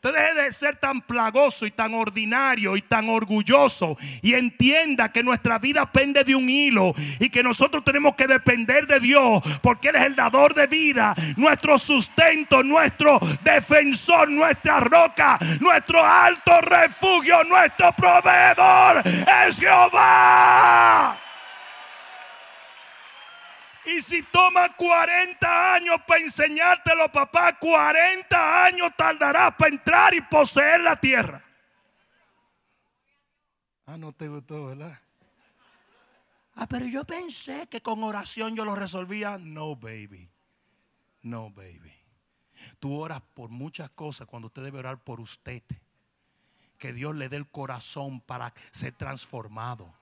Usted 0.06 0.20
deje 0.20 0.34
de 0.36 0.54
ser 0.54 0.76
tan 0.76 1.02
plagoso 1.02 1.66
y 1.66 1.72
tan 1.72 1.96
ordinario 1.96 2.78
y 2.78 2.84
tan 2.84 3.10
orgulloso 3.10 3.98
y 4.22 4.36
entienda 4.36 5.12
que 5.12 5.24
nuestra 5.24 5.58
vida 5.58 5.92
pende 5.92 6.24
de 6.24 6.36
un 6.36 6.48
hilo 6.48 6.94
y 7.20 7.32
que 7.32 7.42
nosotros 7.42 7.84
tenemos 7.84 8.14
que 8.14 8.28
depender 8.28 8.86
de 8.86 9.00
Dios 9.00 9.42
porque 9.64 9.90
Él 9.90 9.96
es 9.96 10.04
el 10.04 10.16
dador 10.16 10.54
de 10.54 10.68
vida, 10.68 11.16
nuestro 11.38 11.80
sustento, 11.80 12.62
nuestro 12.62 13.20
defensor, 13.42 14.30
nuestra 14.30 14.80
roca, 14.80 15.40
nuestro 15.60 16.06
alto 16.06 16.62
refugio, 16.62 17.44
nuestro 17.46 17.92
proveedor 17.94 19.02
es 19.48 19.58
Jehová. 19.58 21.25
Y 23.86 24.02
si 24.02 24.24
toma 24.24 24.76
40 24.76 25.74
años 25.76 25.98
para 26.08 26.22
enseñártelo, 26.22 27.12
papá, 27.12 27.58
40 27.60 28.66
años 28.66 28.92
tardará 28.98 29.56
para 29.56 29.72
entrar 29.72 30.14
y 30.14 30.22
poseer 30.22 30.82
la 30.82 30.96
tierra. 30.96 31.44
Ah, 33.86 33.98
no 33.98 34.12
te 34.12 34.28
gustó, 34.28 34.68
¿verdad? 34.68 35.00
Ah, 36.56 36.68
pero 36.68 36.86
yo 36.88 37.04
pensé 37.06 37.68
que 37.68 37.82
con 37.82 38.04
oración 38.04 38.56
yo 38.56 38.66
lo 38.66 38.76
resolvía. 38.76 39.38
No, 39.38 39.76
baby. 39.76 40.30
No, 41.22 41.52
baby. 41.52 41.94
Tú 42.80 42.98
oras 43.00 43.22
por 43.34 43.50
muchas 43.50 43.92
cosas 43.92 44.28
cuando 44.28 44.48
usted 44.48 44.64
debe 44.64 44.80
orar 44.80 45.04
por 45.04 45.20
usted. 45.20 45.64
Que 46.78 46.94
Dios 46.94 47.16
le 47.16 47.30
dé 47.30 47.38
el 47.38 47.48
corazón 47.48 48.22
para 48.22 48.54
ser 48.72 48.94
transformado. 48.94 49.94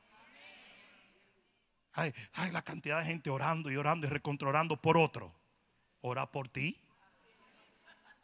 Ay, 1.93 2.13
la 2.51 2.63
cantidad 2.63 2.99
de 2.99 3.05
gente 3.05 3.29
orando 3.29 3.71
y 3.71 3.77
orando 3.77 4.07
y 4.07 4.09
recontrolando 4.09 4.77
por 4.77 4.97
otro. 4.97 5.33
Ora 6.01 6.25
por 6.25 6.49
ti. 6.49 6.79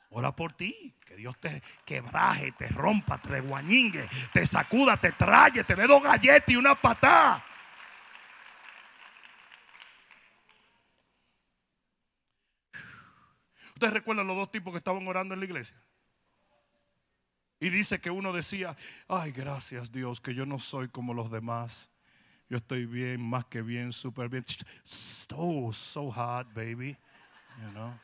Ora 0.10 0.36
por 0.36 0.54
ti. 0.54 0.96
Que 1.06 1.16
Dios 1.16 1.40
te 1.40 1.62
quebraje, 1.86 2.52
te 2.54 2.68
rompa, 2.68 3.20
te 3.20 3.42
guañingue, 3.42 4.08
te 4.34 4.46
sacuda, 4.46 4.98
te 4.98 5.12
traye, 5.12 5.64
te 5.64 5.76
dé 5.76 5.88
dos 5.88 6.02
galletas 6.02 6.50
y 6.50 6.56
una 6.56 6.76
patada. 6.76 7.46
¿Ustedes 13.80 13.94
recuerdan 13.94 14.28
los 14.28 14.36
dos 14.36 14.52
tipos 14.52 14.74
que 14.74 14.78
estaban 14.78 15.08
orando 15.08 15.34
en 15.34 15.40
la 15.40 15.46
iglesia? 15.46 15.82
Y 17.62 17.70
dice 17.70 18.02
que 18.02 18.10
uno 18.10 18.34
decía, 18.34 18.76
ay, 19.08 19.32
gracias 19.32 19.92
Dios, 19.92 20.22
que 20.22 20.34
yo 20.34 20.46
no 20.46 20.60
soy 20.60 20.90
como 20.90 21.14
los 21.14 21.30
demás. 21.30 21.92
Yo 22.50 22.58
estoy 22.58 22.86
bien, 22.88 23.22
más 23.22 23.46
que 23.46 23.62
bien, 23.62 23.92
súper 23.92 24.28
bien. 24.28 24.44
So, 24.84 25.72
so 25.72 26.12
hot, 26.12 26.52
baby. 26.54 26.98
You 27.62 27.72
know. 27.72 28.00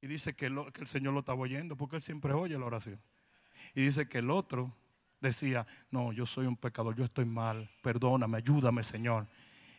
Y 0.00 0.06
dice 0.06 0.36
que, 0.36 0.48
que 0.72 0.80
el 0.80 0.86
Señor 0.86 1.14
lo 1.14 1.20
estaba 1.20 1.40
oyendo 1.40 1.76
porque 1.76 1.96
Él 1.96 2.02
siempre 2.02 2.32
oye 2.32 2.58
la 2.58 2.66
oración. 2.66 3.00
Y 3.74 3.82
dice 3.82 4.08
que 4.08 4.18
el 4.18 4.30
otro 4.30 4.72
decía, 5.20 5.66
no, 5.90 6.12
yo 6.12 6.26
soy 6.26 6.46
un 6.46 6.56
pecador, 6.56 6.94
yo 6.94 7.04
estoy 7.04 7.24
mal, 7.24 7.68
perdóname, 7.82 8.36
ayúdame, 8.36 8.84
Señor. 8.84 9.26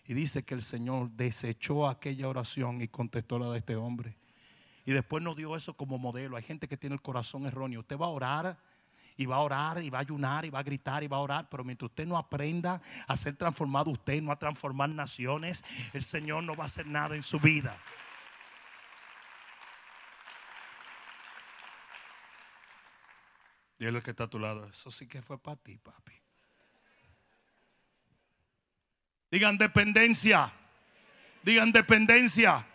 Y 0.05 0.13
dice 0.13 0.43
que 0.43 0.53
el 0.53 0.61
Señor 0.61 1.11
desechó 1.11 1.87
aquella 1.87 2.27
oración 2.27 2.81
y 2.81 2.87
contestó 2.87 3.39
la 3.39 3.49
de 3.51 3.59
este 3.59 3.75
hombre. 3.75 4.17
Y 4.85 4.93
después 4.93 5.23
nos 5.23 5.35
dio 5.35 5.55
eso 5.55 5.75
como 5.75 5.97
modelo. 5.97 6.35
Hay 6.35 6.43
gente 6.43 6.67
que 6.67 6.77
tiene 6.77 6.95
el 6.95 7.01
corazón 7.01 7.45
erróneo. 7.45 7.79
Usted 7.79 7.97
va 7.97 8.07
a 8.07 8.09
orar 8.09 8.59
y 9.17 9.25
va 9.25 9.37
a 9.37 9.39
orar 9.39 9.81
y 9.81 9.89
va 9.89 9.99
a 9.99 10.01
ayunar 10.01 10.45
y 10.45 10.49
va 10.49 10.59
a 10.59 10.63
gritar 10.63 11.03
y 11.03 11.07
va 11.07 11.17
a 11.17 11.21
orar, 11.21 11.49
pero 11.49 11.63
mientras 11.63 11.89
usted 11.89 12.05
no 12.05 12.17
aprenda 12.17 12.81
a 13.07 13.15
ser 13.15 13.35
transformado 13.35 13.91
usted, 13.91 14.21
no 14.21 14.31
a 14.31 14.39
transformar 14.39 14.89
naciones, 14.89 15.63
el 15.93 16.03
Señor 16.03 16.43
no 16.43 16.55
va 16.55 16.63
a 16.63 16.67
hacer 16.67 16.87
nada 16.87 17.15
en 17.15 17.23
su 17.23 17.39
vida. 17.39 17.77
Y 23.77 23.85
él 23.85 24.01
que 24.01 24.11
está 24.11 24.25
a 24.25 24.29
tu 24.29 24.39
lado, 24.39 24.65
eso 24.67 24.89
sí 24.89 25.07
que 25.07 25.21
fue 25.21 25.37
para 25.37 25.57
ti, 25.57 25.77
papi. 25.77 26.13
Digan 29.31 29.57
dependencia. 29.57 30.51
Digan 31.43 31.71
dependencia. 31.71 32.65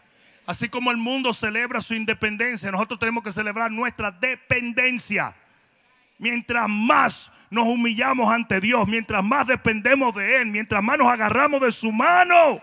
Así 0.46 0.68
como 0.68 0.90
el 0.90 0.96
mundo 0.96 1.32
celebra 1.32 1.80
su 1.80 1.94
independencia, 1.94 2.70
nosotros 2.70 3.00
tenemos 3.00 3.22
que 3.22 3.32
celebrar 3.32 3.70
nuestra 3.70 4.10
dependencia. 4.10 5.34
Mientras 6.20 6.68
más 6.68 7.32
nos 7.48 7.64
humillamos 7.64 8.30
ante 8.30 8.60
Dios, 8.60 8.86
mientras 8.86 9.24
más 9.24 9.46
dependemos 9.46 10.14
de 10.14 10.42
Él, 10.42 10.48
mientras 10.48 10.82
más 10.82 10.98
nos 10.98 11.08
agarramos 11.10 11.62
de 11.62 11.72
su 11.72 11.90
mano, 11.90 12.60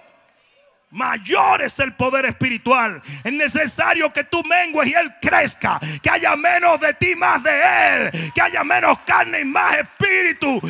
mayor 0.91 1.64
es 1.64 1.80
el 1.80 1.95
poder 1.95 2.26
espiritual. 2.26 3.01
Es 3.24 3.34
necesario 3.34 4.14
que 4.14 4.24
tú 4.24 4.43
mengues 4.43 4.89
y 4.89 4.93
Él 4.93 5.12
crezca, 5.20 5.80
que 6.03 6.08
haya 6.08 6.36
menos 6.36 6.80
de 6.80 6.93
ti, 6.93 7.16
más 7.16 7.41
de 7.41 7.49
Él, 8.12 8.32
que 8.32 8.41
haya 8.41 8.64
menos 8.64 8.99
carne 9.08 9.39
y 9.39 9.45
más 9.45 9.80
espíritu. 9.80 10.62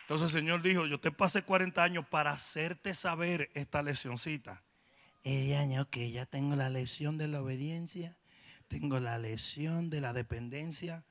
Entonces 0.00 0.34
el 0.34 0.40
Señor 0.40 0.62
dijo, 0.62 0.86
yo 0.86 0.98
te 0.98 1.12
pasé 1.12 1.42
40 1.42 1.82
años 1.82 2.06
para 2.08 2.30
hacerte 2.30 2.94
saber 2.94 3.50
esta 3.52 3.82
leccioncita. 3.82 4.62
Año 5.28 5.90
que 5.90 6.10
ya 6.10 6.24
tengo 6.24 6.56
la 6.56 6.70
lesión 6.70 7.18
de 7.18 7.28
la 7.28 7.42
obediencia, 7.42 8.16
tengo 8.68 8.98
la 8.98 9.18
lesión 9.18 9.90
de 9.90 10.00
la 10.00 10.14
dependencia. 10.14 11.04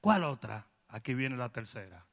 ¿Cuál 0.00 0.24
otra? 0.24 0.66
Aquí 0.88 1.14
viene 1.14 1.36
la 1.36 1.50
tercera. 1.50 2.04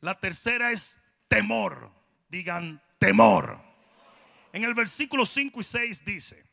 La 0.00 0.14
tercera 0.14 0.72
es 0.72 1.00
temor. 1.28 1.92
Digan 2.28 2.82
temor. 2.98 3.60
En 4.52 4.64
el 4.64 4.74
versículo 4.74 5.24
5 5.24 5.60
y 5.60 5.62
6 5.62 6.04
dice, 6.04 6.44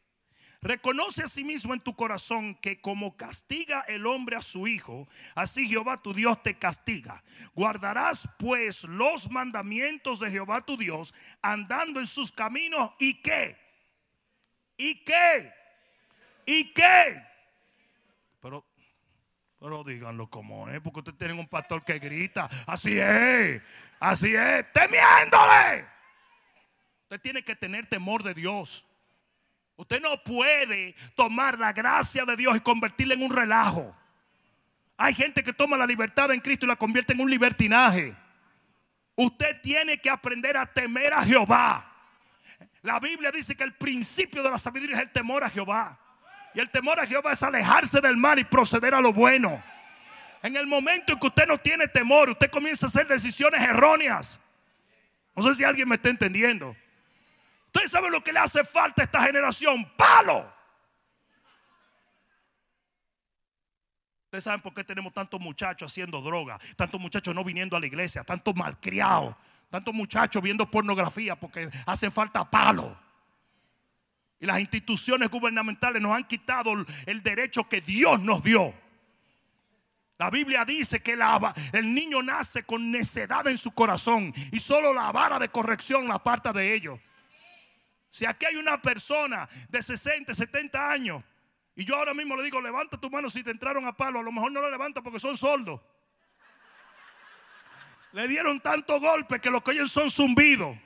reconoce 0.62 1.24
a 1.24 1.28
sí 1.28 1.44
mismo 1.44 1.74
en 1.74 1.80
tu 1.80 1.96
corazón 1.96 2.54
que 2.62 2.80
como 2.80 3.18
castiga 3.18 3.82
el 3.88 4.06
hombre 4.06 4.36
a 4.36 4.44
su 4.44 4.68
hijo, 4.68 5.08
así 5.34 5.68
Jehová 5.68 5.98
tu 5.98 6.14
Dios 6.14 6.44
te 6.44 6.60
castiga. 6.60 7.24
Guardarás 7.56 8.30
pues 8.38 8.84
los 8.84 9.32
mandamientos 9.32 10.20
de 10.20 10.30
Jehová 10.30 10.62
tu 10.62 10.78
Dios, 10.78 11.14
andando 11.42 12.00
en 12.00 12.06
sus 12.06 12.32
caminos 12.32 12.92
y 13.00 13.16
qué. 13.22 13.63
¿Y 14.78 15.04
qué? 15.04 15.54
¿Y 16.46 16.74
qué? 16.74 17.24
Pero, 18.42 18.66
pero 19.60 19.84
díganlo 19.84 20.30
como 20.30 20.70
es, 20.70 20.82
porque 20.82 21.00
ustedes 21.00 21.18
tienen 21.18 21.40
un 21.40 21.48
pastor 21.48 21.84
que 21.84 22.00
grita, 22.00 22.50
así 22.68 23.00
es, 23.00 23.62
así 24.00 24.36
es, 24.36 24.74
temiéndole. 24.74 25.86
Usted 27.04 27.22
tiene 27.22 27.44
que 27.44 27.56
tener 27.56 27.86
temor 27.86 28.24
de 28.24 28.34
Dios. 28.34 28.86
Usted 29.76 30.02
no 30.02 30.22
puede 30.24 30.96
tomar 31.16 31.58
la 31.58 31.74
gracia 31.74 32.26
de 32.26 32.36
Dios 32.36 32.56
y 32.58 32.60
convertirla 32.60 33.14
en 33.14 33.24
un 33.24 33.32
relajo. 33.32 33.96
Hay 34.98 35.14
gente 35.14 35.44
que 35.44 35.54
toma 35.54 35.78
la 35.78 35.88
libertad 35.88 36.32
en 36.32 36.40
Cristo 36.40 36.66
y 36.66 36.70
la 36.70 36.76
convierte 36.76 37.14
en 37.14 37.22
un 37.22 37.30
libertinaje. 37.30 38.16
Usted 39.16 39.62
tiene 39.62 40.00
que 40.00 40.10
aprender 40.10 40.58
a 40.58 40.66
temer 40.66 41.14
a 41.14 41.24
Jehová. 41.24 41.93
La 42.84 43.00
Biblia 43.00 43.32
dice 43.32 43.56
que 43.56 43.64
el 43.64 43.74
principio 43.74 44.44
de 44.44 44.52
la 44.52 44.60
sabiduría 44.60 44.98
es 44.98 45.02
el 45.04 45.12
temor 45.12 45.44
a 45.44 45.50
Jehová. 45.50 45.98
Y 46.54 46.60
el 46.60 46.70
temor 46.70 47.00
a 47.00 47.08
Jehová 47.08 47.32
es 47.32 47.42
alejarse 47.42 48.00
del 48.02 48.18
mal 48.18 48.38
y 48.40 48.44
proceder 48.44 48.94
a 48.94 49.02
lo 49.02 49.14
bueno. 49.14 49.64
En 50.44 50.58
el 50.58 50.68
momento 50.68 51.14
en 51.14 51.20
que 51.20 51.28
usted 51.28 51.48
no 51.48 51.58
tiene 51.58 51.88
temor, 51.88 52.30
usted 52.30 52.52
comienza 52.52 52.86
a 52.86 52.90
hacer 52.90 53.08
decisiones 53.08 53.62
erróneas. 53.62 54.40
No 55.34 55.42
sé 55.42 55.56
si 55.56 55.64
alguien 55.64 55.88
me 55.88 55.96
está 55.96 56.10
entendiendo. 56.10 56.76
Ustedes 57.68 57.90
saben 57.90 58.12
lo 58.12 58.22
que 58.22 58.34
le 58.34 58.40
hace 58.40 58.66
falta 58.66 59.02
a 59.02 59.06
esta 59.06 59.24
generación. 59.24 59.90
Palo. 59.96 60.54
Ustedes 64.26 64.44
saben 64.44 64.62
por 64.62 64.74
qué 64.74 64.84
tenemos 64.84 65.14
tantos 65.14 65.40
muchachos 65.40 65.90
haciendo 65.90 66.22
droga, 66.22 66.60
tantos 66.76 67.00
muchachos 67.00 67.34
no 67.34 67.46
viniendo 67.46 67.78
a 67.78 67.80
la 67.80 67.86
iglesia, 67.86 68.26
tantos 68.26 68.54
malcriados 68.56 69.36
Tantos 69.74 69.92
muchachos 69.92 70.40
viendo 70.40 70.70
pornografía 70.70 71.36
porque 71.36 71.68
hace 71.88 72.12
falta 72.12 72.48
palo. 72.48 72.96
Y 74.40 74.46
las 74.46 74.60
instituciones 74.60 75.32
gubernamentales 75.32 76.00
nos 76.00 76.16
han 76.16 76.26
quitado 76.26 76.86
el 77.08 77.24
derecho 77.24 77.68
que 77.68 77.82
Dios 77.82 78.22
nos 78.22 78.44
dio. 78.44 78.72
La 80.20 80.30
Biblia 80.30 80.64
dice 80.64 81.02
que 81.02 81.18
el 81.72 81.92
niño 81.92 82.22
nace 82.22 82.62
con 82.66 82.92
necedad 82.92 83.48
en 83.48 83.58
su 83.58 83.72
corazón 83.72 84.32
y 84.52 84.60
solo 84.60 84.94
la 84.94 85.12
vara 85.12 85.40
de 85.40 85.50
corrección 85.50 86.08
la 86.08 86.16
aparta 86.18 86.54
de 86.54 86.76
ellos. 86.76 87.00
Si 88.12 88.28
aquí 88.28 88.46
hay 88.46 88.58
una 88.58 88.80
persona 88.80 89.50
de 89.70 89.82
60, 89.82 90.36
70 90.36 90.92
años 90.92 91.24
y 91.76 91.84
yo 91.84 91.96
ahora 91.96 92.14
mismo 92.14 92.36
le 92.36 92.44
digo, 92.44 92.62
levanta 92.62 93.02
tu 93.02 93.10
mano 93.10 93.28
si 93.28 93.42
te 93.42 93.50
entraron 93.50 93.88
a 93.88 93.98
palo, 93.98 94.20
a 94.20 94.24
lo 94.24 94.32
mejor 94.32 94.52
no 94.52 94.62
lo 94.62 94.70
levanta 94.70 95.02
porque 95.02 95.18
son 95.18 95.36
sordos. 95.36 95.82
Le 98.14 98.28
dieron 98.28 98.62
tanto 98.62 99.00
golpe 99.00 99.40
que 99.40 99.50
lo 99.50 99.64
que 99.64 99.72
oyen 99.72 99.90
son 99.90 100.10
zumbidos. 100.10 100.78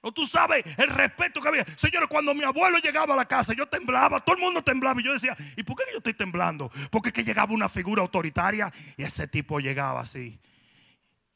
O 0.00 0.12
tú 0.12 0.26
sabes 0.26 0.62
el 0.76 0.90
respeto 0.90 1.40
que 1.40 1.48
había. 1.48 1.64
Señores, 1.76 2.08
cuando 2.10 2.34
mi 2.34 2.44
abuelo 2.44 2.78
llegaba 2.78 3.14
a 3.14 3.16
la 3.16 3.24
casa, 3.24 3.54
yo 3.54 3.66
temblaba, 3.66 4.20
todo 4.20 4.36
el 4.36 4.42
mundo 4.42 4.62
temblaba. 4.62 5.00
Y 5.00 5.04
yo 5.04 5.14
decía, 5.14 5.34
¿y 5.56 5.62
por 5.62 5.76
qué 5.76 5.84
yo 5.92 5.98
estoy 5.98 6.12
temblando? 6.12 6.70
Porque 6.90 7.08
es 7.08 7.12
que 7.14 7.24
llegaba 7.24 7.54
una 7.54 7.70
figura 7.70 8.02
autoritaria 8.02 8.70
y 8.98 9.02
ese 9.02 9.26
tipo 9.26 9.60
llegaba 9.60 10.00
así. 10.00 10.38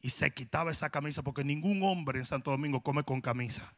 Y 0.02 0.10
se 0.10 0.32
quitaba 0.32 0.70
esa 0.70 0.90
camisa 0.90 1.22
porque 1.22 1.44
ningún 1.44 1.82
hombre 1.82 2.18
en 2.18 2.26
Santo 2.26 2.50
Domingo 2.50 2.82
come 2.82 3.04
con 3.04 3.20
camisa 3.22 3.72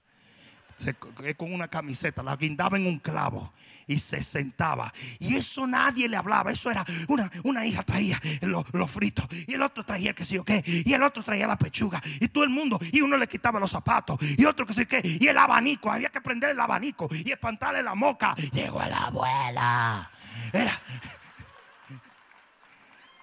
con 1.37 1.53
una 1.53 1.69
camiseta, 1.69 2.23
la 2.23 2.37
guindaba 2.37 2.77
en 2.77 2.87
un 2.87 2.99
clavo 2.99 3.53
y 3.87 3.99
se 3.99 4.23
sentaba. 4.23 4.93
Y 5.19 5.37
eso 5.37 5.67
nadie 5.67 6.09
le 6.09 6.17
hablaba. 6.17 6.53
Eso 6.53 6.71
era 6.71 6.85
una, 7.09 7.31
una 7.43 7.67
hija 7.67 7.83
traía 7.83 8.21
los 8.43 8.65
lo 8.73 8.87
fritos 8.87 9.27
y 9.47 9.55
el 9.55 9.63
otro 9.63 9.85
traía 9.85 10.11
el 10.11 10.15
que 10.15 10.25
sé 10.25 10.35
yo 10.35 10.45
qué. 10.45 10.63
Y 10.65 10.93
el 10.93 11.03
otro 11.03 11.23
traía 11.23 11.47
la 11.47 11.59
pechuga. 11.59 12.01
Y 12.21 12.29
todo 12.29 12.45
el 12.45 12.51
mundo. 12.51 12.79
Y 12.93 13.01
uno 13.01 13.17
le 13.17 13.27
quitaba 13.27 13.59
los 13.59 13.71
zapatos. 13.71 14.19
Y 14.39 14.45
otro 14.45 14.65
que 14.65 14.73
sé 14.73 14.87
qué. 14.87 15.01
Y 15.05 15.27
el 15.27 15.37
abanico. 15.37 15.91
Había 15.91 16.09
que 16.09 16.21
prender 16.21 16.51
el 16.51 16.61
abanico 16.61 17.09
y 17.11 17.33
espantarle 17.33 17.83
la 17.83 17.95
moca. 17.95 18.35
Llegó 18.53 18.79
la 18.81 19.07
abuela. 19.07 20.11
Era. 20.53 20.81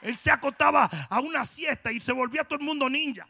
Él 0.01 0.17
se 0.17 0.31
acostaba 0.31 0.89
a 1.09 1.19
una 1.19 1.45
siesta 1.45 1.91
y 1.91 1.99
se 1.99 2.11
volvía 2.11 2.43
todo 2.43 2.59
el 2.59 2.65
mundo 2.65 2.89
ninja. 2.89 3.27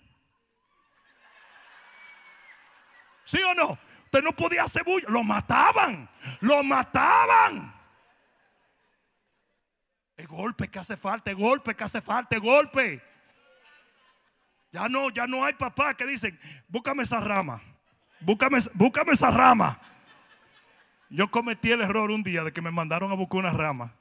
¿Sí 3.24 3.40
o 3.44 3.54
no? 3.54 3.78
Usted 4.08 4.24
no 4.24 4.32
podía 4.32 4.64
hacer 4.64 4.86
bulla. 4.86 5.10
Lo 5.10 5.22
mataban. 5.22 6.10
Lo 6.40 6.64
mataban. 6.64 7.74
El 10.16 10.28
golpe 10.28 10.70
que 10.70 10.80
hace 10.80 10.96
falta, 10.96 11.30
el 11.30 11.36
golpe 11.36 11.76
que 11.76 11.84
hace 11.84 12.02
falta, 12.02 12.36
el 12.36 12.42
golpe. 12.42 13.04
Ya 14.72 14.88
no, 14.88 15.10
ya 15.10 15.28
no 15.28 15.44
hay 15.44 15.54
papá 15.54 15.94
que 15.94 16.08
dicen, 16.08 16.40
búscame 16.70 17.04
esa 17.04 17.20
rama. 17.20 17.62
Búscame, 18.22 18.60
búscame 18.74 19.12
esa 19.12 19.30
rama. 19.30 19.80
Yo 21.10 21.30
cometí 21.30 21.72
el 21.72 21.82
error 21.82 22.10
un 22.10 22.24
día 22.24 22.44
de 22.44 22.54
que 22.54 22.62
me 22.62 22.72
mandaron 22.72 23.12
a 23.12 23.16
buscar 23.16 23.42
una 23.42 23.52
rama. 23.52 23.94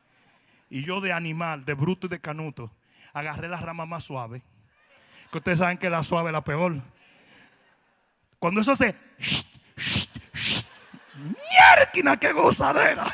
Y 0.70 0.84
yo 0.84 1.00
de 1.00 1.12
animal, 1.12 1.64
de 1.64 1.74
bruto 1.74 2.07
y 2.07 2.11
de 2.11 2.20
canuto, 2.20 2.72
agarré 3.12 3.48
la 3.48 3.59
rama 3.59 3.86
más 3.86 4.04
suave. 4.04 4.42
Que 5.32 5.38
ustedes 5.38 5.59
saben 5.59 5.78
que 5.78 5.90
la 5.90 6.04
suave 6.04 6.28
es 6.28 6.32
la 6.32 6.44
peor. 6.44 6.80
Cuando 8.38 8.61
eso 8.61 8.72
hace 8.72 8.94
Mierquina, 11.17 12.17
qué 12.19 12.33
gozadera. 12.33 13.05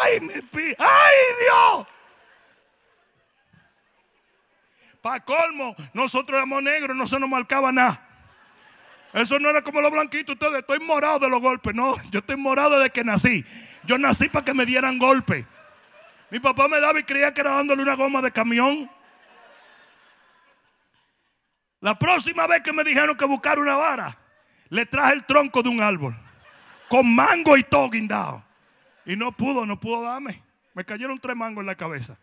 Ay, 0.00 0.20
mi 0.20 0.40
pi. 0.42 0.74
Ay, 0.78 1.16
Dios. 1.40 1.86
Para 5.02 5.24
colmo, 5.24 5.74
nosotros 5.92 6.36
éramos 6.36 6.62
negros, 6.62 6.96
no 6.96 7.06
se 7.06 7.18
nos 7.18 7.28
marcaba 7.28 7.72
nada. 7.72 8.04
Eso 9.12 9.38
no 9.38 9.48
era 9.48 9.62
como 9.62 9.80
los 9.80 9.90
blanquitos, 9.90 10.34
ustedes. 10.34 10.60
Estoy 10.60 10.80
morado 10.80 11.18
de 11.20 11.28
los 11.28 11.40
golpes. 11.40 11.74
No, 11.74 11.96
yo 12.10 12.20
estoy 12.20 12.36
morado 12.36 12.78
desde 12.78 12.90
que 12.90 13.04
nací. 13.04 13.44
Yo 13.84 13.96
nací 13.98 14.28
para 14.28 14.44
que 14.44 14.54
me 14.54 14.66
dieran 14.66 14.98
golpes. 14.98 15.46
Mi 16.30 16.40
papá 16.40 16.68
me 16.68 16.78
daba 16.78 17.00
y 17.00 17.04
creía 17.04 17.32
que 17.32 17.40
era 17.40 17.54
dándole 17.54 17.82
una 17.82 17.94
goma 17.94 18.20
de 18.20 18.30
camión. 18.30 18.90
La 21.80 21.98
próxima 21.98 22.46
vez 22.46 22.60
que 22.60 22.72
me 22.72 22.84
dijeron 22.84 23.16
que 23.16 23.24
buscar 23.24 23.58
una 23.58 23.76
vara, 23.76 24.18
le 24.70 24.86
traje 24.86 25.14
el 25.14 25.24
tronco 25.24 25.62
de 25.62 25.68
un 25.68 25.82
árbol. 25.82 26.14
Con 26.88 27.14
mango 27.14 27.56
y 27.56 27.64
todo 27.64 27.90
guindado. 27.90 28.42
Y 29.04 29.16
no 29.16 29.32
pudo, 29.32 29.66
no 29.66 29.78
pudo 29.78 30.02
darme. 30.02 30.42
Me 30.74 30.84
cayeron 30.84 31.18
tres 31.18 31.36
mangos 31.36 31.62
en 31.62 31.66
la 31.66 31.74
cabeza. 31.74 32.18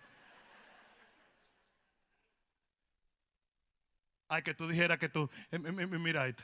Ay, 4.27 4.41
que 4.41 4.53
tú 4.53 4.67
dijeras 4.67 4.97
que 4.97 5.09
tú. 5.09 5.29
Eh, 5.51 5.59
mira 5.59 6.27
esto. 6.27 6.43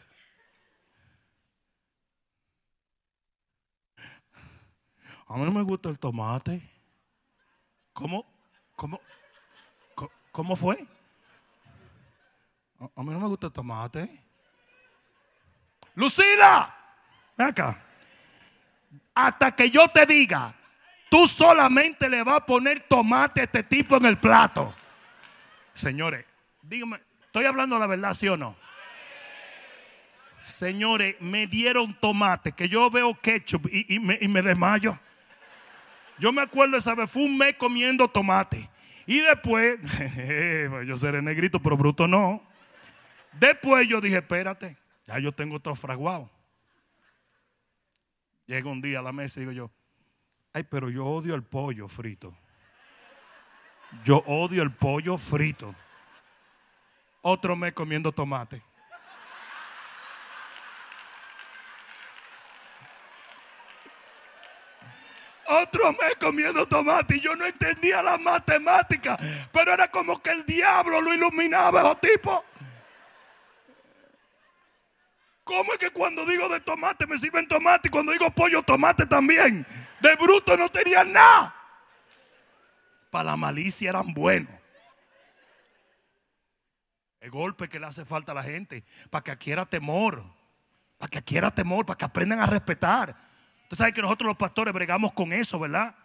A 5.28 5.38
mí 5.38 5.46
no 5.46 5.52
me 5.52 5.62
gusta 5.62 5.90
el 5.90 5.98
tomate. 5.98 6.62
¿Cómo? 7.94 8.26
¿Cómo? 8.76 9.00
¿Cómo 10.32 10.56
fue? 10.56 10.78
A 12.80 13.04
mí 13.04 13.12
no 13.12 13.20
me 13.20 13.28
gusta 13.28 13.48
el 13.48 13.54
tomate. 13.54 14.31
Lucila, 15.96 16.76
acá. 17.38 17.78
Hasta 19.14 19.56
que 19.56 19.70
yo 19.70 19.88
te 19.90 20.06
diga, 20.06 20.54
tú 21.10 21.28
solamente 21.28 22.10
le 22.10 22.24
vas 22.24 22.38
a 22.38 22.46
poner 22.46 22.80
tomate 22.82 23.42
a 23.42 23.44
este 23.44 23.64
tipo 23.64 23.98
en 23.98 24.06
el 24.06 24.18
plato. 24.18 24.74
Señores, 25.74 26.26
dígame, 26.62 27.02
¿estoy 27.26 27.46
hablando 27.46 27.78
la 27.78 27.88
verdad, 27.88 28.14
sí 28.14 28.28
o 28.28 28.38
no? 28.38 28.56
Señores, 30.42 31.16
me 31.20 31.46
dieron 31.46 31.94
tomate, 31.94 32.54
que 32.54 32.68
yo 32.68 32.90
veo 32.90 33.14
ketchup 33.20 33.68
y, 33.72 34.00
me, 34.00 34.18
y 34.22 34.28
me 34.28 34.42
desmayo. 34.42 34.98
Yo 36.18 36.32
me 36.32 36.42
acuerdo 36.42 36.78
esa 36.78 36.96
vez, 36.96 37.12
fue 37.12 37.24
un 37.24 37.38
mes 37.38 37.56
comiendo 37.56 38.08
tomate. 38.08 38.70
Y 39.06 39.20
después, 39.20 39.80
yo 40.88 40.98
seré 40.98 41.22
negrito, 41.22 41.62
pero 41.62 41.78
bruto 41.78 42.08
no. 42.08 42.42
Después 43.34 43.88
yo 43.88 44.02
dije, 44.02 44.18
espérate, 44.18 44.78
ya 45.06 45.20
yo 45.20 45.32
tengo 45.32 45.60
todo 45.60 45.76
fraguado. 45.76 46.30
Llega 48.46 48.70
un 48.70 48.82
día 48.82 49.00
a 49.00 49.02
la 49.02 49.12
mesa 49.12 49.40
y 49.40 49.42
digo 49.42 49.52
yo, 49.52 49.72
ay, 50.54 50.64
pero 50.64 50.90
yo 50.90 51.06
odio 51.06 51.36
el 51.36 51.44
pollo 51.44 51.88
frito. 51.88 52.36
Yo 54.04 54.24
odio 54.26 54.64
el 54.64 54.72
pollo 54.72 55.18
frito. 55.18 55.74
Otro 57.22 57.56
mes 57.56 57.74
comiendo 57.74 58.12
tomate. 58.12 58.62
Otro 65.46 65.92
mes 65.92 66.16
comiendo 66.20 66.66
tomate 66.66 67.18
y 67.18 67.20
yo 67.20 67.36
no 67.36 67.46
entendía 67.46 68.02
la 68.02 68.18
matemática, 68.18 69.18
pero 69.52 69.74
era 69.74 69.92
como 69.92 70.22
que 70.22 70.32
el 70.32 70.46
diablo 70.46 71.02
lo 71.02 71.14
iluminaba, 71.14 71.82
esos 71.82 72.00
tipo. 72.00 72.46
¿Cómo 75.44 75.74
es 75.74 75.80
que 75.80 75.90
cuando 75.90 76.26
digo 76.26 76.48
de 76.50 76.60
tomate 76.60 77.08
me 77.08 77.18
sirven 77.18 77.48
tomate 77.48 77.88
y 77.88 77.92
cuando 77.92 78.12
digo 78.12 78.30
pollo 78.32 78.62
tomate 78.62 79.06
también? 79.06 79.66
De 80.00 80.16
bruto 80.16 80.56
no 80.56 80.70
tenían 80.70 81.12
nada. 81.12 81.56
Para 83.10 83.32
la 83.32 83.38
malicia 83.38 83.90
eran 83.90 84.14
buenos. 84.14 84.52
El 87.20 87.30
golpe 87.30 87.70
que 87.70 87.80
le 87.80 87.86
hace 87.86 88.06
falta 88.06 88.32
a 88.32 88.36
la 88.36 88.44
gente, 88.44 88.84
para 89.10 89.24
que 89.24 89.32
adquiera 89.32 89.66
temor, 89.66 90.24
para 90.98 91.10
que 91.10 91.20
adquiera 91.20 91.52
temor, 91.52 91.86
para 91.86 91.98
que 91.98 92.06
aprendan 92.06 92.40
a 92.40 92.48
respetar. 92.48 93.16
Usted 93.64 93.78
sabe 93.78 93.94
que 93.94 94.02
nosotros 94.02 94.28
los 94.28 94.38
pastores 94.38 94.74
bregamos 94.74 95.14
con 95.14 95.32
eso, 95.32 95.60
¿verdad? 95.60 95.96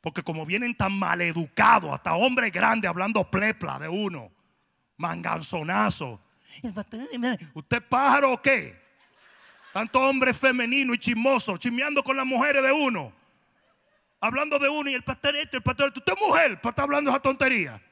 Porque 0.00 0.22
como 0.22 0.46
vienen 0.46 0.76
tan 0.76 0.96
maleducados, 0.96 1.92
hasta 1.92 2.14
hombres 2.14 2.52
grandes 2.52 2.88
hablando 2.88 3.28
plepla 3.28 3.78
de 3.80 3.88
uno, 3.88 4.30
manganzonazo, 4.96 6.20
¿Usted 7.54 7.82
pájaro 7.88 8.32
o 8.32 8.42
qué? 8.42 8.80
Tanto 9.72 10.00
hombre 10.00 10.32
femenino 10.32 10.94
y 10.94 10.98
chismoso, 10.98 11.56
chismeando 11.58 12.02
con 12.02 12.16
las 12.16 12.26
mujeres 12.26 12.62
de 12.62 12.72
uno. 12.72 13.12
Hablando 14.20 14.58
de 14.58 14.68
uno 14.68 14.88
y 14.90 14.94
el 14.94 15.04
pastor 15.04 15.36
este, 15.36 15.58
el 15.58 15.62
pastor 15.62 15.88
este. 15.88 16.00
Usted 16.00 16.14
es 16.14 16.26
mujer 16.26 16.60
para 16.60 16.70
estar 16.70 16.82
hablando 16.84 17.10
esa 17.10 17.20
tontería. 17.20 17.82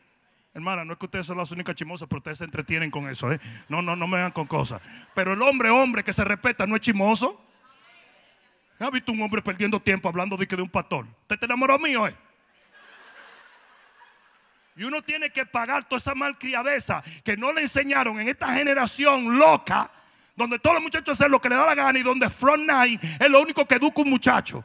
Hermana, 0.55 0.85
no 0.85 0.93
es 0.93 0.99
que 0.99 1.07
ustedes 1.07 1.27
son 1.27 1.37
las 1.37 1.51
únicas 1.51 1.75
chismosas, 1.75 2.09
pero 2.09 2.19
ustedes 2.19 2.39
se 2.39 2.45
entretienen 2.45 2.91
con 2.91 3.09
eso. 3.11 3.31
¿eh? 3.31 3.41
No, 3.69 3.83
no, 3.83 3.97
no 3.97 4.07
me 4.07 4.19
hagan 4.19 4.31
con 4.31 4.47
cosas. 4.47 4.81
Pero 5.15 5.33
el 5.33 5.43
hombre, 5.43 5.69
hombre 5.69 6.05
que 6.05 6.13
se 6.13 6.25
respeta, 6.25 6.67
no 6.67 6.77
es 6.77 6.81
chismoso. 6.81 7.45
¿Ha 8.79 8.91
visto 8.91 9.13
un 9.13 9.21
hombre 9.23 9.43
perdiendo 9.43 9.81
tiempo 9.81 10.09
hablando 10.09 10.37
de 10.37 10.47
que 10.47 10.57
de 10.57 10.63
un 10.63 10.71
pastor? 10.71 11.07
¿Usted 11.23 11.39
te 11.39 11.47
enamoró 11.47 11.79
mío, 11.79 12.07
eh? 12.07 12.17
Y 14.77 14.85
uno 14.85 15.03
tiene 15.03 15.31
que 15.31 15.47
pagar 15.47 15.85
toda 15.85 15.99
esa 15.99 16.15
malcriadeza 16.15 17.03
que 17.23 17.37
no 17.37 17.53
le 17.53 17.63
enseñaron 17.63 18.21
en 18.21 18.29
esta 18.29 18.53
generación 18.55 19.39
loca, 19.39 19.91
donde 20.35 20.59
todos 20.59 20.75
los 20.75 20.83
muchachos 20.83 21.21
hacen 21.21 21.31
lo 21.31 21.41
que 21.41 21.49
le 21.49 21.55
da 21.55 21.67
la 21.67 21.75
gana 21.75 21.99
y 21.99 22.03
donde 22.03 22.29
Front 22.29 22.69
Nine 22.69 22.99
es 23.21 23.31
lo 23.31 23.41
único 23.41 23.67
que 23.67 23.77
educa 23.77 24.03
un 24.03 24.11
muchacho. 24.11 24.65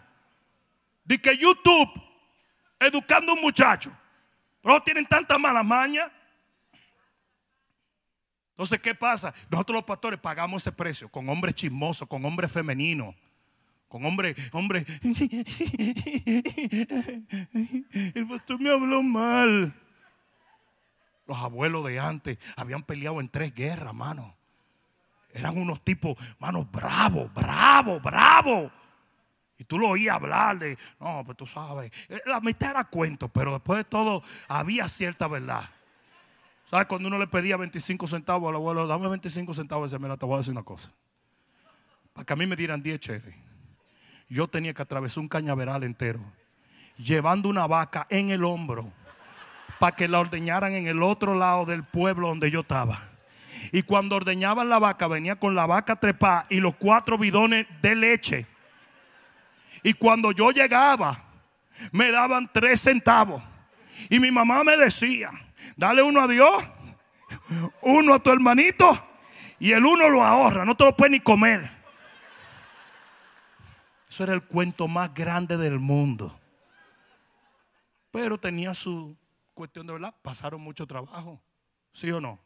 De 1.04 1.22
que 1.22 1.38
YouTube 1.38 1.90
educando 2.80 3.32
a 3.32 3.36
un 3.36 3.42
muchacho. 3.42 3.92
Pero 4.62 4.82
tienen 4.82 5.06
tanta 5.06 5.38
mala 5.38 5.64
maña. 5.64 6.12
Entonces, 8.52 8.80
¿qué 8.82 8.96
pasa? 8.96 9.34
Nosotros 9.50 9.76
los 9.76 9.84
pastores 9.84 10.20
pagamos 10.20 10.64
ese 10.64 10.72
precio 10.72 11.08
con 11.10 11.30
hombres 11.30 11.56
chismosos, 11.56 12.08
con 12.08 12.26
hombres 12.26 12.52
femeninos, 12.52 13.16
con 13.88 14.04
hombres, 14.06 14.36
hombre. 14.52 14.86
El 18.16 18.28
pastor 18.28 18.60
me 18.60 18.70
habló 18.70 19.02
mal. 19.02 19.74
Los 21.30 21.38
abuelos 21.38 21.86
de 21.86 22.00
antes 22.00 22.40
habían 22.56 22.82
peleado 22.82 23.20
en 23.20 23.30
tres 23.30 23.54
guerras, 23.54 23.94
mano. 23.94 24.36
Eran 25.32 25.60
unos 25.60 25.80
tipos, 25.86 26.18
mano, 26.40 26.66
bravos, 26.66 27.32
bravos, 27.32 28.02
bravos. 28.02 28.72
Y 29.60 29.64
tú 29.64 29.78
lo 29.78 29.90
oías 29.90 30.16
hablar 30.16 30.58
de, 30.58 30.76
no, 31.00 31.24
pues 31.24 31.38
tú 31.38 31.46
sabes, 31.46 31.92
eh, 32.08 32.20
la 32.26 32.40
mitad 32.42 32.72
era 32.72 32.84
cuento, 32.86 33.30
pero 33.30 33.52
después 33.52 33.78
de 33.78 33.84
todo 33.84 34.24
había 34.48 34.88
cierta 34.88 35.28
verdad. 35.28 35.70
¿Sabes? 36.68 36.88
Cuando 36.88 37.08
uno 37.10 37.20
le 37.20 37.28
pedía 37.28 37.58
25 37.58 38.08
centavos 38.08 38.50
al 38.50 38.56
abuelo, 38.56 38.88
dame 38.88 39.08
25 39.08 39.54
centavos, 39.54 39.92
dice, 39.92 40.02
mira, 40.02 40.18
te 40.18 40.26
voy 40.26 40.34
a 40.34 40.38
decir 40.40 40.52
una 40.54 40.64
cosa. 40.64 40.92
Para 42.14 42.26
que 42.26 42.34
a 42.34 42.36
mí 42.38 42.48
me 42.48 42.56
dieran 42.56 42.82
10 42.82 43.00
cheques, 43.00 43.36
yo 44.30 44.48
tenía 44.48 44.74
que 44.74 44.82
atravesar 44.82 45.22
un 45.22 45.28
cañaveral 45.28 45.84
entero, 45.84 46.24
llevando 46.98 47.50
una 47.50 47.68
vaca 47.68 48.08
en 48.10 48.32
el 48.32 48.44
hombro, 48.44 48.92
para 49.80 49.96
que 49.96 50.08
la 50.08 50.20
ordeñaran 50.20 50.74
en 50.74 50.88
el 50.88 51.02
otro 51.02 51.34
lado 51.34 51.66
del 51.66 51.84
pueblo 51.84 52.28
donde 52.28 52.52
yo 52.52 52.62
estaba. 52.62 53.00
Y 53.72 53.84
cuando 53.84 54.16
ordeñaban 54.16 54.70
la 54.70 54.80
vaca, 54.80 55.08
venía 55.08 55.36
con 55.38 55.56
la 55.56 55.66
vaca 55.66 55.96
trepada 55.96 56.46
y 56.50 56.60
los 56.60 56.76
cuatro 56.76 57.18
bidones 57.18 57.66
de 57.82 57.96
leche. 57.96 58.46
Y 59.84 59.94
cuando 59.94 60.32
yo 60.32 60.52
llegaba, 60.52 61.24
me 61.92 62.12
daban 62.12 62.50
tres 62.52 62.82
centavos. 62.82 63.42
Y 64.10 64.20
mi 64.20 64.32
mamá 64.32 64.64
me 64.64 64.78
decía, 64.78 65.32
Dale 65.76 66.02
uno 66.02 66.22
a 66.22 66.28
Dios, 66.28 66.64
uno 67.82 68.14
a 68.14 68.20
tu 68.20 68.32
hermanito 68.32 69.08
y 69.60 69.72
el 69.72 69.86
uno 69.86 70.10
lo 70.10 70.24
ahorra, 70.24 70.66
no 70.66 70.76
te 70.76 70.86
lo 70.86 70.96
puedes 70.96 71.12
ni 71.12 71.20
comer. 71.20 71.70
Eso 74.10 74.24
era 74.24 74.34
el 74.34 74.44
cuento 74.44 74.88
más 74.88 75.14
grande 75.14 75.58
del 75.58 75.80
mundo. 75.80 76.38
Pero 78.12 78.40
tenía 78.40 78.74
su 78.74 79.16
cuestión 79.60 79.86
de 79.86 79.92
verdad. 79.92 80.16
Pasaron 80.22 80.62
mucho 80.62 80.88
trabajo. 80.88 81.42
¿Sí 81.92 82.10
o 82.12 82.22
no? 82.22 82.40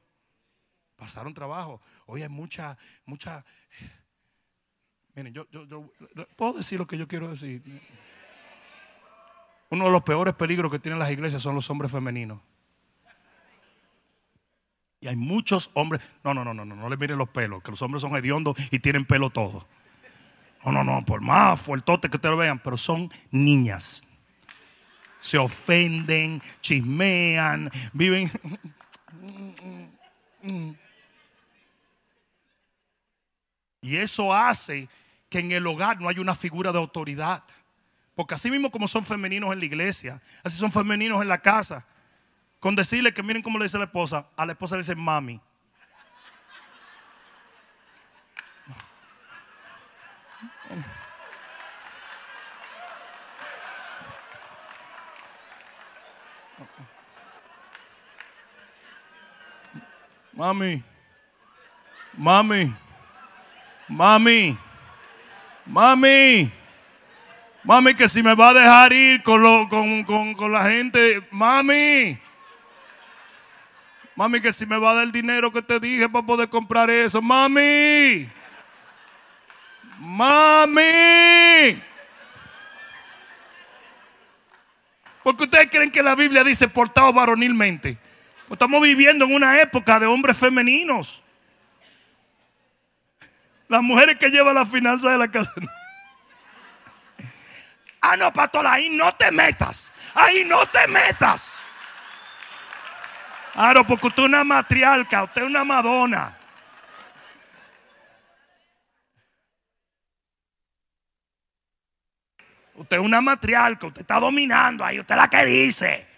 Pasaron 0.96 1.32
trabajo. 1.32 1.80
Hoy 2.08 2.24
hay 2.24 2.30
mucha, 2.30 2.76
mucha. 3.06 3.46
Miren, 5.14 5.32
yo, 5.32 5.46
puedo 6.36 6.54
decir 6.54 6.80
lo 6.80 6.88
que 6.88 6.98
yo 6.98 7.08
quiero 7.08 7.30
decir. 7.30 7.62
Uno 9.70 9.86
de 9.86 9.92
los 9.92 10.02
peores 10.02 10.34
peligros 10.34 10.72
que 10.72 10.80
tienen 10.80 10.98
las 10.98 11.12
iglesias 11.12 11.40
son 11.40 11.54
los 11.54 11.70
hombres 11.70 11.92
femeninos. 11.92 12.42
Y 15.02 15.08
hay 15.08 15.16
muchos 15.16 15.70
hombres. 15.76 16.02
No, 16.24 16.34
no, 16.34 16.44
no, 16.44 16.56
no, 16.56 16.66
no, 16.66 16.76
no 16.76 16.90
le 16.90 16.98
miren 16.98 17.20
los 17.20 17.30
pelos, 17.30 17.62
que 17.62 17.70
los 17.70 17.82
hombres 17.84 18.02
son 18.02 18.16
hediondos 18.16 18.58
y 18.72 18.80
tienen 18.80 19.06
pelo 19.06 19.30
todo. 19.30 19.68
No, 20.66 20.72
no, 20.72 20.84
no, 20.84 21.06
por 21.06 21.22
más 21.22 21.62
fuertote 21.62 22.10
que 22.10 22.18
te 22.18 22.30
lo 22.30 22.38
vean, 22.38 22.58
pero 22.58 22.76
son 22.76 23.12
niñas. 23.30 24.04
Se 25.24 25.38
ofenden, 25.38 26.42
chismean, 26.60 27.72
viven. 27.94 28.30
Y 33.82 33.96
eso 33.96 34.34
hace 34.34 34.90
que 35.30 35.40
en 35.40 35.54
el 35.54 35.66
hogar 35.66 36.02
no 36.02 36.10
haya 36.10 36.20
una 36.20 36.36
figura 36.36 36.74
de 36.74 36.78
autoridad. 36.78 37.42
Porque 38.16 38.36
así 38.36 38.52
mismo 38.52 38.70
como 38.70 38.86
son 38.86 39.06
femeninos 39.06 39.54
en 39.54 39.60
la 39.60 39.66
iglesia, 39.66 40.22
así 40.44 40.58
son 40.58 40.74
femeninos 40.74 41.22
en 41.22 41.30
la 41.30 41.38
casa. 41.38 41.86
Con 42.60 42.76
decirle 42.76 43.14
que 43.14 43.24
miren 43.24 43.42
cómo 43.42 43.58
le 43.58 43.64
dice 43.64 43.78
la 43.78 43.86
esposa, 43.86 44.28
a 44.36 44.46
la 44.46 44.52
esposa 44.52 44.76
le 44.76 44.82
dice 44.82 44.94
mami. 44.94 45.40
Mami, 60.36 60.84
mami, 62.18 62.74
mami, 63.88 64.58
mami, 65.64 66.52
mami, 67.64 67.94
que 67.94 68.08
si 68.10 68.24
me 68.24 68.34
va 68.34 68.50
a 68.50 68.54
dejar 68.56 68.94
ir 68.94 69.22
con, 69.22 69.70
con, 69.70 70.34
con 70.34 70.52
la 70.52 70.64
gente, 70.64 71.22
mami. 71.30 72.18
Mami, 74.16 74.42
que 74.42 74.54
si 74.54 74.66
me 74.66 74.78
va 74.78 74.92
a 74.92 74.94
dar 74.96 75.04
el 75.04 75.12
dinero 75.12 75.52
que 75.52 75.62
te 75.62 75.80
dije 75.80 76.10
para 76.10 76.26
poder 76.26 76.50
comprar 76.50 76.90
eso. 76.90 77.22
Mami. 77.22 78.28
Mami. 80.00 81.82
Porque 85.24 85.44
ustedes 85.44 85.70
creen 85.70 85.92
que 85.92 86.04
la 86.04 86.16
Biblia 86.16 86.44
dice 86.44 86.68
portado 86.68 87.14
varonilmente. 87.14 87.98
Estamos 88.54 88.84
viviendo 88.84 89.26
en 89.26 89.34
una 89.34 89.60
época 89.60 90.00
de 90.00 90.06
hombres 90.06 90.38
femeninos. 90.38 91.24
Las 93.68 93.82
mujeres 93.82 94.16
que 94.18 94.30
llevan 94.30 94.54
la 94.54 94.66
finanza 94.66 95.12
de 95.12 95.18
la 95.18 95.28
casa. 95.28 95.52
ah, 98.02 98.16
no, 98.16 98.32
pastor, 98.32 98.68
ahí 98.68 98.90
no 98.90 99.12
te 99.16 99.32
metas. 99.32 99.92
Ahí 100.14 100.46
no 100.46 100.68
te 100.68 100.88
metas. 100.88 101.64
Claro, 103.54 103.84
porque 103.86 104.08
usted 104.08 104.22
es 104.22 104.30
una 104.30 104.44
matriarca, 104.44 105.24
usted 105.24 105.42
es 105.42 105.48
una 105.48 105.66
madona. 105.66 106.38
Usted 112.76 112.98
es 112.98 113.04
una 113.04 113.20
matriarca, 113.20 113.88
usted 113.88 114.02
está 114.02 114.20
dominando 114.20 114.86
ahí, 114.86 115.00
usted 115.00 115.16
es 115.16 115.22
la 115.22 115.28
que 115.28 115.46
dice. 115.46 116.13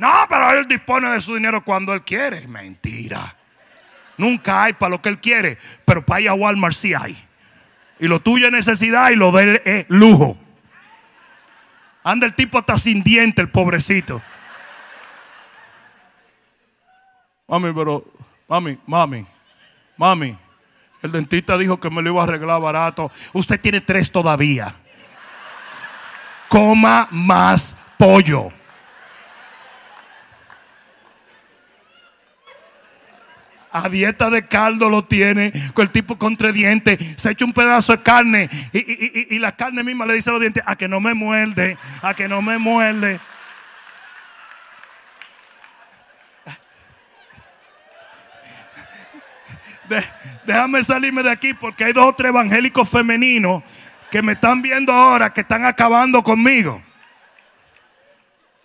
No, 0.00 0.10
pero 0.30 0.52
él 0.52 0.66
dispone 0.66 1.10
de 1.10 1.20
su 1.20 1.34
dinero 1.34 1.62
cuando 1.62 1.92
él 1.92 2.00
quiere. 2.00 2.48
Mentira. 2.48 3.36
Nunca 4.16 4.64
hay 4.64 4.72
para 4.72 4.88
lo 4.88 5.02
que 5.02 5.10
él 5.10 5.20
quiere, 5.20 5.58
pero 5.84 6.06
para 6.06 6.22
ir 6.22 6.30
a 6.30 6.32
Walmart 6.32 6.74
sí 6.74 6.94
hay. 6.94 7.22
Y 7.98 8.08
lo 8.08 8.18
tuyo 8.18 8.46
es 8.46 8.52
necesidad 8.52 9.10
y 9.10 9.16
lo 9.16 9.30
de 9.30 9.42
él 9.42 9.62
es 9.66 9.84
lujo. 9.90 10.38
Anda 12.02 12.26
el 12.26 12.32
tipo 12.32 12.56
hasta 12.56 12.78
sin 12.78 13.02
diente, 13.02 13.42
el 13.42 13.50
pobrecito. 13.50 14.22
Mami, 17.46 17.70
pero, 17.74 18.02
mami, 18.48 18.78
mami, 18.86 19.26
mami. 19.98 20.38
El 21.02 21.12
dentista 21.12 21.58
dijo 21.58 21.78
que 21.78 21.90
me 21.90 22.00
lo 22.00 22.08
iba 22.08 22.22
a 22.22 22.24
arreglar 22.24 22.58
barato. 22.58 23.12
Usted 23.34 23.60
tiene 23.60 23.82
tres 23.82 24.10
todavía. 24.10 24.74
Coma 26.48 27.06
más 27.10 27.76
pollo. 27.98 28.50
A 33.72 33.88
dieta 33.88 34.30
de 34.30 34.46
caldo 34.46 34.88
lo 34.88 35.04
tiene, 35.04 35.52
con 35.74 35.84
el 35.84 35.90
tipo 35.90 36.18
contra 36.18 36.52
dientes, 36.52 36.98
se 37.16 37.30
echa 37.30 37.44
un 37.44 37.52
pedazo 37.52 37.92
de 37.92 38.02
carne 38.02 38.50
y, 38.72 39.34
y, 39.34 39.38
la 39.38 39.56
carne 39.56 39.84
misma 39.84 40.06
le 40.06 40.14
dice 40.14 40.30
a 40.30 40.32
los 40.32 40.40
dientes, 40.40 40.62
a 40.66 40.76
que 40.76 40.88
no 40.88 41.00
me 41.00 41.14
muerde, 41.14 41.76
a 42.02 42.14
que 42.14 42.28
no 42.28 42.42
me 42.42 42.58
muerde. 42.58 43.20
déjame 50.44 50.82
salirme 50.84 51.22
de 51.22 51.30
aquí 51.30 51.52
porque 51.54 51.84
hay 51.84 51.92
dos 51.92 52.06
o 52.06 52.14
tres 52.14 52.28
evangélicos 52.28 52.88
femeninos 52.88 53.62
que 54.10 54.22
me 54.22 54.32
están 54.32 54.62
viendo 54.62 54.92
ahora 54.92 55.32
que 55.32 55.40
están 55.42 55.64
acabando 55.64 56.22
conmigo. 56.22 56.82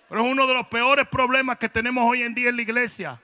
Pero 0.09 0.23
es 0.23 0.31
uno 0.31 0.47
de 0.47 0.53
los 0.53 0.67
peores 0.67 1.07
problemas 1.07 1.57
que 1.57 1.69
tenemos 1.69 2.03
hoy 2.07 2.23
en 2.23 2.33
día 2.33 2.49
en 2.49 2.55
la 2.55 2.61
iglesia. 2.61 3.19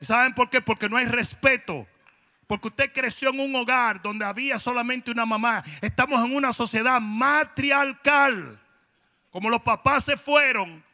¿Y 0.00 0.04
saben 0.04 0.34
por 0.34 0.50
qué? 0.50 0.60
Porque 0.60 0.88
no 0.88 0.96
hay 0.96 1.06
respeto. 1.06 1.86
Porque 2.46 2.68
usted 2.68 2.92
creció 2.92 3.30
en 3.30 3.40
un 3.40 3.54
hogar 3.56 4.00
donde 4.02 4.24
había 4.24 4.58
solamente 4.58 5.10
una 5.10 5.26
mamá. 5.26 5.64
Estamos 5.80 6.24
en 6.24 6.34
una 6.34 6.52
sociedad 6.52 7.00
matriarcal. 7.00 8.60
Como 9.30 9.50
los 9.50 9.62
papás 9.62 10.04
se 10.04 10.16
fueron, 10.16 10.84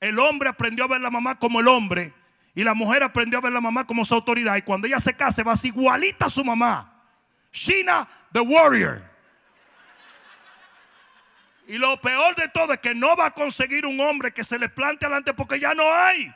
el 0.00 0.18
hombre 0.18 0.48
aprendió 0.48 0.84
a 0.84 0.88
ver 0.88 0.96
a 0.96 1.02
la 1.02 1.10
mamá 1.10 1.38
como 1.38 1.60
el 1.60 1.68
hombre 1.68 2.14
y 2.54 2.64
la 2.64 2.74
mujer 2.74 3.02
aprendió 3.02 3.38
a 3.38 3.42
ver 3.42 3.52
a 3.52 3.54
la 3.54 3.60
mamá 3.60 3.86
como 3.86 4.04
su 4.04 4.14
autoridad. 4.14 4.56
Y 4.56 4.62
cuando 4.62 4.86
ella 4.86 4.98
se 4.98 5.14
case, 5.14 5.42
va 5.42 5.52
a 5.52 5.56
ser 5.56 5.68
igualita 5.68 6.26
a 6.26 6.30
su 6.30 6.44
mamá. 6.44 6.92
Sheena, 7.52 8.08
the 8.32 8.40
warrior. 8.40 9.02
Y 11.68 11.76
lo 11.76 12.00
peor 12.00 12.34
de 12.34 12.48
todo 12.48 12.72
es 12.72 12.80
que 12.80 12.94
no 12.94 13.14
va 13.14 13.26
a 13.26 13.30
conseguir 13.30 13.84
un 13.84 14.00
hombre 14.00 14.32
que 14.32 14.42
se 14.42 14.58
le 14.58 14.68
plante 14.68 15.04
adelante 15.04 15.34
porque 15.34 15.60
ya 15.60 15.74
no 15.74 15.84
hay. 15.84 16.34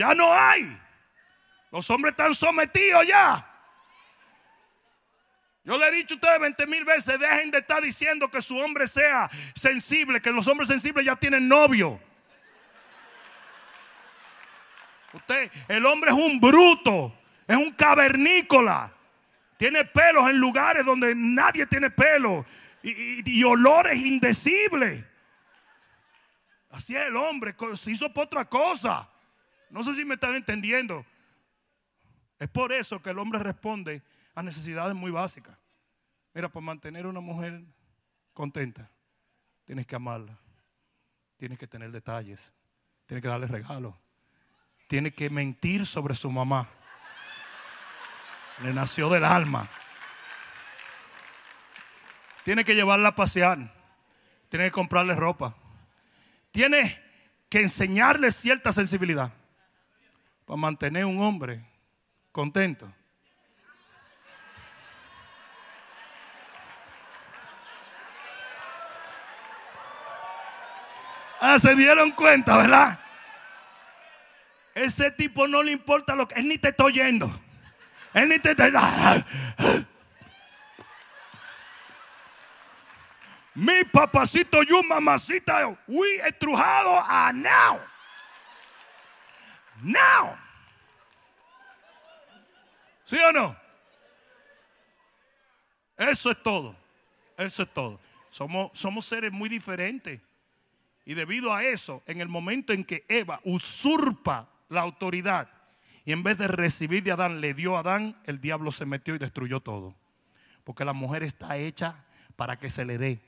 Ya 0.00 0.14
no 0.14 0.32
hay. 0.32 0.80
Los 1.70 1.90
hombres 1.90 2.12
están 2.12 2.34
sometidos 2.34 3.06
ya. 3.06 3.46
Yo 5.62 5.76
le 5.76 5.88
he 5.88 5.90
dicho 5.90 6.14
a 6.14 6.16
ustedes 6.16 6.40
20 6.40 6.66
mil 6.68 6.86
veces, 6.86 7.18
dejen 7.18 7.50
de 7.50 7.58
estar 7.58 7.82
diciendo 7.82 8.30
que 8.30 8.40
su 8.40 8.56
hombre 8.56 8.88
sea 8.88 9.30
sensible, 9.54 10.22
que 10.22 10.32
los 10.32 10.48
hombres 10.48 10.70
sensibles 10.70 11.04
ya 11.04 11.16
tienen 11.16 11.46
novio. 11.46 12.00
Usted, 15.12 15.52
el 15.68 15.84
hombre 15.84 16.12
es 16.12 16.16
un 16.16 16.40
bruto, 16.40 17.14
es 17.46 17.56
un 17.58 17.70
cavernícola. 17.72 18.90
Tiene 19.58 19.84
pelos 19.84 20.30
en 20.30 20.38
lugares 20.38 20.82
donde 20.82 21.14
nadie 21.14 21.66
tiene 21.66 21.90
pelo 21.90 22.46
y, 22.82 23.44
olores 23.44 23.98
indecibles. 23.98 25.04
Así 26.70 26.96
es 26.96 27.06
el 27.06 27.16
hombre, 27.16 27.54
se 27.76 27.90
hizo 27.90 28.10
por 28.10 28.24
otra 28.24 28.46
cosa. 28.46 29.09
No 29.70 29.84
sé 29.84 29.94
si 29.94 30.04
me 30.04 30.14
están 30.14 30.34
entendiendo. 30.34 31.06
Es 32.38 32.48
por 32.48 32.72
eso 32.72 33.00
que 33.00 33.10
el 33.10 33.18
hombre 33.18 33.38
responde 33.38 34.02
a 34.34 34.42
necesidades 34.42 34.94
muy 34.94 35.10
básicas. 35.10 35.56
Mira, 36.34 36.48
para 36.48 36.64
mantener 36.64 37.04
a 37.04 37.08
una 37.08 37.20
mujer 37.20 37.62
contenta, 38.34 38.90
tienes 39.64 39.86
que 39.86 39.96
amarla, 39.96 40.36
tienes 41.36 41.58
que 41.58 41.66
tener 41.66 41.92
detalles, 41.92 42.52
tienes 43.06 43.22
que 43.22 43.28
darle 43.28 43.46
regalos, 43.46 43.94
tienes 44.88 45.14
que 45.14 45.30
mentir 45.30 45.86
sobre 45.86 46.14
su 46.14 46.30
mamá. 46.30 46.68
Le 48.62 48.74
nació 48.74 49.08
del 49.08 49.24
alma. 49.24 49.68
Tiene 52.44 52.64
que 52.64 52.74
llevarla 52.74 53.10
a 53.10 53.14
pasear. 53.14 53.58
Tiene 54.48 54.66
que 54.66 54.72
comprarle 54.72 55.14
ropa. 55.14 55.54
Tiene 56.50 57.00
que 57.48 57.60
enseñarle 57.60 58.32
cierta 58.32 58.72
sensibilidad 58.72 59.32
para 60.50 60.60
mantener 60.60 61.04
un 61.04 61.22
hombre 61.22 61.64
contento. 62.32 62.92
Ah, 71.40 71.56
se 71.60 71.76
dieron 71.76 72.10
cuenta, 72.10 72.56
¿verdad? 72.56 72.98
Ese 74.74 75.12
tipo 75.12 75.46
no 75.46 75.62
le 75.62 75.70
importa 75.70 76.16
lo 76.16 76.26
que. 76.26 76.40
Él 76.40 76.48
ni 76.48 76.58
te 76.58 76.70
está 76.70 76.82
oyendo. 76.82 77.30
Él 78.12 78.28
ni 78.28 78.40
te 78.40 78.50
está. 78.50 79.24
Mi 83.54 83.84
papacito, 83.84 84.64
you 84.64 84.82
mamacita, 84.82 85.78
we 85.86 86.16
estrujado 86.26 87.04
a 87.06 87.32
now. 87.32 87.89
Now. 89.82 90.36
¿Sí 93.04 93.16
o 93.16 93.32
no? 93.32 93.56
Eso 95.96 96.30
es 96.30 96.42
todo. 96.42 96.76
Eso 97.36 97.62
es 97.62 97.74
todo. 97.74 98.00
Somos, 98.30 98.70
somos 98.74 99.04
seres 99.04 99.32
muy 99.32 99.48
diferentes. 99.48 100.20
Y 101.04 101.14
debido 101.14 101.52
a 101.52 101.64
eso, 101.64 102.02
en 102.06 102.20
el 102.20 102.28
momento 102.28 102.72
en 102.72 102.84
que 102.84 103.04
Eva 103.08 103.40
usurpa 103.44 104.48
la 104.68 104.82
autoridad 104.82 105.48
y 106.04 106.12
en 106.12 106.22
vez 106.22 106.38
de 106.38 106.48
recibir 106.48 107.02
de 107.02 107.12
Adán 107.12 107.40
le 107.40 107.54
dio 107.54 107.76
a 107.76 107.80
Adán, 107.80 108.16
el 108.24 108.40
diablo 108.40 108.72
se 108.72 108.86
metió 108.86 109.14
y 109.14 109.18
destruyó 109.18 109.60
todo. 109.60 109.94
Porque 110.64 110.84
la 110.84 110.92
mujer 110.92 111.22
está 111.22 111.56
hecha 111.56 112.04
para 112.36 112.58
que 112.58 112.70
se 112.70 112.84
le 112.84 112.98
dé. 112.98 113.20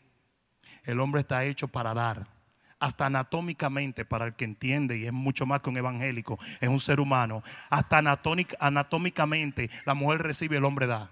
El 0.85 1.01
hombre 1.01 1.23
está 1.23 1.45
hecho 1.45 1.69
para 1.69 1.95
dar. 1.95 2.27
Hasta 2.83 3.07
anatómicamente, 3.07 4.05
para 4.05 4.27
el 4.27 4.35
que 4.35 4.45
entiende, 4.45 4.99
y 4.99 5.07
es 5.07 5.13
mucho 5.13 5.47
más 5.47 5.61
que 5.61 5.71
un 5.71 5.77
evangélico, 5.77 6.39
es 6.61 6.69
un 6.69 6.81
ser 6.81 7.01
humano. 7.01 7.43
Hasta 7.71 7.99
anatómicamente, 8.59 9.71
la 9.85 9.95
mujer 9.95 10.23
recibe, 10.23 10.57
el 10.57 10.65
hombre 10.65 10.87
da. 10.87 11.11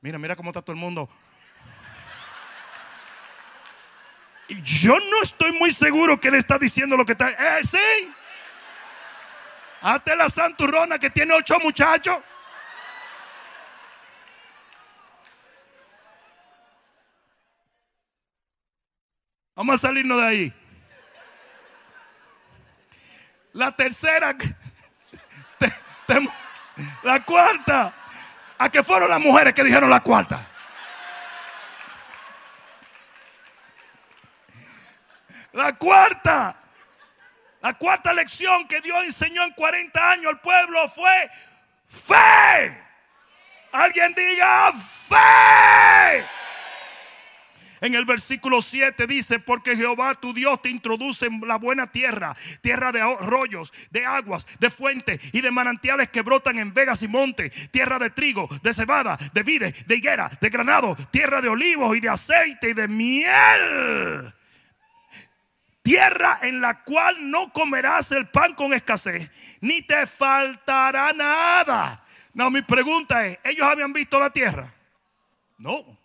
Mira, 0.00 0.18
mira 0.18 0.34
cómo 0.34 0.50
está 0.50 0.62
todo 0.62 0.74
el 0.74 0.80
mundo 0.80 1.08
yo 4.60 4.98
no 4.98 5.22
estoy 5.22 5.52
muy 5.52 5.72
seguro 5.72 6.20
que 6.20 6.28
él 6.28 6.34
está 6.34 6.58
diciendo 6.58 6.96
lo 6.96 7.04
que 7.04 7.12
está. 7.12 7.30
Eh, 7.30 7.64
sí. 7.64 8.12
Hazte 9.80 10.14
la 10.14 10.28
santurrona 10.28 10.98
que 10.98 11.10
tiene 11.10 11.34
ocho 11.34 11.58
muchachos. 11.60 12.18
Vamos 19.62 19.76
a 19.76 19.86
salirnos 19.86 20.20
de 20.20 20.26
ahí. 20.26 20.52
La 23.52 23.70
tercera, 23.70 24.34
la 27.04 27.24
cuarta. 27.24 27.94
¿A 28.58 28.68
qué 28.68 28.82
fueron 28.82 29.08
las 29.08 29.20
mujeres 29.20 29.54
que 29.54 29.62
dijeron 29.62 29.88
la 29.88 30.00
cuarta? 30.00 30.44
La 35.52 35.72
cuarta, 35.74 36.56
la 37.60 37.74
cuarta 37.74 38.12
lección 38.14 38.66
que 38.66 38.80
Dios 38.80 39.04
enseñó 39.04 39.44
en 39.44 39.52
40 39.52 40.10
años 40.10 40.32
al 40.32 40.40
pueblo 40.40 40.88
fue 40.88 41.30
fe. 41.86 42.84
Alguien 43.70 44.12
diga 44.12 44.72
fe. 44.72 46.41
En 47.82 47.96
el 47.96 48.04
versículo 48.04 48.62
7 48.62 49.08
dice, 49.08 49.40
porque 49.40 49.76
Jehová 49.76 50.14
tu 50.14 50.32
Dios 50.32 50.62
te 50.62 50.68
introduce 50.68 51.26
en 51.26 51.40
la 51.46 51.56
buena 51.56 51.90
tierra, 51.90 52.36
tierra 52.60 52.92
de 52.92 53.00
arroyos, 53.00 53.72
de 53.90 54.06
aguas, 54.06 54.46
de 54.60 54.70
fuentes 54.70 55.18
y 55.32 55.40
de 55.40 55.50
manantiales 55.50 56.08
que 56.08 56.22
brotan 56.22 56.60
en 56.60 56.72
vegas 56.72 57.02
y 57.02 57.08
montes, 57.08 57.50
tierra 57.72 57.98
de 57.98 58.10
trigo, 58.10 58.48
de 58.62 58.72
cebada, 58.72 59.18
de 59.34 59.42
vides, 59.42 59.86
de 59.88 59.96
higuera, 59.96 60.30
de 60.40 60.48
granado, 60.48 60.96
tierra 61.10 61.40
de 61.40 61.48
olivos 61.48 61.96
y 61.96 62.00
de 62.00 62.08
aceite 62.08 62.70
y 62.70 62.72
de 62.72 62.86
miel 62.86 64.32
Tierra 65.82 66.38
en 66.42 66.60
la 66.60 66.84
cual 66.84 67.28
no 67.28 67.52
comerás 67.52 68.12
el 68.12 68.28
pan 68.28 68.54
con 68.54 68.72
escasez, 68.72 69.28
ni 69.60 69.82
te 69.82 70.06
faltará 70.06 71.12
nada. 71.12 72.04
No, 72.32 72.48
mi 72.48 72.62
pregunta 72.62 73.26
es, 73.26 73.40
¿ellos 73.42 73.66
habían 73.66 73.92
visto 73.92 74.20
la 74.20 74.30
tierra? 74.30 74.72
No. 75.58 76.01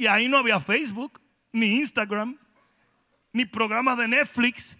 Y 0.00 0.06
ahí 0.06 0.28
no 0.28 0.38
había 0.38 0.58
Facebook, 0.58 1.20
ni 1.52 1.76
Instagram, 1.76 2.34
ni 3.34 3.44
programas 3.44 3.98
de 3.98 4.08
Netflix. 4.08 4.78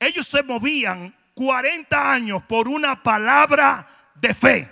Ellos 0.00 0.26
se 0.26 0.42
movían 0.42 1.14
40 1.34 2.12
años 2.12 2.42
por 2.42 2.66
una 2.66 3.04
palabra 3.04 3.86
de 4.16 4.34
fe. 4.34 4.68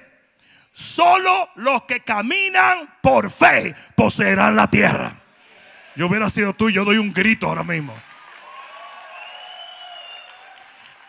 Solo 0.72 1.50
los 1.54 1.84
que 1.84 2.00
caminan 2.00 2.96
por 3.00 3.30
fe 3.30 3.76
poseerán 3.94 4.56
la 4.56 4.68
tierra. 4.68 5.22
Yo 5.94 6.08
hubiera 6.08 6.28
sido 6.30 6.52
tú, 6.54 6.68
yo 6.68 6.84
doy 6.84 6.96
un 6.96 7.12
grito 7.12 7.46
ahora 7.46 7.62
mismo. 7.62 7.94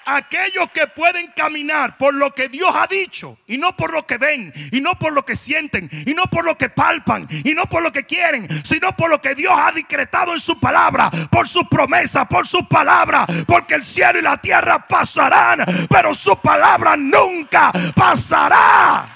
Aquellos 0.06 0.70
que 0.72 0.86
pueden 0.86 1.32
caminar 1.36 1.97
por 1.97 2.14
lo 2.14 2.34
que 2.34 2.47
Dios 2.47 2.70
ha 2.76 2.86
dicho 2.86 3.39
y 3.47 3.58
no 3.58 3.76
por 3.76 3.91
lo 3.91 4.06
que 4.06 4.18
ven 4.18 4.53
y 4.72 4.80
no 4.80 4.99
por 4.99 5.14
lo 5.14 5.26
que 5.26 5.36
sienten 5.36 5.89
y 6.06 6.14
no 6.14 6.24
por 6.26 6.45
lo 6.45 6.58
que 6.58 6.70
palpan 6.70 7.28
y 7.43 7.53
no 7.56 7.66
por 7.66 7.82
lo 7.82 7.91
que 7.91 8.06
quieren, 8.06 8.47
sino 8.64 8.95
por 8.95 9.10
lo 9.10 9.20
que 9.20 9.34
Dios 9.34 9.53
ha 9.56 9.72
decretado 9.72 10.34
en 10.34 10.39
su 10.39 10.60
palabra, 10.60 11.10
por 11.32 11.47
su 11.47 11.68
promesa, 11.68 12.26
por 12.26 12.47
su 12.47 12.68
palabra, 12.68 13.26
porque 13.47 13.76
el 13.76 13.84
cielo 13.84 14.20
y 14.20 14.22
la 14.22 14.38
tierra 14.38 14.88
pasarán, 14.88 15.66
pero 15.89 16.14
su 16.14 16.39
palabra 16.39 16.95
nunca 16.95 17.72
pasará. 17.95 19.08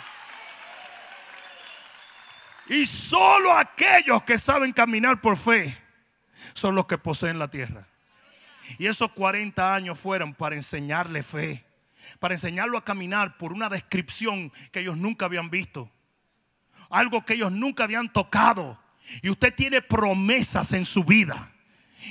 Y 2.69 2.85
solo 2.85 3.51
aquellos 3.51 4.23
que 4.23 4.37
saben 4.37 4.71
caminar 4.73 5.21
por 5.21 5.37
fe 5.37 5.75
son 6.53 6.75
los 6.75 6.85
que 6.85 6.97
poseen 6.97 7.39
la 7.39 7.47
tierra. 7.47 7.88
Y 8.77 8.87
esos 8.87 9.11
40 9.11 9.73
años 9.73 9.97
fueron 9.99 10.33
para 10.33 10.55
enseñarle 10.55 11.23
fe, 11.23 11.65
para 12.19 12.33
enseñarlo 12.33 12.77
a 12.77 12.83
caminar 12.83 13.37
por 13.37 13.53
una 13.53 13.69
descripción 13.69 14.51
que 14.71 14.81
ellos 14.81 14.97
nunca 14.97 15.25
habían 15.25 15.49
visto, 15.49 15.91
algo 16.89 17.25
que 17.25 17.33
ellos 17.33 17.51
nunca 17.51 17.85
habían 17.85 18.11
tocado. 18.11 18.79
Y 19.21 19.29
usted 19.29 19.53
tiene 19.53 19.81
promesas 19.81 20.71
en 20.73 20.85
su 20.85 21.03
vida. 21.03 21.51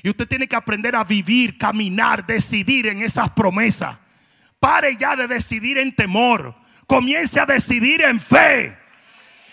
Y 0.02 0.10
usted 0.10 0.26
tiene 0.26 0.48
que 0.48 0.56
aprender 0.56 0.96
a 0.96 1.04
vivir, 1.04 1.56
caminar, 1.56 2.26
decidir 2.26 2.88
en 2.88 3.02
esas 3.02 3.30
promesas. 3.30 3.96
Pare 4.60 4.96
ya 4.96 5.16
de 5.16 5.28
decidir 5.28 5.78
en 5.78 5.94
temor. 5.94 6.54
Comience 6.86 7.38
a 7.38 7.46
decidir 7.46 8.02
en 8.02 8.18
fe. 8.18 8.76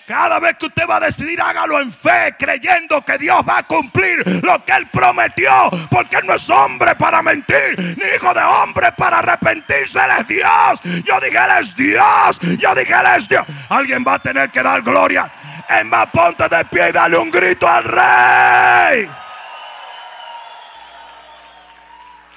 Cada 0.07 0.39
vez 0.39 0.55
que 0.57 0.67
usted 0.67 0.87
va 0.87 0.97
a 0.97 0.99
decidir, 0.99 1.41
hágalo 1.41 1.81
en 1.81 1.91
fe, 1.91 2.35
creyendo 2.37 3.03
que 3.03 3.17
Dios 3.17 3.41
va 3.47 3.57
a 3.57 3.63
cumplir 3.63 4.23
lo 4.43 4.63
que 4.63 4.71
Él 4.73 4.85
prometió. 4.87 5.51
Porque 5.89 6.17
Él 6.17 6.27
no 6.27 6.35
es 6.35 6.47
hombre 6.49 6.95
para 6.95 7.23
mentir, 7.23 7.75
ni 7.77 8.15
hijo 8.15 8.31
de 8.31 8.41
hombre 8.41 8.91
para 8.91 9.19
arrepentirse. 9.19 9.97
Él 9.97 10.11
es 10.19 10.27
Dios. 10.27 11.03
Yo 11.03 11.19
dije, 11.19 11.37
Él 11.37 11.51
es 11.59 11.75
Dios. 11.75 12.39
Yo 12.59 12.75
dije, 12.75 12.93
Él 12.93 13.07
es 13.17 13.27
Dios. 13.27 13.45
Alguien 13.69 14.05
va 14.07 14.15
a 14.15 14.19
tener 14.19 14.51
que 14.51 14.61
dar 14.61 14.83
gloria. 14.83 15.27
En 15.69 15.89
más, 15.89 16.05
ponte 16.11 16.47
de 16.47 16.65
pie 16.65 16.89
y 16.89 16.91
dale 16.91 17.17
un 17.17 17.31
grito 17.31 17.67
al 17.67 17.83
Rey. 17.83 19.09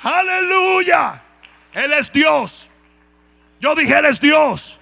Aleluya. 0.03 1.21
Él 1.75 1.93
es 1.93 2.11
Dios. 2.11 2.71
Yo 3.61 3.75
dije, 3.75 3.99
Él 3.99 4.07
es 4.07 4.19
Dios. 4.19 4.79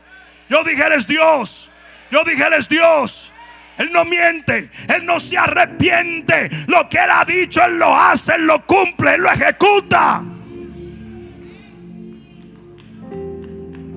Yo 0.48 0.62
dije, 0.62 0.86
Él 0.86 0.92
es 0.92 1.06
Dios. 1.08 1.68
Yo 2.10 2.24
dije, 2.24 2.46
Él 2.46 2.52
es 2.54 2.68
Dios. 2.68 3.32
Él 3.78 3.90
no 3.92 4.04
miente, 4.04 4.70
Él 4.88 5.04
no 5.04 5.20
se 5.20 5.36
arrepiente. 5.36 6.48
Lo 6.66 6.88
que 6.88 6.98
Él 6.98 7.10
ha 7.10 7.24
dicho, 7.24 7.60
Él 7.64 7.78
lo 7.78 7.94
hace, 7.94 8.34
Él 8.36 8.46
lo 8.46 8.64
cumple, 8.64 9.14
Él 9.14 9.22
lo 9.22 9.30
ejecuta. 9.30 10.22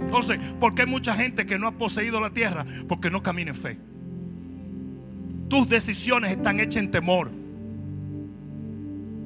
Entonces, 0.02 0.40
¿por 0.60 0.74
qué 0.74 0.82
hay 0.82 0.88
mucha 0.88 1.14
gente 1.14 1.46
que 1.46 1.60
no 1.60 1.68
ha 1.68 1.72
poseído 1.78 2.20
la 2.20 2.32
tierra? 2.32 2.66
Porque 2.88 3.12
no 3.12 3.22
camina 3.22 3.52
en 3.52 3.56
fe. 3.56 3.78
Tus 5.50 5.70
decisiones 5.70 6.32
están 6.32 6.60
hechas 6.60 6.78
en 6.78 6.92
temor. 6.92 7.32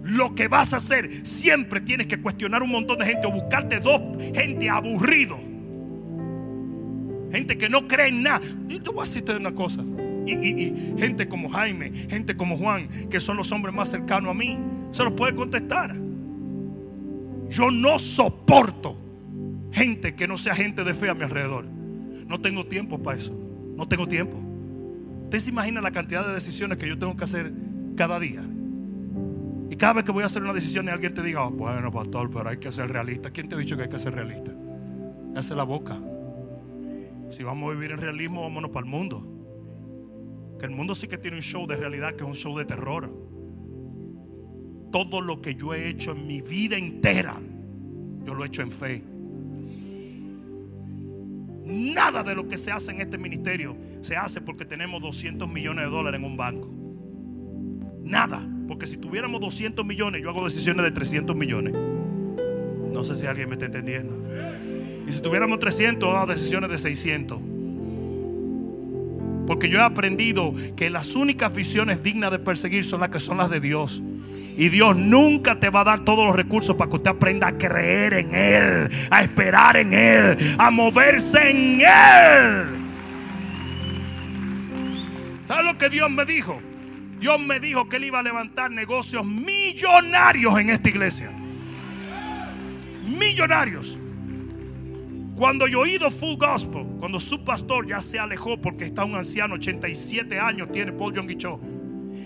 Lo 0.03 0.35
que 0.35 0.49
vas 0.49 0.73
a 0.73 0.77
hacer, 0.77 1.25
siempre 1.25 1.79
tienes 1.79 2.07
que 2.07 2.21
cuestionar 2.21 2.61
un 2.61 2.71
montón 2.71 2.99
de 2.99 3.05
gente 3.05 3.25
o 3.25 3.31
buscarte 3.31 3.79
dos 3.79 4.01
gente 4.35 4.69
aburrido. 4.69 5.39
Gente 7.33 7.57
que 7.57 7.67
no 7.67 7.87
cree 7.87 8.09
en 8.09 8.23
nada. 8.23 8.45
Y 8.69 8.79
te 8.79 8.91
voy 8.91 8.99
a 8.99 9.05
decirte 9.05 9.35
una 9.35 9.53
cosa. 9.53 9.83
Y, 10.25 10.31
y 10.31 10.95
gente 10.97 11.27
como 11.27 11.49
Jaime, 11.49 11.91
gente 12.09 12.37
como 12.37 12.55
Juan, 12.55 12.87
que 13.09 13.19
son 13.19 13.35
los 13.35 13.51
hombres 13.51 13.75
más 13.75 13.89
cercanos 13.89 14.31
a 14.31 14.33
mí, 14.33 14.57
se 14.91 15.03
los 15.03 15.13
puede 15.13 15.33
contestar. 15.33 15.95
Yo 17.49 17.71
no 17.71 17.99
soporto 17.99 18.97
gente 19.71 20.13
que 20.13 20.27
no 20.27 20.37
sea 20.37 20.55
gente 20.55 20.83
de 20.83 20.93
fe 20.93 21.09
a 21.09 21.15
mi 21.15 21.23
alrededor. 21.23 21.65
No 21.65 22.39
tengo 22.39 22.65
tiempo 22.67 23.01
para 23.01 23.17
eso. 23.17 23.37
No 23.75 23.87
tengo 23.87 24.07
tiempo. 24.07 24.37
Usted 25.25 25.39
se 25.39 25.49
imagina 25.49 25.81
la 25.81 25.91
cantidad 25.91 26.25
de 26.25 26.33
decisiones 26.33 26.77
que 26.77 26.87
yo 26.87 26.97
tengo 26.97 27.17
que 27.17 27.23
hacer 27.23 27.51
cada 27.97 28.19
día. 28.19 28.43
Y 29.69 29.75
cada 29.75 29.93
vez 29.93 30.03
que 30.03 30.11
voy 30.11 30.21
a 30.21 30.27
hacer 30.27 30.43
una 30.43 30.53
decisión 30.53 30.85
y 30.85 30.89
alguien 30.89 31.15
te 31.15 31.23
diga, 31.23 31.47
oh, 31.47 31.51
bueno, 31.51 31.91
pastor, 31.91 32.29
pero 32.31 32.49
hay 32.49 32.57
que 32.57 32.71
ser 32.71 32.91
realista. 32.91 33.31
¿Quién 33.31 33.49
te 33.49 33.55
ha 33.55 33.57
dicho 33.57 33.75
que 33.75 33.83
hay 33.83 33.89
que 33.89 33.97
ser 33.97 34.13
realista? 34.13 34.51
Hace 35.35 35.55
la 35.55 35.63
boca. 35.63 35.97
Si 37.35 37.41
vamos 37.41 37.71
a 37.71 37.73
vivir 37.73 37.91
en 37.91 37.97
realismo, 37.97 38.43
vámonos 38.43 38.69
para 38.69 38.85
el 38.85 38.91
mundo. 38.91 39.27
Que 40.59 40.65
el 40.65 40.71
mundo 40.71 40.93
sí 40.93 41.07
que 41.07 41.17
tiene 41.17 41.37
un 41.37 41.43
show 41.43 41.65
de 41.65 41.75
realidad, 41.75 42.11
que 42.11 42.23
es 42.23 42.29
un 42.29 42.35
show 42.35 42.55
de 42.55 42.65
terror. 42.65 43.11
Todo 44.91 45.19
lo 45.19 45.41
que 45.41 45.55
yo 45.55 45.73
he 45.73 45.89
hecho 45.89 46.11
en 46.11 46.27
mi 46.27 46.41
vida 46.41 46.77
entera, 46.77 47.41
yo 48.23 48.35
lo 48.35 48.43
he 48.43 48.47
hecho 48.47 48.61
en 48.61 48.71
fe. 48.71 49.03
Nada 51.65 52.21
de 52.23 52.35
lo 52.35 52.47
que 52.47 52.57
se 52.57 52.71
hace 52.71 52.91
en 52.91 53.01
este 53.01 53.17
ministerio 53.17 53.75
se 54.01 54.15
hace 54.15 54.41
porque 54.41 54.65
tenemos 54.65 55.01
200 55.01 55.49
millones 55.49 55.85
de 55.85 55.91
dólares 55.91 56.19
en 56.19 56.25
un 56.25 56.37
banco. 56.37 56.69
Nada. 58.03 58.47
Porque 58.67 58.85
si 58.85 58.97
tuviéramos 58.97 59.41
200 59.41 59.83
millones, 59.83 60.21
yo 60.21 60.29
hago 60.29 60.43
decisiones 60.43 60.83
de 60.85 60.91
300 60.91 61.35
millones. 61.35 61.73
No 61.73 63.03
sé 63.03 63.15
si 63.15 63.25
alguien 63.25 63.49
me 63.49 63.55
está 63.55 63.65
entendiendo. 63.65 64.22
Y 65.07 65.11
si 65.11 65.21
tuviéramos 65.21 65.59
300, 65.59 66.15
hago 66.15 66.25
decisiones 66.27 66.69
de 66.69 66.79
600. 66.79 67.39
Porque 69.45 69.69
yo 69.69 69.79
he 69.79 69.83
aprendido 69.83 70.53
que 70.75 70.89
las 70.89 71.15
únicas 71.15 71.53
visiones 71.53 72.01
dignas 72.01 72.31
de 72.31 72.39
perseguir 72.39 72.85
son 72.85 73.01
las 73.01 73.09
que 73.09 73.19
son 73.19 73.37
las 73.37 73.49
de 73.49 73.59
Dios. 73.59 74.01
Y 74.55 74.69
Dios 74.69 74.95
nunca 74.95 75.59
te 75.59 75.69
va 75.69 75.81
a 75.81 75.83
dar 75.83 75.99
todos 76.01 76.25
los 76.25 76.35
recursos 76.35 76.75
para 76.75 76.89
que 76.89 76.97
usted 76.97 77.11
aprenda 77.11 77.47
a 77.47 77.57
creer 77.57 78.13
en 78.13 78.35
Él, 78.35 78.89
a 79.09 79.23
esperar 79.23 79.77
en 79.77 79.93
Él, 79.93 80.37
a 80.57 80.71
moverse 80.71 81.49
en 81.49 81.81
Él. 81.81 82.83
¿Sabe 85.43 85.63
lo 85.63 85.77
que 85.77 85.89
Dios 85.89 86.09
me 86.09 86.23
dijo? 86.25 86.61
Dios 87.19 87.39
me 87.39 87.59
dijo 87.59 87.89
que 87.89 87.97
Él 87.97 88.05
iba 88.05 88.19
a 88.19 88.23
levantar 88.23 88.69
negocios 88.71 89.25
millonarios 89.25 90.57
en 90.59 90.69
esta 90.69 90.89
iglesia. 90.89 91.31
Millonarios. 93.05 93.97
Cuando 95.43 95.67
yo 95.67 95.81
oído 95.81 96.09
Full 96.09 96.37
Gospel, 96.37 96.85
cuando 97.01 97.19
su 97.19 97.43
pastor 97.43 97.85
ya 97.85 98.01
se 98.01 98.17
alejó 98.17 98.61
porque 98.61 98.85
está 98.85 99.03
un 99.03 99.13
anciano, 99.15 99.55
87 99.55 100.39
años 100.39 100.71
tiene 100.71 100.93
Paul 100.93 101.11
John 101.13 101.27
Guichot, 101.27 101.59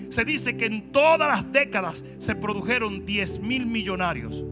se 0.09 0.23
dice 0.23 0.55
que 0.55 0.67
en 0.67 0.91
todas 0.91 1.27
las 1.27 1.51
décadas 1.51 2.05
se 2.19 2.35
produjeron 2.35 3.07
10 3.07 3.39
mil 3.39 3.65
millonarios 3.65 4.45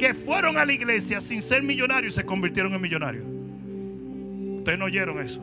que 0.00 0.14
fueron 0.14 0.58
a 0.58 0.64
la 0.64 0.72
iglesia 0.72 1.20
sin 1.20 1.42
ser 1.42 1.62
millonarios 1.62 2.14
y 2.14 2.16
se 2.16 2.26
convirtieron 2.26 2.74
en 2.74 2.80
millonarios. 2.80 3.24
Ustedes 4.56 4.80
no 4.80 4.86
oyeron 4.86 5.20
eso. 5.20 5.40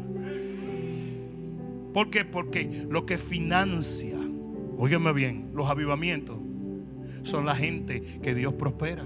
¿Por 1.93 2.09
qué? 2.09 2.25
Porque 2.25 2.85
lo 2.89 3.05
que 3.05 3.17
financia, 3.17 4.17
óigame 4.77 5.13
bien, 5.13 5.49
los 5.53 5.69
avivamientos 5.69 6.39
son 7.23 7.45
la 7.45 7.55
gente 7.55 8.19
que 8.21 8.35
Dios 8.35 8.53
prospera. 8.55 9.05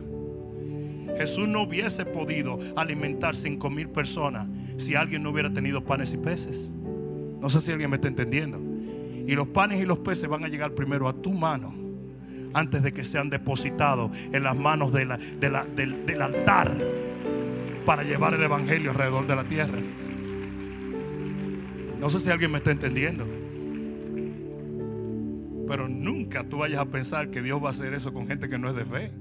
Jesús 1.18 1.47
no 1.47 1.64
hubiese 1.64 2.05
podido 2.05 2.60
alimentar 2.76 3.36
cinco 3.36 3.70
mil 3.70 3.89
personas 3.89 4.47
si 4.78 4.95
alguien 4.95 5.24
no 5.24 5.32
hubiera 5.32 5.51
tenido 5.51 5.84
panes 5.84 6.14
y 6.14 6.18
peces. 6.18 6.72
No 7.39 7.49
sé 7.49 7.62
si 7.62 7.72
alguien 7.72 7.89
me 7.89 7.97
está 7.97 8.07
entendiendo. 8.07 8.60
Y 9.28 9.34
los 9.36 9.47
panes 9.47 9.82
y 9.82 9.86
los 9.86 9.99
peces 9.99 10.30
van 10.30 10.43
a 10.43 10.47
llegar 10.47 10.74
primero 10.74 11.07
a 11.07 11.14
tu 11.14 11.34
mano 11.34 11.74
antes 12.53 12.82
de 12.82 12.93
que 12.93 13.03
sean 13.03 13.30
depositados 13.30 14.12
en 14.32 14.43
las 14.43 14.55
manos 14.55 14.91
del, 14.91 15.10
del 15.39 16.22
altar 16.22 16.76
para 17.86 18.03
llevar 18.03 18.34
el 18.34 18.43
Evangelio 18.43 18.91
alrededor 18.91 19.28
de 19.28 19.36
la 19.36 19.43
tierra. 19.43 19.78
No 21.99 22.10
sé 22.10 22.20
si 22.20 22.30
alguien 22.30 22.51
me 22.51 22.60
está 22.60 22.72
entendiendo. 22.72 23.26
Pero 25.68 25.88
nunca 25.88 26.43
tú 26.43 26.57
vayas 26.57 26.80
a 26.80 26.86
pensar 26.86 27.30
que 27.30 27.41
Dios 27.41 27.62
va 27.64 27.68
a 27.68 27.72
hacer 27.72 27.93
eso 27.93 28.12
con 28.14 28.28
gente 28.28 28.49
que 28.49 28.57
no 28.57 28.70
es 28.70 28.76
de 28.76 28.86
fe. 28.86 29.12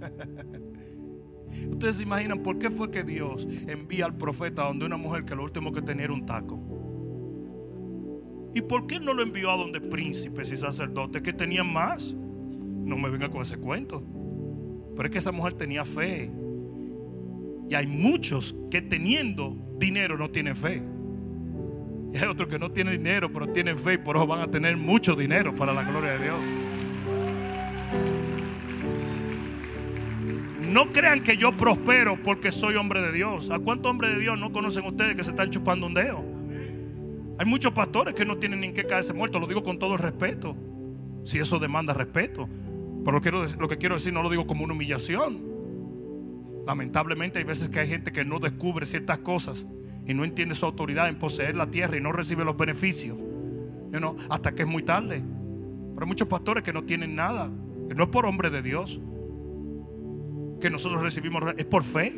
Ustedes 1.70 1.96
se 1.96 2.02
imaginan 2.02 2.42
por 2.42 2.58
qué 2.58 2.70
fue 2.70 2.90
que 2.90 3.04
Dios 3.04 3.46
envía 3.66 4.06
al 4.06 4.16
profeta 4.16 4.64
donde 4.64 4.86
una 4.86 4.96
mujer 4.96 5.24
que 5.24 5.34
lo 5.34 5.44
último 5.44 5.72
que 5.72 5.82
tenía 5.82 6.04
era 6.04 6.12
un 6.12 6.26
taco. 6.26 6.60
¿Y 8.54 8.62
por 8.62 8.86
qué 8.86 8.98
no 8.98 9.14
lo 9.14 9.22
envió 9.22 9.50
a 9.50 9.56
donde 9.56 9.80
príncipes 9.80 10.50
y 10.52 10.56
sacerdotes 10.56 11.22
que 11.22 11.32
tenían 11.32 11.72
más? 11.72 12.14
No 12.14 12.96
me 12.96 13.10
venga 13.10 13.28
con 13.28 13.42
ese 13.42 13.58
cuento. 13.58 14.02
Pero 14.96 15.06
es 15.06 15.12
que 15.12 15.18
esa 15.18 15.32
mujer 15.32 15.52
tenía 15.54 15.84
fe. 15.84 16.30
Y 17.68 17.74
hay 17.74 17.86
muchos 17.86 18.56
que 18.70 18.80
teniendo 18.80 19.56
dinero 19.78 20.16
no 20.16 20.30
tienen 20.30 20.56
fe. 20.56 20.82
Y 22.12 22.16
hay 22.16 22.24
otros 22.24 22.48
que 22.48 22.58
no 22.58 22.70
tienen 22.72 22.94
dinero, 22.96 23.30
pero 23.30 23.48
tienen 23.48 23.78
fe 23.78 23.94
y 23.94 23.98
por 23.98 24.16
eso 24.16 24.26
van 24.26 24.40
a 24.40 24.50
tener 24.50 24.76
mucho 24.76 25.14
dinero 25.14 25.54
para 25.54 25.74
la 25.74 25.82
gloria 25.82 26.12
de 26.12 26.24
Dios. 26.24 26.40
No 30.68 30.92
crean 30.92 31.22
que 31.22 31.38
yo 31.38 31.56
prospero 31.56 32.18
porque 32.22 32.52
soy 32.52 32.76
hombre 32.76 33.00
de 33.00 33.10
Dios. 33.12 33.50
¿A 33.50 33.58
cuántos 33.58 33.90
hombres 33.90 34.14
de 34.14 34.20
Dios 34.20 34.38
no 34.38 34.52
conocen 34.52 34.84
ustedes 34.84 35.16
que 35.16 35.24
se 35.24 35.30
están 35.30 35.48
chupando 35.48 35.86
un 35.86 35.94
dedo? 35.94 36.22
Hay 37.38 37.46
muchos 37.46 37.72
pastores 37.72 38.12
que 38.12 38.26
no 38.26 38.36
tienen 38.36 38.60
ni 38.60 38.72
qué 38.72 38.84
caerse 38.84 39.14
muertos. 39.14 39.40
Lo 39.40 39.46
digo 39.46 39.62
con 39.62 39.78
todo 39.78 39.94
el 39.94 39.98
respeto. 39.98 40.56
Si 41.24 41.38
eso 41.38 41.58
demanda 41.58 41.94
respeto. 41.94 42.48
Pero 43.02 43.20
lo 43.58 43.68
que 43.68 43.78
quiero 43.78 43.94
decir 43.94 44.12
no 44.12 44.22
lo 44.22 44.28
digo 44.28 44.46
como 44.46 44.62
una 44.62 44.74
humillación. 44.74 45.40
Lamentablemente 46.66 47.38
hay 47.38 47.44
veces 47.44 47.70
que 47.70 47.80
hay 47.80 47.88
gente 47.88 48.12
que 48.12 48.26
no 48.26 48.38
descubre 48.38 48.84
ciertas 48.84 49.18
cosas 49.18 49.66
y 50.06 50.12
no 50.12 50.24
entiende 50.24 50.54
su 50.54 50.66
autoridad 50.66 51.08
en 51.08 51.18
poseer 51.18 51.56
la 51.56 51.70
tierra 51.70 51.96
y 51.96 52.02
no 52.02 52.12
recibe 52.12 52.44
los 52.44 52.58
beneficios. 52.58 53.16
hasta 54.28 54.54
que 54.54 54.62
es 54.62 54.68
muy 54.68 54.82
tarde. 54.82 55.22
Pero 55.94 56.04
hay 56.04 56.08
muchos 56.08 56.28
pastores 56.28 56.62
que 56.62 56.74
no 56.74 56.84
tienen 56.84 57.14
nada. 57.14 57.50
Que 57.88 57.94
no 57.94 58.02
es 58.02 58.10
por 58.10 58.26
hombre 58.26 58.50
de 58.50 58.60
Dios 58.60 59.00
que 60.60 60.70
nosotros 60.70 61.02
recibimos 61.02 61.42
es 61.56 61.64
por 61.64 61.82
fe. 61.82 62.12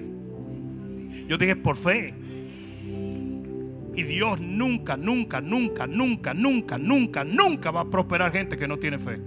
Yo 1.28 1.38
dije 1.38 1.56
por 1.56 1.76
fe. 1.76 2.14
Y 3.94 4.02
Dios 4.04 4.40
nunca, 4.40 4.96
nunca, 4.96 5.40
nunca, 5.40 5.86
nunca, 5.86 6.32
nunca, 6.32 6.78
nunca, 6.78 7.24
nunca 7.24 7.70
va 7.70 7.80
a 7.80 7.90
prosperar 7.90 8.32
gente 8.32 8.56
que 8.56 8.68
no 8.68 8.78
tiene 8.78 8.98
fe. 8.98 9.20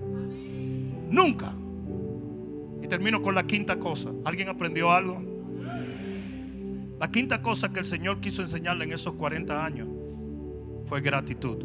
Nunca. 1.10 1.54
Y 2.82 2.88
termino 2.88 3.22
con 3.22 3.36
la 3.36 3.46
quinta 3.46 3.78
cosa. 3.78 4.12
¿Alguien 4.26 4.50
aprendió 4.50 4.92
algo? 4.92 5.22
La 7.00 7.12
quinta 7.12 7.42
cosa 7.42 7.72
que 7.74 7.80
el 7.80 7.86
Señor 7.86 8.20
quiso 8.22 8.42
enseñarle 8.42 8.86
en 8.86 8.94
esos 8.94 9.14
40 9.16 9.66
años 9.66 9.90
fue 10.86 11.02
gratitud. 11.02 11.58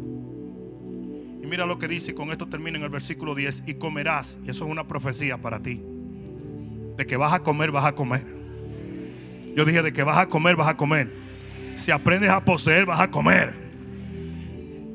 Y 1.41 1.47
mira 1.47 1.65
lo 1.65 1.79
que 1.79 1.87
dice, 1.87 2.11
y 2.11 2.13
con 2.13 2.31
esto 2.31 2.47
termina 2.47 2.77
en 2.77 2.83
el 2.83 2.89
versículo 2.89 3.33
10, 3.33 3.63
y 3.65 3.75
comerás, 3.75 4.39
y 4.45 4.49
eso 4.49 4.65
es 4.65 4.71
una 4.71 4.87
profecía 4.87 5.37
para 5.37 5.61
ti 5.61 5.81
de 6.99 7.07
que 7.07 7.15
vas 7.15 7.31
a 7.31 7.39
comer, 7.39 7.71
vas 7.71 7.85
a 7.85 7.95
comer. 7.95 8.25
Yo 9.55 9.63
dije 9.63 9.81
de 9.81 9.93
que 9.93 10.03
vas 10.03 10.17
a 10.17 10.25
comer, 10.25 10.57
vas 10.57 10.67
a 10.67 10.75
comer. 10.75 11.09
Si 11.77 11.91
aprendes 11.91 12.29
a 12.29 12.43
poseer, 12.43 12.85
vas 12.85 12.99
a 12.99 13.09
comer. 13.09 13.53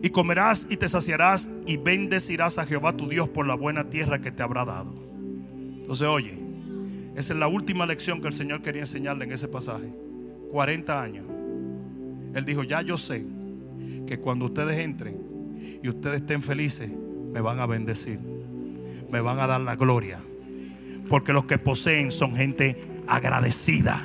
Y 0.03 0.11
comerás 0.11 0.67
y 0.69 0.77
te 0.77 0.87
saciarás 0.87 1.49
y 1.65 1.79
bendecirás 1.79 2.59
a 2.59 2.67
Jehová 2.67 2.95
tu 2.95 3.09
Dios 3.09 3.31
por 3.31 3.47
la 3.47 3.55
buena 3.55 3.89
tierra 3.89 4.19
que 4.19 4.31
te 4.31 4.43
habrá 4.43 4.67
dado. 4.67 4.93
Entonces, 5.81 6.07
oye, 6.07 6.39
esa 7.17 7.33
es 7.33 7.39
la 7.39 7.49
última 7.49 7.87
lección 7.87 8.21
que 8.21 8.27
el 8.27 8.35
Señor 8.35 8.61
quería 8.61 8.83
enseñarle 8.83 9.25
en 9.25 9.33
ese 9.33 9.49
pasaje. 9.49 9.89
40 10.51 11.03
años. 11.03 11.25
Él 12.35 12.45
dijo, 12.45 12.65
ya 12.65 12.83
yo 12.83 12.99
sé 12.99 13.25
que 14.07 14.19
cuando 14.19 14.45
ustedes 14.45 14.79
entren 14.79 15.81
y 15.83 15.89
ustedes 15.89 16.21
estén 16.21 16.43
felices, 16.43 16.91
me 17.33 17.41
van 17.41 17.61
a 17.61 17.67
bendecir. 17.67 18.21
Me 19.11 19.23
van 19.23 19.39
a 19.39 19.47
dar 19.47 19.63
la 19.63 19.75
gloria. 19.75 20.21
Porque 21.09 21.33
los 21.33 21.45
que 21.45 21.59
poseen 21.59 22.11
son 22.11 22.37
gente 22.37 23.03
agradecida. 23.07 24.05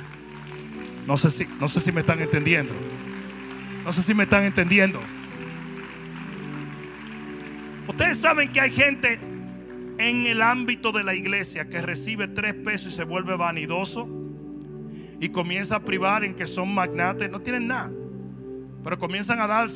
No 1.06 1.16
sé 1.16 1.30
si, 1.30 1.46
no 1.58 1.68
sé 1.68 1.80
si 1.80 1.92
me 1.92 2.00
están 2.02 2.20
entendiendo. 2.20 2.72
No 3.84 3.92
sé 3.92 4.02
si 4.02 4.14
me 4.14 4.24
están 4.24 4.44
entendiendo. 4.44 5.00
Ustedes 7.88 8.18
saben 8.18 8.52
que 8.52 8.60
hay 8.60 8.70
gente 8.70 9.18
en 9.98 10.26
el 10.26 10.42
ámbito 10.42 10.92
de 10.92 11.04
la 11.04 11.14
iglesia 11.14 11.68
que 11.68 11.80
recibe 11.82 12.28
tres 12.28 12.54
pesos 12.54 12.92
y 12.92 12.96
se 12.96 13.04
vuelve 13.04 13.36
vanidoso. 13.36 14.08
y 15.20 15.28
comienza 15.28 15.76
a 15.76 15.80
privar 15.80 16.24
en 16.24 16.34
que 16.34 16.46
son 16.46 16.72
magnates, 16.74 17.30
no 17.30 17.40
tienen 17.40 17.66
nada. 17.66 17.92
Pero 18.82 18.98
comienzan 18.98 19.40
a 19.40 19.46
dar, 19.46 19.68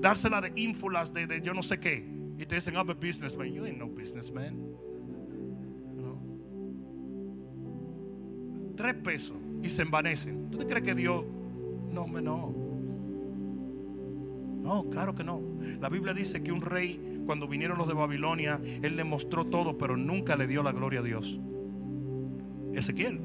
dársela 0.00 0.40
de 0.40 0.52
ínfulas, 0.54 1.12
de, 1.12 1.26
de 1.26 1.42
yo 1.42 1.54
no 1.54 1.62
sé 1.62 1.80
qué. 1.80 2.06
Y 2.38 2.46
te 2.46 2.54
dicen, 2.54 2.74
I'm 2.74 2.88
a 2.88 2.94
businessman. 2.94 3.52
You 3.52 3.64
ain't 3.64 3.78
no 3.78 3.88
businessman. 3.88 4.56
Tres 8.82 8.94
pesos 8.96 9.36
y 9.62 9.68
se 9.68 9.82
envanecen. 9.82 10.50
¿Tú 10.50 10.58
te 10.58 10.66
crees 10.66 10.82
que 10.82 10.96
Dios? 10.96 11.24
No, 11.92 12.04
no. 12.08 12.52
No, 14.60 14.90
claro 14.90 15.14
que 15.14 15.22
no. 15.22 15.40
La 15.80 15.88
Biblia 15.88 16.12
dice 16.12 16.42
que 16.42 16.50
un 16.50 16.62
rey, 16.62 17.22
cuando 17.24 17.46
vinieron 17.46 17.78
los 17.78 17.86
de 17.86 17.94
Babilonia, 17.94 18.60
él 18.82 18.96
le 18.96 19.04
mostró 19.04 19.46
todo, 19.46 19.78
pero 19.78 19.96
nunca 19.96 20.34
le 20.34 20.48
dio 20.48 20.64
la 20.64 20.72
gloria 20.72 20.98
a 20.98 21.04
Dios. 21.04 21.38
Ezequiel. 22.74 23.20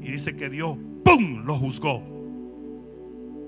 Y 0.00 0.12
dice 0.12 0.34
que 0.34 0.48
Dios, 0.48 0.78
¡pum!, 1.04 1.44
lo 1.44 1.58
juzgó. 1.58 2.02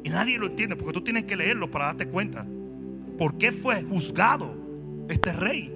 Y 0.05 0.11
nadie 0.11 0.39
lo 0.39 0.49
entiende, 0.49 0.77
porque 0.77 0.93
tú 0.93 1.01
tienes 1.01 1.25
que 1.25 1.35
leerlo 1.35 1.71
para 1.71 1.87
darte 1.87 2.09
cuenta. 2.09 2.47
¿Por 3.17 3.39
qué 3.39 3.53
fue 3.53 3.83
juzgado 3.83 4.55
este 5.09 5.33
rey? 5.33 5.73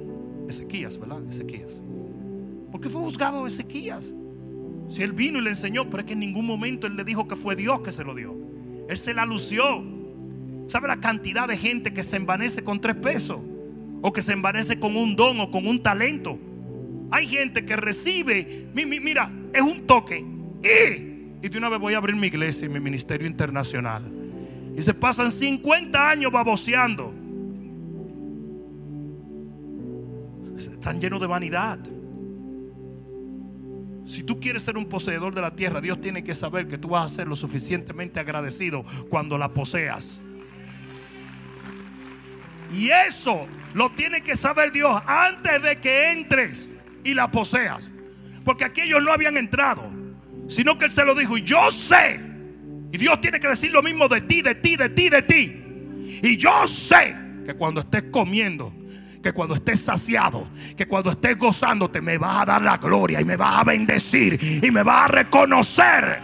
Ezequías, 0.46 1.00
¿verdad? 1.00 1.26
Ezequías. 1.30 1.80
¿Por 2.70 2.78
qué 2.82 2.90
fue 2.90 3.00
juzgado 3.00 3.46
Ezequías? 3.46 4.14
Si 4.90 5.04
él 5.04 5.12
vino 5.12 5.38
y 5.38 5.42
le 5.42 5.50
enseñó, 5.50 5.88
pero 5.88 6.00
es 6.00 6.04
que 6.04 6.14
en 6.14 6.18
ningún 6.18 6.44
momento 6.44 6.88
él 6.88 6.96
le 6.96 7.04
dijo 7.04 7.28
que 7.28 7.36
fue 7.36 7.54
Dios 7.54 7.80
que 7.80 7.92
se 7.92 8.02
lo 8.02 8.14
dio. 8.14 8.36
Él 8.88 8.96
se 8.96 9.14
la 9.14 9.24
lució. 9.24 9.62
¿Sabe 10.66 10.88
la 10.88 11.00
cantidad 11.00 11.46
de 11.46 11.56
gente 11.56 11.92
que 11.92 12.02
se 12.02 12.16
envanece 12.16 12.64
con 12.64 12.80
tres 12.80 12.96
pesos? 12.96 13.38
O 14.02 14.12
que 14.12 14.20
se 14.20 14.32
envanece 14.32 14.80
con 14.80 14.96
un 14.96 15.14
don 15.14 15.38
o 15.40 15.50
con 15.50 15.66
un 15.68 15.80
talento. 15.80 16.38
Hay 17.12 17.28
gente 17.28 17.64
que 17.64 17.76
recibe, 17.76 18.68
mira, 18.74 19.32
es 19.54 19.62
un 19.62 19.86
toque. 19.86 20.24
Y, 20.62 21.48
de 21.48 21.58
una 21.58 21.68
vez 21.68 21.78
voy 21.78 21.94
a 21.94 21.98
abrir 21.98 22.16
mi 22.16 22.26
iglesia 22.26 22.66
y 22.66 22.68
mi 22.68 22.80
ministerio 22.80 23.28
internacional. 23.28 24.02
Y 24.76 24.82
se 24.82 24.92
pasan 24.92 25.30
50 25.30 26.10
años 26.10 26.32
baboseando. 26.32 27.14
Están 30.56 31.00
llenos 31.00 31.20
de 31.20 31.26
vanidad. 31.28 31.78
Si 34.10 34.24
tú 34.24 34.40
quieres 34.40 34.64
ser 34.64 34.76
un 34.76 34.86
poseedor 34.86 35.32
de 35.36 35.40
la 35.40 35.54
tierra, 35.54 35.80
Dios 35.80 36.00
tiene 36.00 36.24
que 36.24 36.34
saber 36.34 36.66
que 36.66 36.78
tú 36.78 36.88
vas 36.88 37.04
a 37.04 37.14
ser 37.14 37.28
lo 37.28 37.36
suficientemente 37.36 38.18
agradecido 38.18 38.84
cuando 39.08 39.38
la 39.38 39.50
poseas. 39.50 40.20
Y 42.76 42.90
eso 42.90 43.46
lo 43.72 43.90
tiene 43.92 44.22
que 44.22 44.34
saber 44.34 44.72
Dios 44.72 45.00
antes 45.06 45.62
de 45.62 45.78
que 45.78 46.10
entres 46.10 46.74
y 47.04 47.14
la 47.14 47.30
poseas. 47.30 47.92
Porque 48.44 48.64
aquellos 48.64 49.00
no 49.00 49.12
habían 49.12 49.36
entrado, 49.36 49.88
sino 50.48 50.76
que 50.76 50.86
Él 50.86 50.90
se 50.90 51.04
lo 51.04 51.14
dijo, 51.14 51.38
y 51.38 51.44
yo 51.44 51.70
sé. 51.70 52.18
Y 52.90 52.98
Dios 52.98 53.20
tiene 53.20 53.38
que 53.38 53.46
decir 53.46 53.70
lo 53.70 53.80
mismo 53.80 54.08
de 54.08 54.22
ti, 54.22 54.42
de 54.42 54.56
ti, 54.56 54.74
de 54.74 54.88
ti, 54.88 55.08
de 55.08 55.22
ti. 55.22 55.62
Y 56.20 56.36
yo 56.36 56.66
sé 56.66 57.14
que 57.46 57.54
cuando 57.54 57.80
estés 57.80 58.02
comiendo, 58.10 58.74
que 59.22 59.32
cuando 59.32 59.54
estés 59.54 59.80
saciado, 59.80 60.46
que 60.76 60.86
cuando 60.86 61.10
estés 61.10 61.36
gozándote, 61.36 62.00
me 62.00 62.16
vas 62.18 62.42
a 62.42 62.46
dar 62.46 62.62
la 62.62 62.78
gloria 62.78 63.20
y 63.20 63.24
me 63.24 63.36
vas 63.36 63.60
a 63.60 63.64
bendecir 63.64 64.62
y 64.62 64.70
me 64.70 64.82
vas 64.82 65.04
a 65.04 65.08
reconocer. 65.08 66.18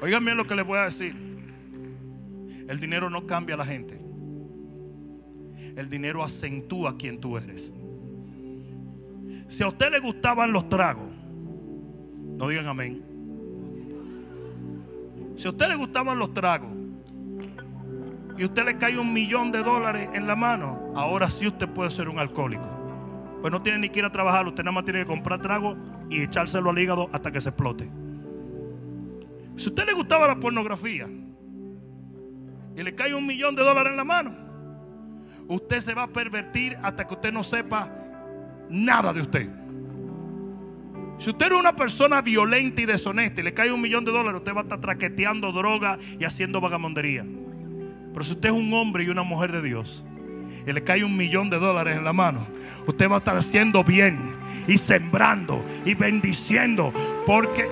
Oigan 0.00 0.36
lo 0.36 0.46
que 0.46 0.54
les 0.54 0.66
voy 0.66 0.78
a 0.78 0.84
decir. 0.84 1.14
El 2.68 2.80
dinero 2.80 3.10
no 3.10 3.26
cambia 3.26 3.54
a 3.54 3.58
la 3.58 3.66
gente. 3.66 4.00
El 5.76 5.88
dinero 5.90 6.22
acentúa 6.22 6.96
quien 6.96 7.20
tú 7.20 7.36
eres. 7.36 7.74
Si 9.48 9.62
a 9.62 9.68
usted 9.68 9.90
le 9.90 10.00
gustaban 10.00 10.52
los 10.52 10.68
tragos, 10.68 11.08
no 12.36 12.48
digan 12.48 12.66
amén. 12.66 13.02
Si 15.36 15.46
a 15.46 15.50
usted 15.50 15.68
le 15.68 15.76
gustaban 15.76 16.18
los 16.18 16.32
tragos 16.32 16.83
y 18.36 18.44
usted 18.44 18.64
le 18.64 18.78
cae 18.78 18.98
un 18.98 19.12
millón 19.12 19.52
de 19.52 19.62
dólares 19.62 20.08
en 20.12 20.26
la 20.26 20.34
mano, 20.34 20.92
ahora 20.96 21.30
sí 21.30 21.46
usted 21.46 21.68
puede 21.68 21.90
ser 21.90 22.08
un 22.08 22.18
alcohólico. 22.18 22.68
Pues 23.40 23.52
no 23.52 23.62
tiene 23.62 23.78
ni 23.78 23.88
que 23.90 24.00
ir 24.00 24.04
a 24.04 24.10
trabajar, 24.10 24.46
usted 24.46 24.64
nada 24.64 24.72
más 24.72 24.84
tiene 24.84 25.00
que 25.00 25.06
comprar 25.06 25.40
trago 25.40 25.76
y 26.10 26.22
echárselo 26.22 26.70
al 26.70 26.78
hígado 26.78 27.08
hasta 27.12 27.30
que 27.30 27.40
se 27.40 27.50
explote. 27.50 27.88
Si 29.56 29.66
a 29.66 29.68
usted 29.68 29.86
le 29.86 29.92
gustaba 29.92 30.26
la 30.26 30.36
pornografía 30.36 31.08
y 32.76 32.82
le 32.82 32.94
cae 32.94 33.14
un 33.14 33.26
millón 33.26 33.54
de 33.54 33.62
dólares 33.62 33.92
en 33.92 33.96
la 33.96 34.04
mano, 34.04 34.34
usted 35.46 35.80
se 35.80 35.94
va 35.94 36.04
a 36.04 36.08
pervertir 36.08 36.76
hasta 36.82 37.06
que 37.06 37.14
usted 37.14 37.32
no 37.32 37.42
sepa 37.42 37.88
nada 38.68 39.12
de 39.12 39.20
usted. 39.20 39.48
Si 41.18 41.30
usted 41.30 41.52
es 41.52 41.58
una 41.58 41.76
persona 41.76 42.20
violenta 42.20 42.82
y 42.82 42.86
deshonesta 42.86 43.40
y 43.40 43.44
le 43.44 43.54
cae 43.54 43.70
un 43.70 43.80
millón 43.80 44.04
de 44.04 44.10
dólares, 44.10 44.38
usted 44.38 44.54
va 44.54 44.60
a 44.60 44.62
estar 44.64 44.80
traqueteando 44.80 45.52
droga 45.52 45.98
y 46.18 46.24
haciendo 46.24 46.60
vagamondería. 46.60 47.24
Pero 48.14 48.24
si 48.24 48.30
usted 48.30 48.50
es 48.50 48.54
un 48.54 48.72
hombre 48.72 49.02
y 49.02 49.08
una 49.08 49.24
mujer 49.24 49.50
de 49.50 49.60
Dios 49.60 50.04
y 50.64 50.72
le 50.72 50.84
cae 50.84 51.02
un 51.02 51.16
millón 51.16 51.50
de 51.50 51.58
dólares 51.58 51.98
en 51.98 52.04
la 52.04 52.12
mano, 52.12 52.46
usted 52.86 53.10
va 53.10 53.16
a 53.16 53.18
estar 53.18 53.36
haciendo 53.36 53.82
bien 53.82 54.16
y 54.68 54.78
sembrando 54.78 55.62
y 55.84 55.94
bendiciendo 55.94 56.92
porque 57.26 57.66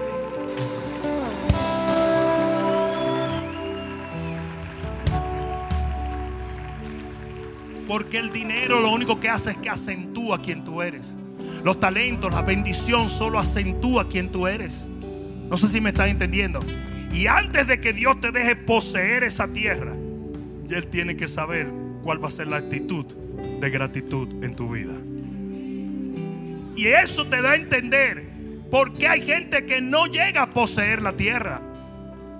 Porque 7.86 8.16
el 8.16 8.32
dinero 8.32 8.80
lo 8.80 8.90
único 8.90 9.20
que 9.20 9.28
hace 9.28 9.51
es 9.51 9.57
que 9.59 9.68
acentúa 9.68 10.38
quien 10.38 10.64
tú 10.64 10.80
eres. 10.80 11.14
Los 11.62 11.78
talentos, 11.78 12.32
la 12.32 12.40
bendición 12.40 13.11
solo 13.11 13.38
acentúa 13.38 14.09
quien 14.09 14.30
tú 14.30 14.47
eres. 14.47 14.88
No 15.51 15.59
sé 15.59 15.68
si 15.68 15.78
me 15.78 15.90
estás 15.90 16.09
entendiendo. 16.09 16.61
Y 17.12 17.26
antes 17.26 17.66
de 17.66 17.80
que 17.80 17.93
Dios 17.93 18.18
te 18.18 18.32
deje 18.32 18.57
poseer 18.57 19.24
esa 19.24 19.47
tierra, 19.47 19.93
Él 20.70 20.86
tiene 20.88 21.16
que 21.16 21.28
saber 21.28 21.68
cuál 22.02 22.22
va 22.22 22.28
a 22.28 22.30
ser 22.30 22.48
la 22.48 22.56
actitud 22.56 23.06
de 23.60 23.70
gratitud 23.70 24.42
en 24.42 24.54
tu 24.54 24.70
vida. 24.70 24.94
Y 26.76 26.86
eso 26.86 27.26
te 27.26 27.42
da 27.42 27.52
a 27.52 27.56
entender 27.56 28.24
por 28.70 28.94
qué 28.94 29.08
hay 29.08 29.22
gente 29.22 29.66
que 29.66 29.80
no 29.80 30.06
llega 30.06 30.42
a 30.42 30.50
poseer 30.50 31.02
la 31.02 31.12
tierra. 31.12 31.60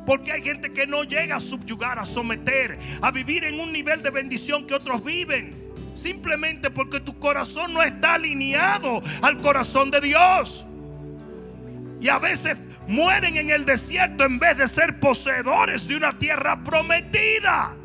Porque 0.06 0.32
hay 0.32 0.42
gente 0.42 0.72
que 0.72 0.86
no 0.86 1.04
llega 1.04 1.36
a 1.36 1.40
subyugar, 1.40 1.98
a 1.98 2.06
someter, 2.06 2.78
a 3.00 3.10
vivir 3.10 3.44
en 3.44 3.60
un 3.60 3.72
nivel 3.72 4.02
de 4.02 4.10
bendición 4.10 4.66
que 4.66 4.74
otros 4.74 5.04
viven. 5.04 5.54
Simplemente 5.94 6.70
porque 6.70 7.00
tu 7.00 7.18
corazón 7.18 7.74
no 7.74 7.82
está 7.82 8.14
alineado 8.14 9.02
al 9.20 9.38
corazón 9.38 9.90
de 9.90 10.00
Dios. 10.00 10.64
Y 12.00 12.08
a 12.08 12.18
veces 12.18 12.56
mueren 12.88 13.36
en 13.36 13.50
el 13.50 13.64
desierto 13.64 14.24
en 14.24 14.38
vez 14.38 14.56
de 14.56 14.66
ser 14.66 14.98
poseedores 14.98 15.86
de 15.86 15.96
una 15.96 16.18
tierra 16.18 16.64
prometida. 16.64 17.76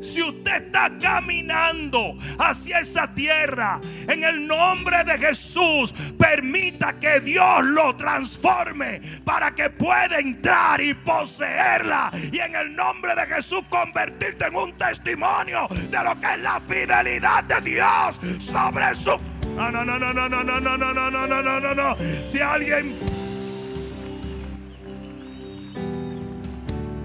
Si 0.00 0.22
usted 0.22 0.66
está 0.66 0.90
caminando 1.00 2.18
hacia 2.38 2.80
esa 2.80 3.12
tierra, 3.14 3.80
en 4.06 4.24
el 4.24 4.46
nombre 4.46 5.02
de 5.04 5.18
Jesús, 5.18 5.94
permita 6.18 6.98
que 6.98 7.20
Dios 7.20 7.64
lo 7.64 7.96
transforme 7.96 9.00
para 9.24 9.54
que 9.54 9.70
pueda 9.70 10.18
entrar 10.18 10.80
y 10.80 10.94
poseerla. 10.94 12.10
Y 12.30 12.38
en 12.38 12.54
el 12.54 12.74
nombre 12.74 13.14
de 13.14 13.26
Jesús 13.26 13.62
convertirte 13.68 14.46
en 14.46 14.56
un 14.56 14.72
testimonio 14.74 15.66
de 15.68 16.04
lo 16.04 16.18
que 16.20 16.34
es 16.34 16.40
la 16.40 16.60
fidelidad 16.60 17.44
de 17.44 17.60
Dios 17.62 18.20
sobre 18.38 18.94
su... 18.94 19.18
No, 19.56 19.70
no, 19.70 19.84
no, 19.84 19.98
no, 19.98 20.12
no, 20.12 20.28
no, 20.28 20.44
no, 20.44 20.60
no, 20.60 20.76
no, 20.76 20.92
no, 20.92 21.10
no, 21.10 21.26
no, 21.26 21.42
no, 21.42 21.60
no, 21.60 21.74
no. 21.74 21.96
Si 22.26 22.40
alguien... 22.40 22.94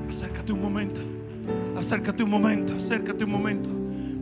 Acércate 0.10 0.52
un 0.52 0.62
momento. 0.62 1.21
Acércate 1.82 2.22
un 2.22 2.30
momento, 2.30 2.76
acércate 2.76 3.24
un 3.24 3.32
momento. 3.32 3.70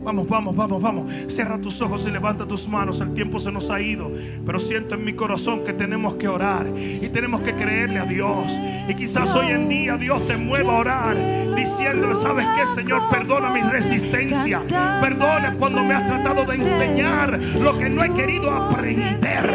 Vamos, 0.02 0.26
vamos, 0.26 0.56
vamos, 0.56 0.80
vamos. 0.80 1.12
Cierra 1.28 1.58
tus 1.58 1.82
ojos 1.82 2.06
y 2.08 2.10
levanta 2.10 2.46
tus 2.46 2.66
manos. 2.66 3.02
El 3.02 3.12
tiempo 3.12 3.38
se 3.38 3.52
nos 3.52 3.68
ha 3.68 3.82
ido. 3.82 4.10
Pero 4.46 4.58
siento 4.58 4.94
en 4.94 5.04
mi 5.04 5.12
corazón 5.12 5.62
que 5.62 5.74
tenemos 5.74 6.14
que 6.14 6.26
orar. 6.26 6.66
Y 6.74 7.06
tenemos 7.10 7.42
que 7.42 7.52
creerle 7.52 7.98
a 7.98 8.06
Dios. 8.06 8.50
Y 8.88 8.94
quizás 8.94 9.34
hoy 9.34 9.48
en 9.48 9.68
día 9.68 9.98
Dios 9.98 10.26
te 10.26 10.38
mueva 10.38 10.74
a 10.74 10.78
orar. 10.78 11.16
Diciéndole, 11.54 12.14
¿sabes 12.16 12.46
qué, 12.56 12.66
Señor? 12.80 13.02
Perdona 13.10 13.50
mi 13.50 13.60
resistencia. 13.60 14.62
Perdona 15.02 15.52
cuando 15.58 15.84
me 15.84 15.92
has 15.92 16.06
tratado 16.06 16.46
de 16.46 16.56
enseñar 16.56 17.38
lo 17.60 17.78
que 17.78 17.90
no 17.90 18.02
he 18.02 18.14
querido 18.14 18.50
aprender. 18.50 19.50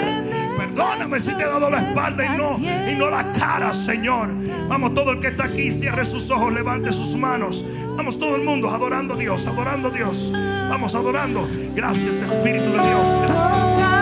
Perdóname 0.57 1.19
si 1.19 1.33
te 1.33 1.41
he 1.41 1.47
dado 1.47 1.71
la 1.71 1.81
espalda 1.81 2.23
y 2.25 2.37
no, 2.37 2.57
y 2.59 2.95
no 2.99 3.09
la 3.09 3.33
cara, 3.33 3.73
Señor. 3.73 4.29
Vamos, 4.67 4.93
todo 4.93 5.11
el 5.11 5.19
que 5.19 5.27
está 5.27 5.45
aquí, 5.45 5.71
cierre 5.71 6.05
sus 6.05 6.29
ojos, 6.29 6.53
levante 6.53 6.91
sus 6.91 7.15
manos. 7.15 7.63
Vamos 7.95 8.19
todo 8.19 8.35
el 8.35 8.43
mundo 8.43 8.69
adorando 8.69 9.13
a 9.13 9.17
Dios, 9.17 9.45
adorando 9.45 9.87
a 9.87 9.91
Dios. 9.91 10.31
Vamos 10.69 10.93
adorando. 10.95 11.47
Gracias 11.73 12.19
Espíritu 12.19 12.65
de 12.65 12.79
Dios. 12.79 13.07
Gracias. 13.27 13.94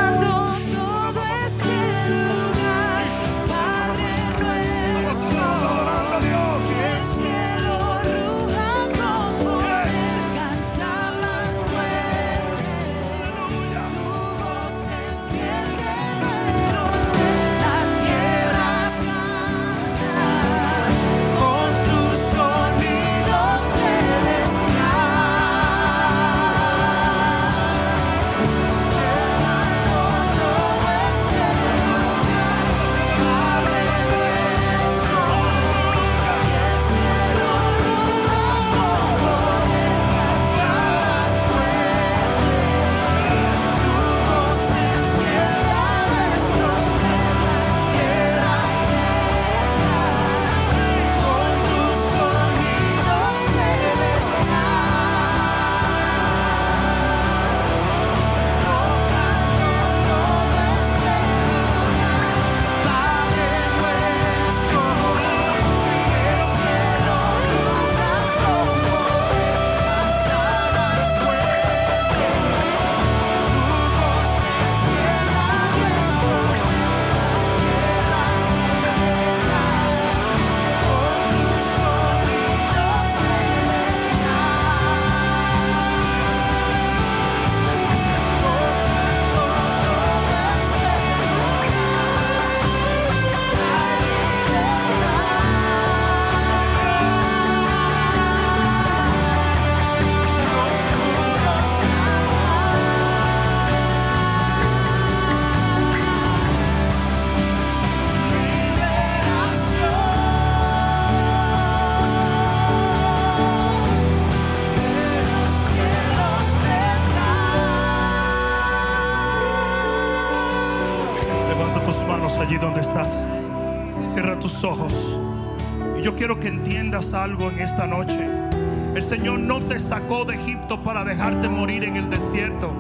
Para 130.84 131.04
dejarte 131.04 131.48
morir 131.48 131.84
en 131.84 131.96
el 131.96 132.10
desierto. 132.10 132.74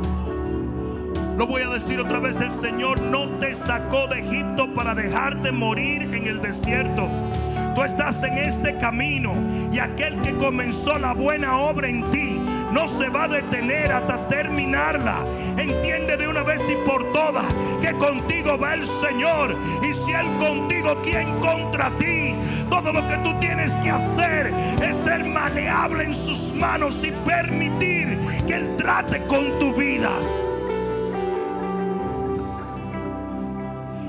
Lo 1.37 1.47
voy 1.47 1.63
a 1.63 1.69
decir 1.69 1.99
otra 1.99 2.19
vez, 2.19 2.41
el 2.41 2.51
Señor 2.51 3.01
no 3.01 3.27
te 3.39 3.55
sacó 3.55 4.07
de 4.07 4.19
Egipto 4.19 4.71
para 4.73 4.93
dejarte 4.93 5.51
morir 5.51 6.03
en 6.13 6.27
el 6.27 6.41
desierto. 6.41 7.09
Tú 7.73 7.81
estás 7.81 8.21
en 8.23 8.37
este 8.37 8.77
camino 8.77 9.33
y 9.71 9.79
aquel 9.79 10.21
que 10.21 10.33
comenzó 10.33 10.99
la 10.99 11.13
buena 11.13 11.57
obra 11.57 11.87
en 11.87 12.03
ti 12.11 12.39
no 12.71 12.87
se 12.87 13.09
va 13.09 13.23
a 13.23 13.27
detener 13.27 13.91
hasta 13.91 14.27
terminarla. 14.27 15.25
Entiende 15.57 15.92
y 16.69 16.75
por 16.85 17.11
todas 17.11 17.45
que 17.81 17.93
contigo 17.93 18.57
va 18.57 18.75
el 18.75 18.85
Señor. 18.85 19.55
Y 19.81 19.93
si 19.93 20.11
Él 20.11 20.27
contigo, 20.37 20.95
¿quién 21.03 21.39
contra 21.39 21.89
ti? 21.97 22.35
Todo 22.69 22.93
lo 22.93 23.07
que 23.07 23.17
tú 23.17 23.33
tienes 23.39 23.75
que 23.77 23.89
hacer 23.91 24.53
es 24.81 24.97
ser 24.97 25.23
maleable 25.25 26.05
en 26.05 26.13
sus 26.13 26.53
manos 26.53 27.03
y 27.03 27.11
permitir 27.25 28.17
que 28.47 28.55
Él 28.55 28.77
trate 28.77 29.21
con 29.27 29.59
tu 29.59 29.73
vida. 29.73 30.11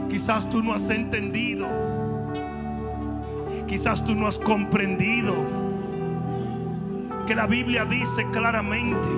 Quizás 0.08 0.48
tú 0.48 0.62
no 0.62 0.74
has 0.74 0.88
entendido. 0.90 1.66
Quizás 3.66 4.04
tú 4.04 4.14
no 4.14 4.26
has 4.26 4.38
comprendido 4.38 5.34
que 7.26 7.34
la 7.34 7.46
Biblia 7.46 7.84
dice 7.84 8.26
claramente 8.32 9.08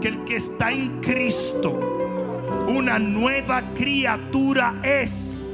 que 0.00 0.08
el 0.08 0.24
que 0.24 0.36
está 0.36 0.70
en 0.72 1.00
Cristo, 1.00 2.03
una 2.68 2.98
nueva 2.98 3.62
criatura 3.74 4.74
es. 4.82 5.46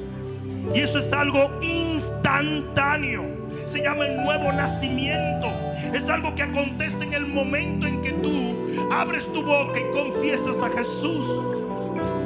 Y 0.74 0.80
eso 0.80 0.98
es 0.98 1.12
algo 1.12 1.50
instantáneo. 1.62 3.24
Se 3.66 3.82
llama 3.82 4.06
el 4.06 4.22
nuevo 4.22 4.52
nacimiento. 4.52 5.48
Es 5.94 6.08
algo 6.08 6.34
que 6.34 6.42
acontece 6.42 7.04
en 7.04 7.14
el 7.14 7.26
momento 7.26 7.86
en 7.86 8.00
que 8.00 8.12
tú 8.12 8.90
abres 8.92 9.32
tu 9.32 9.42
boca 9.42 9.78
y 9.80 9.90
confiesas 9.92 10.62
a 10.62 10.70
Jesús. 10.70 11.26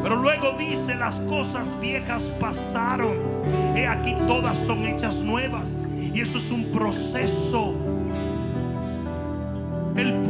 Pero 0.03 0.17
luego 0.17 0.53
dice, 0.59 0.95
las 0.95 1.17
cosas 1.21 1.79
viejas 1.81 2.25
pasaron. 2.39 3.17
He 3.75 3.87
aquí 3.87 4.15
todas 4.27 4.59
son 4.59 4.87
hechas 4.87 5.17
nuevas. 5.17 5.79
Y 5.99 6.21
eso 6.21 6.39
es 6.39 6.51
un 6.51 6.67
proceso. 6.73 7.75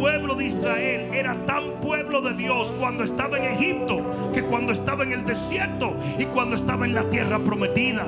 Pueblo 0.04 0.34
de 0.34 0.44
Israel 0.44 1.08
era 1.14 1.34
tan 1.46 1.80
pueblo 1.80 2.20
de 2.20 2.34
Dios 2.34 2.70
cuando 2.78 3.04
estaba 3.04 3.38
en 3.38 3.44
Egipto 3.44 4.02
que 4.34 4.42
cuando 4.42 4.74
estaba 4.74 5.02
en 5.02 5.12
el 5.12 5.24
desierto 5.24 5.96
y 6.18 6.26
cuando 6.26 6.56
estaba 6.56 6.84
en 6.84 6.94
la 6.94 7.04
tierra 7.04 7.38
prometida. 7.38 8.04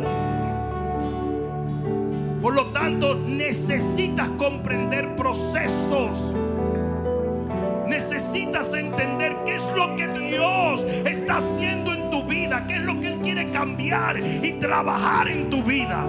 Por 2.42 2.52
lo 2.52 2.66
tanto, 2.66 3.14
necesitas 3.14 4.28
comprender 4.36 5.16
procesos. 5.16 6.34
Necesitas 7.88 8.74
entender 8.74 9.34
qué 9.46 9.56
es 9.56 9.64
lo 9.74 9.96
que 9.96 10.06
Dios 10.06 10.84
está 11.06 11.38
haciendo 11.38 11.94
en 11.94 12.10
tu 12.10 12.24
vida, 12.24 12.66
qué 12.68 12.74
es 12.74 12.82
lo 12.82 13.00
que 13.00 13.06
Él 13.06 13.20
quiere 13.22 13.50
cambiar 13.52 14.18
y 14.18 14.52
trabajar 14.60 15.28
en 15.28 15.48
tu 15.48 15.62
vida. 15.62 16.04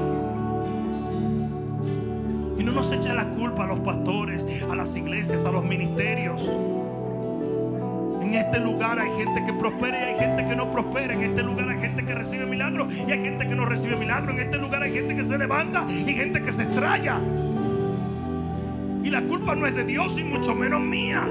Y 2.59 2.63
no 2.65 2.73
nos 2.73 2.91
eche 2.91 3.13
la 3.13 3.23
culpa 3.29 3.63
a 3.63 3.67
los 3.67 3.79
pastores, 3.79 4.36
las 4.77 4.95
iglesias, 4.95 5.43
a 5.45 5.51
los 5.51 5.63
ministerios. 5.63 6.41
En 8.21 8.33
este 8.33 8.59
lugar 8.59 8.99
hay 8.99 9.09
gente 9.17 9.45
que 9.45 9.53
prospera 9.53 9.97
y 9.99 10.13
hay 10.13 10.19
gente 10.19 10.45
que 10.45 10.55
no 10.55 10.69
prospera. 10.69 11.13
En 11.13 11.23
este 11.23 11.43
lugar 11.43 11.69
hay 11.69 11.79
gente 11.79 12.05
que 12.05 12.13
recibe 12.13 12.45
milagros 12.45 12.93
y 12.93 13.11
hay 13.11 13.23
gente 13.23 13.47
que 13.47 13.55
no 13.55 13.65
recibe 13.65 13.95
milagros. 13.95 14.35
En 14.35 14.41
este 14.41 14.57
lugar 14.57 14.83
hay 14.83 14.93
gente 14.93 15.15
que 15.15 15.23
se 15.23 15.37
levanta 15.37 15.85
y 15.89 16.13
gente 16.13 16.43
que 16.43 16.51
se 16.51 16.63
estrella. 16.63 17.19
Y 19.03 19.09
la 19.09 19.21
culpa 19.21 19.55
no 19.55 19.65
es 19.65 19.75
de 19.75 19.85
Dios 19.85 20.17
y 20.17 20.23
mucho 20.23 20.53
menos 20.53 20.81
mía. 20.81 21.25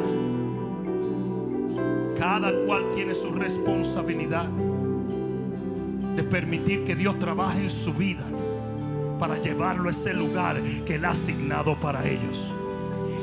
Cada 2.19 2.51
cual 2.67 2.93
tiene 2.95 3.15
su 3.15 3.31
responsabilidad 3.31 4.47
de 6.17 6.23
permitir 6.23 6.85
que 6.85 6.97
Dios 6.97 7.19
trabaje 7.19 7.61
en 7.61 7.71
su 7.71 7.93
vida 7.93 8.25
para 9.21 9.39
llevarlo 9.39 9.89
a 9.89 9.91
ese 9.91 10.15
lugar 10.15 10.61
que 10.87 10.95
Él 10.95 11.05
ha 11.05 11.11
asignado 11.11 11.79
para 11.79 12.07
ellos. 12.09 12.56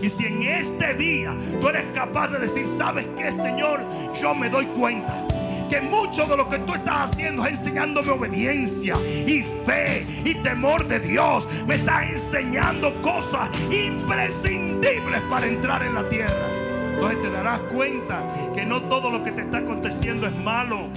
Y 0.04 0.10
si 0.10 0.26
en 0.26 0.44
este 0.44 0.96
día 0.96 1.34
tú 1.62 1.70
eres 1.70 1.86
capaz 1.94 2.28
de 2.28 2.40
decir, 2.40 2.68
¿sabes 2.68 3.08
qué, 3.18 3.32
Señor? 3.32 3.80
Yo 4.22 4.36
me 4.36 4.50
doy 4.50 4.66
cuenta 4.66 5.26
que 5.70 5.80
mucho 5.80 6.26
de 6.26 6.36
lo 6.36 6.50
que 6.50 6.60
tú 6.60 6.74
estás 6.74 7.10
haciendo 7.10 7.46
es 7.46 7.52
enseñándome 7.52 8.10
obediencia 8.10 8.96
y 9.26 9.44
fe 9.66 10.06
y 10.26 10.36
temor 10.44 10.86
de 10.90 11.00
Dios. 11.00 11.48
Me 11.66 11.76
está 11.76 12.04
enseñando 12.06 12.94
cosas 13.02 13.50
imprescindibles 13.72 15.22
para 15.30 15.48
entrar 15.48 15.82
en 15.84 15.96
la 15.96 16.04
tierra. 16.10 16.50
Entonces 16.96 17.22
te 17.22 17.30
darás 17.30 17.62
cuenta 17.62 18.22
que 18.54 18.66
no 18.66 18.82
todo 18.84 19.10
lo 19.10 19.24
que 19.24 19.32
te 19.32 19.40
está 19.40 19.60
aconteciendo 19.60 20.28
es 20.28 20.36
malo. 20.36 20.90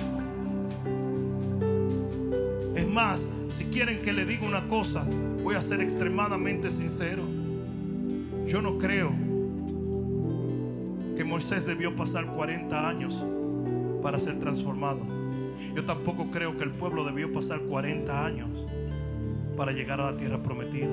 Es 2.75 2.89
más, 2.89 3.31
si 3.51 3.67
quieren 3.67 4.03
que 4.03 4.13
le 4.13 4.25
diga 4.25 4.45
una 4.45 4.67
cosa, 4.67 5.07
voy 5.45 5.55
a 5.55 5.63
ser 5.63 5.81
extremadamente 5.81 6.73
sincero. 6.73 7.36
Yo 8.47 8.63
no 8.63 8.79
creo 8.79 9.11
que 11.17 11.25
Moisés 11.25 11.67
debió 11.67 11.97
pasar 11.97 12.27
40 12.27 12.89
años 12.89 13.25
para 14.03 14.21
ser 14.21 14.39
transformado. 14.39 15.01
Yo 15.75 15.85
tampoco 15.85 16.31
creo 16.31 16.57
que 16.57 16.63
el 16.63 16.71
pueblo 16.71 17.05
debió 17.05 17.33
pasar 17.33 17.61
40 17.61 18.25
años 18.25 18.67
para 19.57 19.73
llegar 19.73 20.01
a 20.01 20.13
la 20.13 20.17
tierra 20.17 20.43
prometida. 20.43 20.89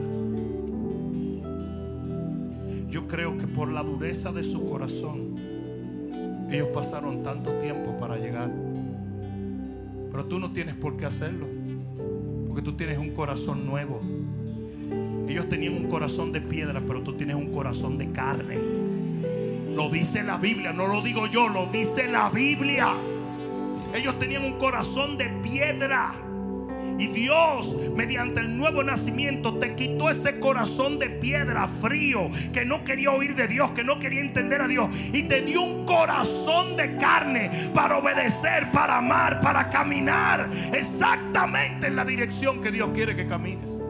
Yo 2.89 3.07
creo 3.07 3.37
que 3.37 3.45
por 3.45 3.71
la 3.71 3.83
dureza 3.83 4.31
de 4.31 4.43
su 4.43 4.67
corazón, 4.67 5.35
ellos 6.49 6.69
pasaron 6.73 7.21
tanto 7.21 7.51
tiempo 7.59 7.99
para 7.99 8.17
llegar. 8.17 8.51
Pero 10.11 10.25
tú 10.25 10.39
no 10.39 10.53
tienes 10.53 10.75
por 10.75 10.97
qué 10.97 11.05
hacerlo, 11.05 11.45
porque 12.47 12.63
tú 12.63 12.73
tienes 12.73 12.97
un 12.97 13.11
corazón 13.11 13.65
nuevo. 13.65 13.99
Ellos 15.27 15.47
tenían 15.49 15.73
un 15.75 15.89
corazón 15.89 16.31
de 16.31 16.41
piedra, 16.41 16.81
pero 16.85 17.01
tú 17.01 17.13
tienes 17.13 17.35
un 17.35 17.51
corazón 17.51 17.97
de 17.97 18.11
carne. 18.11 18.57
Lo 19.75 19.89
dice 19.89 20.21
la 20.23 20.37
Biblia, 20.37 20.73
no 20.73 20.87
lo 20.87 21.01
digo 21.01 21.27
yo, 21.27 21.47
lo 21.47 21.67
dice 21.67 22.07
la 22.07 22.29
Biblia. 22.29 22.93
Ellos 23.93 24.17
tenían 24.19 24.43
un 24.43 24.57
corazón 24.57 25.17
de 25.17 25.29
piedra. 25.41 26.13
Y 26.99 27.07
Dios, 27.07 27.75
mediante 27.95 28.41
el 28.41 28.55
nuevo 28.55 28.83
nacimiento, 28.83 29.55
te 29.55 29.73
quitó 29.75 30.09
ese 30.09 30.39
corazón 30.39 30.99
de 30.99 31.09
piedra 31.09 31.67
frío 31.67 32.29
que 32.53 32.65
no 32.65 32.83
quería 32.83 33.11
oír 33.11 33.35
de 33.35 33.47
Dios, 33.47 33.71
que 33.71 33.83
no 33.83 33.97
quería 33.97 34.21
entender 34.21 34.61
a 34.61 34.67
Dios. 34.67 34.89
Y 35.11 35.23
te 35.23 35.41
dio 35.41 35.61
un 35.61 35.85
corazón 35.85 36.77
de 36.77 36.97
carne 36.97 37.49
para 37.73 37.97
obedecer, 37.97 38.71
para 38.71 38.97
amar, 38.97 39.41
para 39.41 39.69
caminar 39.69 40.49
exactamente 40.73 41.87
en 41.87 41.95
la 41.95 42.05
dirección 42.05 42.61
que 42.61 42.71
Dios 42.71 42.91
quiere 42.93 43.15
que 43.15 43.25
camines. 43.25 43.82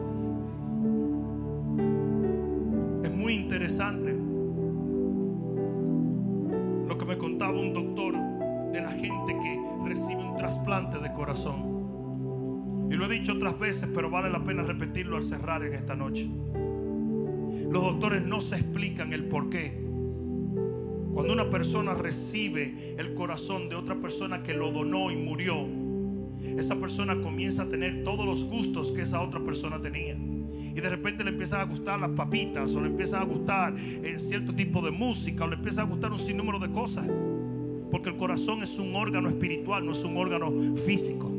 Interesante 3.74 4.12
lo 6.86 6.96
que 6.96 7.04
me 7.04 7.18
contaba 7.18 7.58
un 7.58 7.72
doctor 7.72 8.14
de 8.72 8.80
la 8.80 8.90
gente 8.90 9.36
que 9.42 9.60
recibe 9.84 10.22
un 10.22 10.36
trasplante 10.36 10.98
de 10.98 11.12
corazón. 11.12 12.88
Y 12.90 12.94
lo 12.94 13.06
he 13.06 13.08
dicho 13.08 13.32
otras 13.32 13.58
veces, 13.58 13.90
pero 13.92 14.10
vale 14.10 14.30
la 14.30 14.44
pena 14.44 14.62
repetirlo 14.62 15.16
al 15.16 15.24
cerrar 15.24 15.64
en 15.64 15.74
esta 15.74 15.96
noche. 15.96 16.28
Los 17.68 17.82
doctores 17.82 18.24
no 18.24 18.40
se 18.40 18.56
explican 18.56 19.12
el 19.12 19.24
por 19.24 19.50
qué. 19.50 19.82
Cuando 21.12 21.32
una 21.32 21.50
persona 21.50 21.94
recibe 21.94 22.94
el 22.96 23.14
corazón 23.14 23.68
de 23.68 23.74
otra 23.74 23.96
persona 23.96 24.44
que 24.44 24.54
lo 24.54 24.70
donó 24.70 25.10
y 25.10 25.16
murió, 25.16 25.66
esa 26.56 26.76
persona 26.76 27.20
comienza 27.22 27.64
a 27.64 27.70
tener 27.70 28.04
todos 28.04 28.24
los 28.24 28.44
gustos 28.44 28.92
que 28.92 29.02
esa 29.02 29.20
otra 29.20 29.40
persona 29.40 29.80
tenía. 29.82 30.16
Y 30.74 30.80
de 30.80 30.90
repente 30.90 31.22
le 31.22 31.30
empiezan 31.30 31.60
a 31.60 31.64
gustar 31.64 32.00
las 32.00 32.10
papitas, 32.10 32.74
o 32.74 32.80
le 32.80 32.88
empiezan 32.88 33.22
a 33.22 33.24
gustar 33.24 33.74
eh, 33.78 34.18
cierto 34.18 34.54
tipo 34.54 34.82
de 34.82 34.90
música, 34.90 35.44
o 35.44 35.48
le 35.48 35.54
empieza 35.54 35.82
a 35.82 35.84
gustar 35.84 36.10
un 36.10 36.18
sinnúmero 36.18 36.58
de 36.58 36.70
cosas. 36.70 37.06
Porque 37.90 38.08
el 38.08 38.16
corazón 38.16 38.62
es 38.62 38.78
un 38.78 38.94
órgano 38.96 39.28
espiritual, 39.28 39.86
no 39.86 39.92
es 39.92 40.02
un 40.02 40.16
órgano 40.16 40.52
físico. 40.76 41.30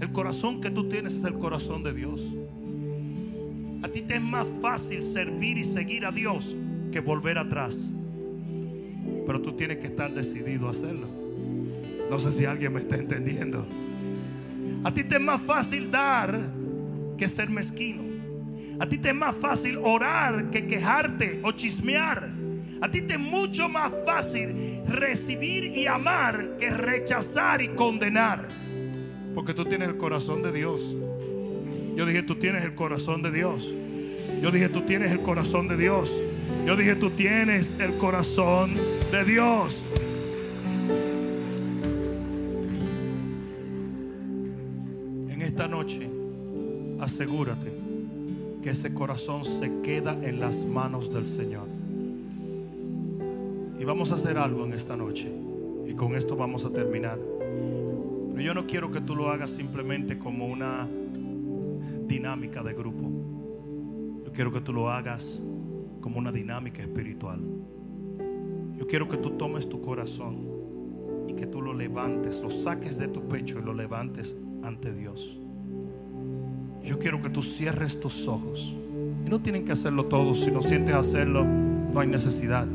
El 0.00 0.12
corazón 0.12 0.60
que 0.60 0.70
tú 0.70 0.88
tienes 0.88 1.14
es 1.14 1.24
el 1.24 1.34
corazón 1.34 1.82
de 1.82 1.92
Dios. 1.92 2.22
A 3.82 3.88
ti 3.88 4.02
te 4.02 4.16
es 4.16 4.22
más 4.22 4.46
fácil 4.60 5.02
servir 5.02 5.58
y 5.58 5.64
seguir 5.64 6.06
a 6.06 6.12
Dios 6.12 6.56
que 6.90 7.00
volver 7.00 7.38
atrás. 7.38 7.92
Pero 9.26 9.42
tú 9.42 9.52
tienes 9.52 9.78
que 9.78 9.88
estar 9.88 10.12
decidido 10.12 10.68
a 10.68 10.70
hacerlo. 10.70 11.06
No 12.10 12.18
sé 12.18 12.32
si 12.32 12.44
alguien 12.44 12.72
me 12.72 12.80
está 12.80 12.96
entendiendo. 12.96 13.66
A 14.84 14.94
ti 14.94 15.04
te 15.04 15.16
es 15.16 15.20
más 15.20 15.42
fácil 15.42 15.90
dar 15.90 16.38
que 17.16 17.28
ser 17.28 17.50
mezquino. 17.50 18.02
A 18.78 18.86
ti 18.86 18.98
te 18.98 19.08
es 19.08 19.14
más 19.14 19.34
fácil 19.36 19.78
orar 19.78 20.50
que 20.50 20.66
quejarte 20.66 21.40
o 21.42 21.52
chismear. 21.52 22.28
A 22.80 22.90
ti 22.90 23.00
te 23.00 23.14
es 23.14 23.20
mucho 23.20 23.68
más 23.68 23.92
fácil 24.04 24.82
recibir 24.86 25.64
y 25.64 25.86
amar 25.86 26.56
que 26.58 26.70
rechazar 26.70 27.62
y 27.62 27.68
condenar. 27.68 28.46
Porque 29.34 29.54
tú 29.54 29.64
tienes 29.64 29.88
el 29.88 29.96
corazón 29.96 30.42
de 30.42 30.52
Dios. 30.52 30.80
Yo 31.96 32.04
dije, 32.04 32.22
tú 32.22 32.36
tienes 32.36 32.64
el 32.64 32.74
corazón 32.74 33.22
de 33.22 33.32
Dios. 33.32 33.72
Yo 34.42 34.50
dije, 34.50 34.68
tú 34.68 34.82
tienes 34.82 35.10
el 35.10 35.20
corazón 35.20 35.68
de 35.68 35.76
Dios. 35.78 36.14
Yo 36.66 36.76
dije, 36.76 36.94
tú 36.96 37.10
tienes 37.10 37.74
el 37.80 37.96
corazón 37.96 38.74
de 39.10 39.24
Dios. 39.24 39.82
Asegúrate 47.06 47.72
que 48.62 48.70
ese 48.70 48.92
corazón 48.92 49.44
se 49.44 49.80
queda 49.80 50.12
en 50.22 50.40
las 50.40 50.64
manos 50.64 51.12
del 51.14 51.28
Señor. 51.28 51.68
Y 53.78 53.84
vamos 53.84 54.10
a 54.10 54.16
hacer 54.16 54.36
algo 54.36 54.66
en 54.66 54.72
esta 54.72 54.96
noche. 54.96 55.30
Y 55.86 55.94
con 55.94 56.16
esto 56.16 56.34
vamos 56.34 56.64
a 56.64 56.70
terminar. 56.70 57.18
Pero 58.30 58.40
yo 58.40 58.54
no 58.54 58.66
quiero 58.66 58.90
que 58.90 59.00
tú 59.00 59.14
lo 59.14 59.30
hagas 59.30 59.52
simplemente 59.52 60.18
como 60.18 60.46
una 60.46 60.88
dinámica 62.08 62.64
de 62.64 62.74
grupo. 62.74 63.08
Yo 64.24 64.32
quiero 64.32 64.52
que 64.52 64.60
tú 64.60 64.72
lo 64.72 64.90
hagas 64.90 65.40
como 66.00 66.18
una 66.18 66.32
dinámica 66.32 66.82
espiritual. 66.82 67.40
Yo 68.76 68.86
quiero 68.88 69.08
que 69.08 69.16
tú 69.16 69.30
tomes 69.30 69.68
tu 69.68 69.80
corazón 69.80 70.38
y 71.28 71.34
que 71.34 71.46
tú 71.46 71.62
lo 71.62 71.72
levantes, 71.72 72.42
lo 72.42 72.50
saques 72.50 72.98
de 72.98 73.06
tu 73.06 73.28
pecho 73.28 73.60
y 73.60 73.62
lo 73.62 73.74
levantes 73.74 74.36
ante 74.64 74.92
Dios. 74.92 75.40
Yo 76.86 77.00
quiero 77.00 77.20
que 77.20 77.28
tú 77.28 77.42
cierres 77.42 78.00
tus 78.00 78.28
ojos. 78.28 78.74
Y 79.26 79.28
no 79.28 79.40
tienen 79.40 79.64
que 79.64 79.72
hacerlo 79.72 80.04
todos. 80.04 80.40
Si 80.40 80.52
no 80.52 80.62
sientes 80.62 80.94
hacerlo, 80.94 81.44
no 81.44 82.00
hay 82.00 82.06
necesidad. 82.06 82.66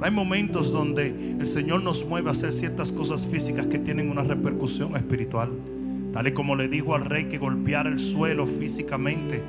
hay 0.00 0.10
momentos 0.10 0.72
donde 0.72 1.36
el 1.38 1.46
Señor 1.46 1.82
nos 1.82 2.06
mueve 2.06 2.28
a 2.28 2.32
hacer 2.32 2.52
ciertas 2.52 2.92
cosas 2.92 3.26
físicas 3.26 3.66
que 3.66 3.78
tienen 3.78 4.10
una 4.10 4.22
repercusión 4.22 4.96
espiritual. 4.96 5.50
Tal 6.12 6.28
y 6.28 6.32
como 6.32 6.56
le 6.56 6.68
dijo 6.68 6.94
al 6.94 7.04
rey 7.04 7.24
que 7.26 7.36
golpeara 7.36 7.90
el 7.90 7.98
suelo 7.98 8.46
físicamente. 8.46 9.42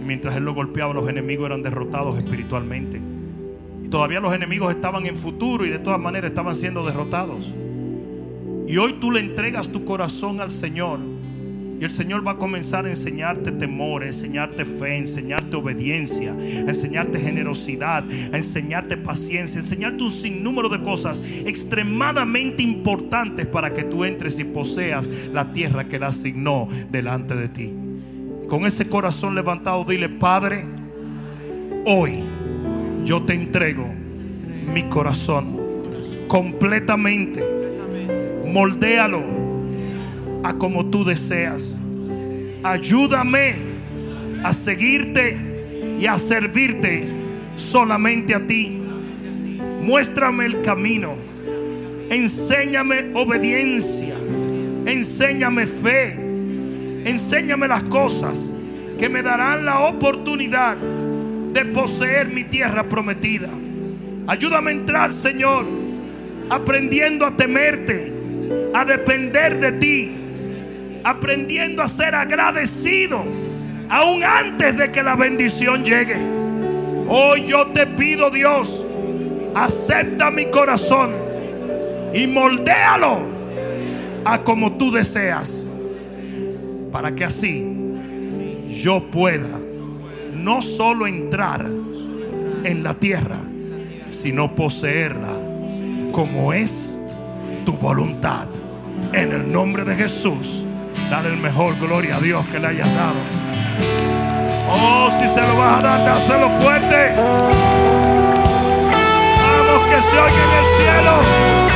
Y 0.00 0.04
mientras 0.04 0.36
él 0.36 0.44
lo 0.44 0.54
golpeaba, 0.54 0.94
los 0.94 1.08
enemigos 1.10 1.46
eran 1.46 1.62
derrotados 1.62 2.16
espiritualmente. 2.16 3.00
Y 3.84 3.88
todavía 3.88 4.20
los 4.20 4.34
enemigos 4.34 4.74
estaban 4.74 5.04
en 5.04 5.16
futuro 5.16 5.66
y 5.66 5.68
de 5.68 5.78
todas 5.78 6.00
maneras 6.00 6.30
estaban 6.30 6.56
siendo 6.56 6.86
derrotados. 6.86 7.52
Y 8.66 8.76
hoy 8.78 8.94
tú 9.00 9.10
le 9.10 9.20
entregas 9.20 9.68
tu 9.68 9.84
corazón 9.84 10.40
al 10.40 10.50
Señor. 10.50 11.17
Y 11.80 11.84
el 11.84 11.90
Señor 11.92 12.26
va 12.26 12.32
a 12.32 12.36
comenzar 12.38 12.86
a 12.86 12.90
enseñarte 12.90 13.52
temor, 13.52 14.02
a 14.02 14.06
enseñarte 14.06 14.64
fe, 14.64 14.92
a 14.92 14.96
enseñarte 14.96 15.56
obediencia, 15.56 16.32
a 16.32 16.68
enseñarte 16.68 17.20
generosidad, 17.20 18.04
a 18.32 18.36
enseñarte 18.36 18.96
paciencia, 18.96 19.60
a 19.60 19.62
enseñarte 19.62 20.02
un 20.02 20.10
sinnúmero 20.10 20.68
de 20.68 20.82
cosas 20.82 21.22
extremadamente 21.46 22.64
importantes 22.64 23.46
para 23.46 23.72
que 23.72 23.84
tú 23.84 24.04
entres 24.04 24.38
y 24.40 24.44
poseas 24.44 25.08
la 25.32 25.52
tierra 25.52 25.88
que 25.88 25.96
Él 25.96 26.02
asignó 26.02 26.68
delante 26.90 27.36
de 27.36 27.48
ti. 27.48 27.72
Con 28.48 28.66
ese 28.66 28.88
corazón 28.88 29.36
levantado, 29.36 29.84
dile, 29.84 30.08
Padre, 30.08 30.64
hoy 31.84 32.24
yo 33.04 33.22
te 33.22 33.34
entrego 33.34 33.86
mi 34.72 34.82
corazón 34.84 35.56
completamente. 36.26 37.44
Moldéalo 38.46 39.37
a 40.42 40.54
como 40.54 40.86
tú 40.86 41.04
deseas. 41.04 41.78
Ayúdame 42.62 43.54
a 44.42 44.52
seguirte 44.52 45.36
y 46.00 46.06
a 46.06 46.18
servirte 46.18 47.06
solamente 47.56 48.34
a 48.34 48.46
ti. 48.46 48.80
Muéstrame 49.82 50.46
el 50.46 50.62
camino. 50.62 51.14
Enséñame 52.10 53.10
obediencia. 53.14 54.14
Enséñame 54.86 55.66
fe. 55.66 56.16
Enséñame 57.04 57.68
las 57.68 57.84
cosas 57.84 58.52
que 58.98 59.08
me 59.08 59.22
darán 59.22 59.64
la 59.64 59.80
oportunidad 59.80 60.76
de 60.76 61.64
poseer 61.66 62.28
mi 62.28 62.44
tierra 62.44 62.84
prometida. 62.84 63.48
Ayúdame 64.26 64.70
a 64.70 64.74
entrar, 64.74 65.12
Señor, 65.12 65.64
aprendiendo 66.50 67.24
a 67.24 67.36
temerte, 67.36 68.12
a 68.74 68.84
depender 68.84 69.58
de 69.58 69.72
ti, 69.72 70.12
aprendiendo 71.04 71.82
a 71.82 71.88
ser 71.88 72.14
agradecido, 72.14 73.22
aún 73.88 74.22
antes 74.24 74.76
de 74.76 74.90
que 74.90 75.02
la 75.02 75.16
bendición 75.16 75.84
llegue. 75.84 76.16
Hoy 77.08 77.46
yo 77.46 77.68
te 77.68 77.86
pido, 77.86 78.30
Dios, 78.30 78.84
acepta 79.54 80.30
mi 80.30 80.46
corazón 80.46 81.10
y 82.12 82.26
moldéalo 82.26 83.20
a 84.24 84.38
como 84.42 84.72
tú 84.72 84.90
deseas, 84.92 85.66
para 86.92 87.14
que 87.14 87.24
así 87.24 87.74
yo 88.82 89.10
pueda 89.10 89.58
no 90.34 90.62
solo 90.62 91.06
entrar 91.06 91.66
en 92.64 92.82
la 92.82 92.94
tierra, 92.94 93.38
sino 94.10 94.54
poseerla 94.54 95.32
como 96.12 96.52
es 96.52 96.98
tu 97.64 97.72
voluntad. 97.72 98.46
En 99.12 99.32
el 99.32 99.50
nombre 99.52 99.84
de 99.84 99.94
Jesús, 99.94 100.64
dale 101.10 101.28
el 101.30 101.36
mejor 101.36 101.78
gloria 101.78 102.16
a 102.16 102.20
Dios 102.20 102.44
que 102.46 102.58
le 102.58 102.68
hayas 102.68 102.94
dado. 102.94 103.16
Oh, 104.70 105.10
si 105.18 105.26
se 105.26 105.40
lo 105.40 105.56
vas 105.56 105.82
a 105.82 105.86
dar, 105.86 106.04
dáselo 106.04 106.50
fuerte. 106.60 107.14
Vamos 109.36 109.88
que 109.88 110.00
se 110.10 110.18
oye 110.18 110.36
en 110.36 110.52
el 110.58 110.66
cielo. 110.76 111.68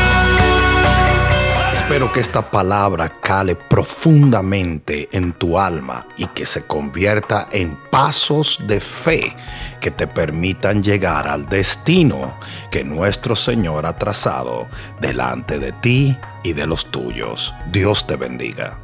Espero 1.72 2.12
que 2.12 2.20
esta 2.20 2.50
palabra 2.50 3.10
cale 3.10 3.54
profundamente 3.54 5.08
en 5.12 5.32
tu 5.32 5.58
alma 5.58 6.06
y 6.16 6.26
que 6.26 6.46
se 6.46 6.66
convierta 6.66 7.48
en 7.50 7.76
pasos 7.90 8.60
de 8.66 8.80
fe 8.80 9.36
que 9.80 9.90
te 9.90 10.06
permitan 10.06 10.82
llegar 10.82 11.28
al 11.28 11.46
destino 11.50 12.38
que 12.70 12.82
nuestro 12.82 13.36
Señor 13.36 13.84
ha 13.84 13.98
trazado 13.98 14.68
delante 15.00 15.58
de 15.58 15.72
ti 15.72 16.16
y 16.42 16.54
de 16.54 16.66
los 16.66 16.90
tuyos. 16.90 17.54
Dios 17.70 18.06
te 18.06 18.16
bendiga. 18.16 18.81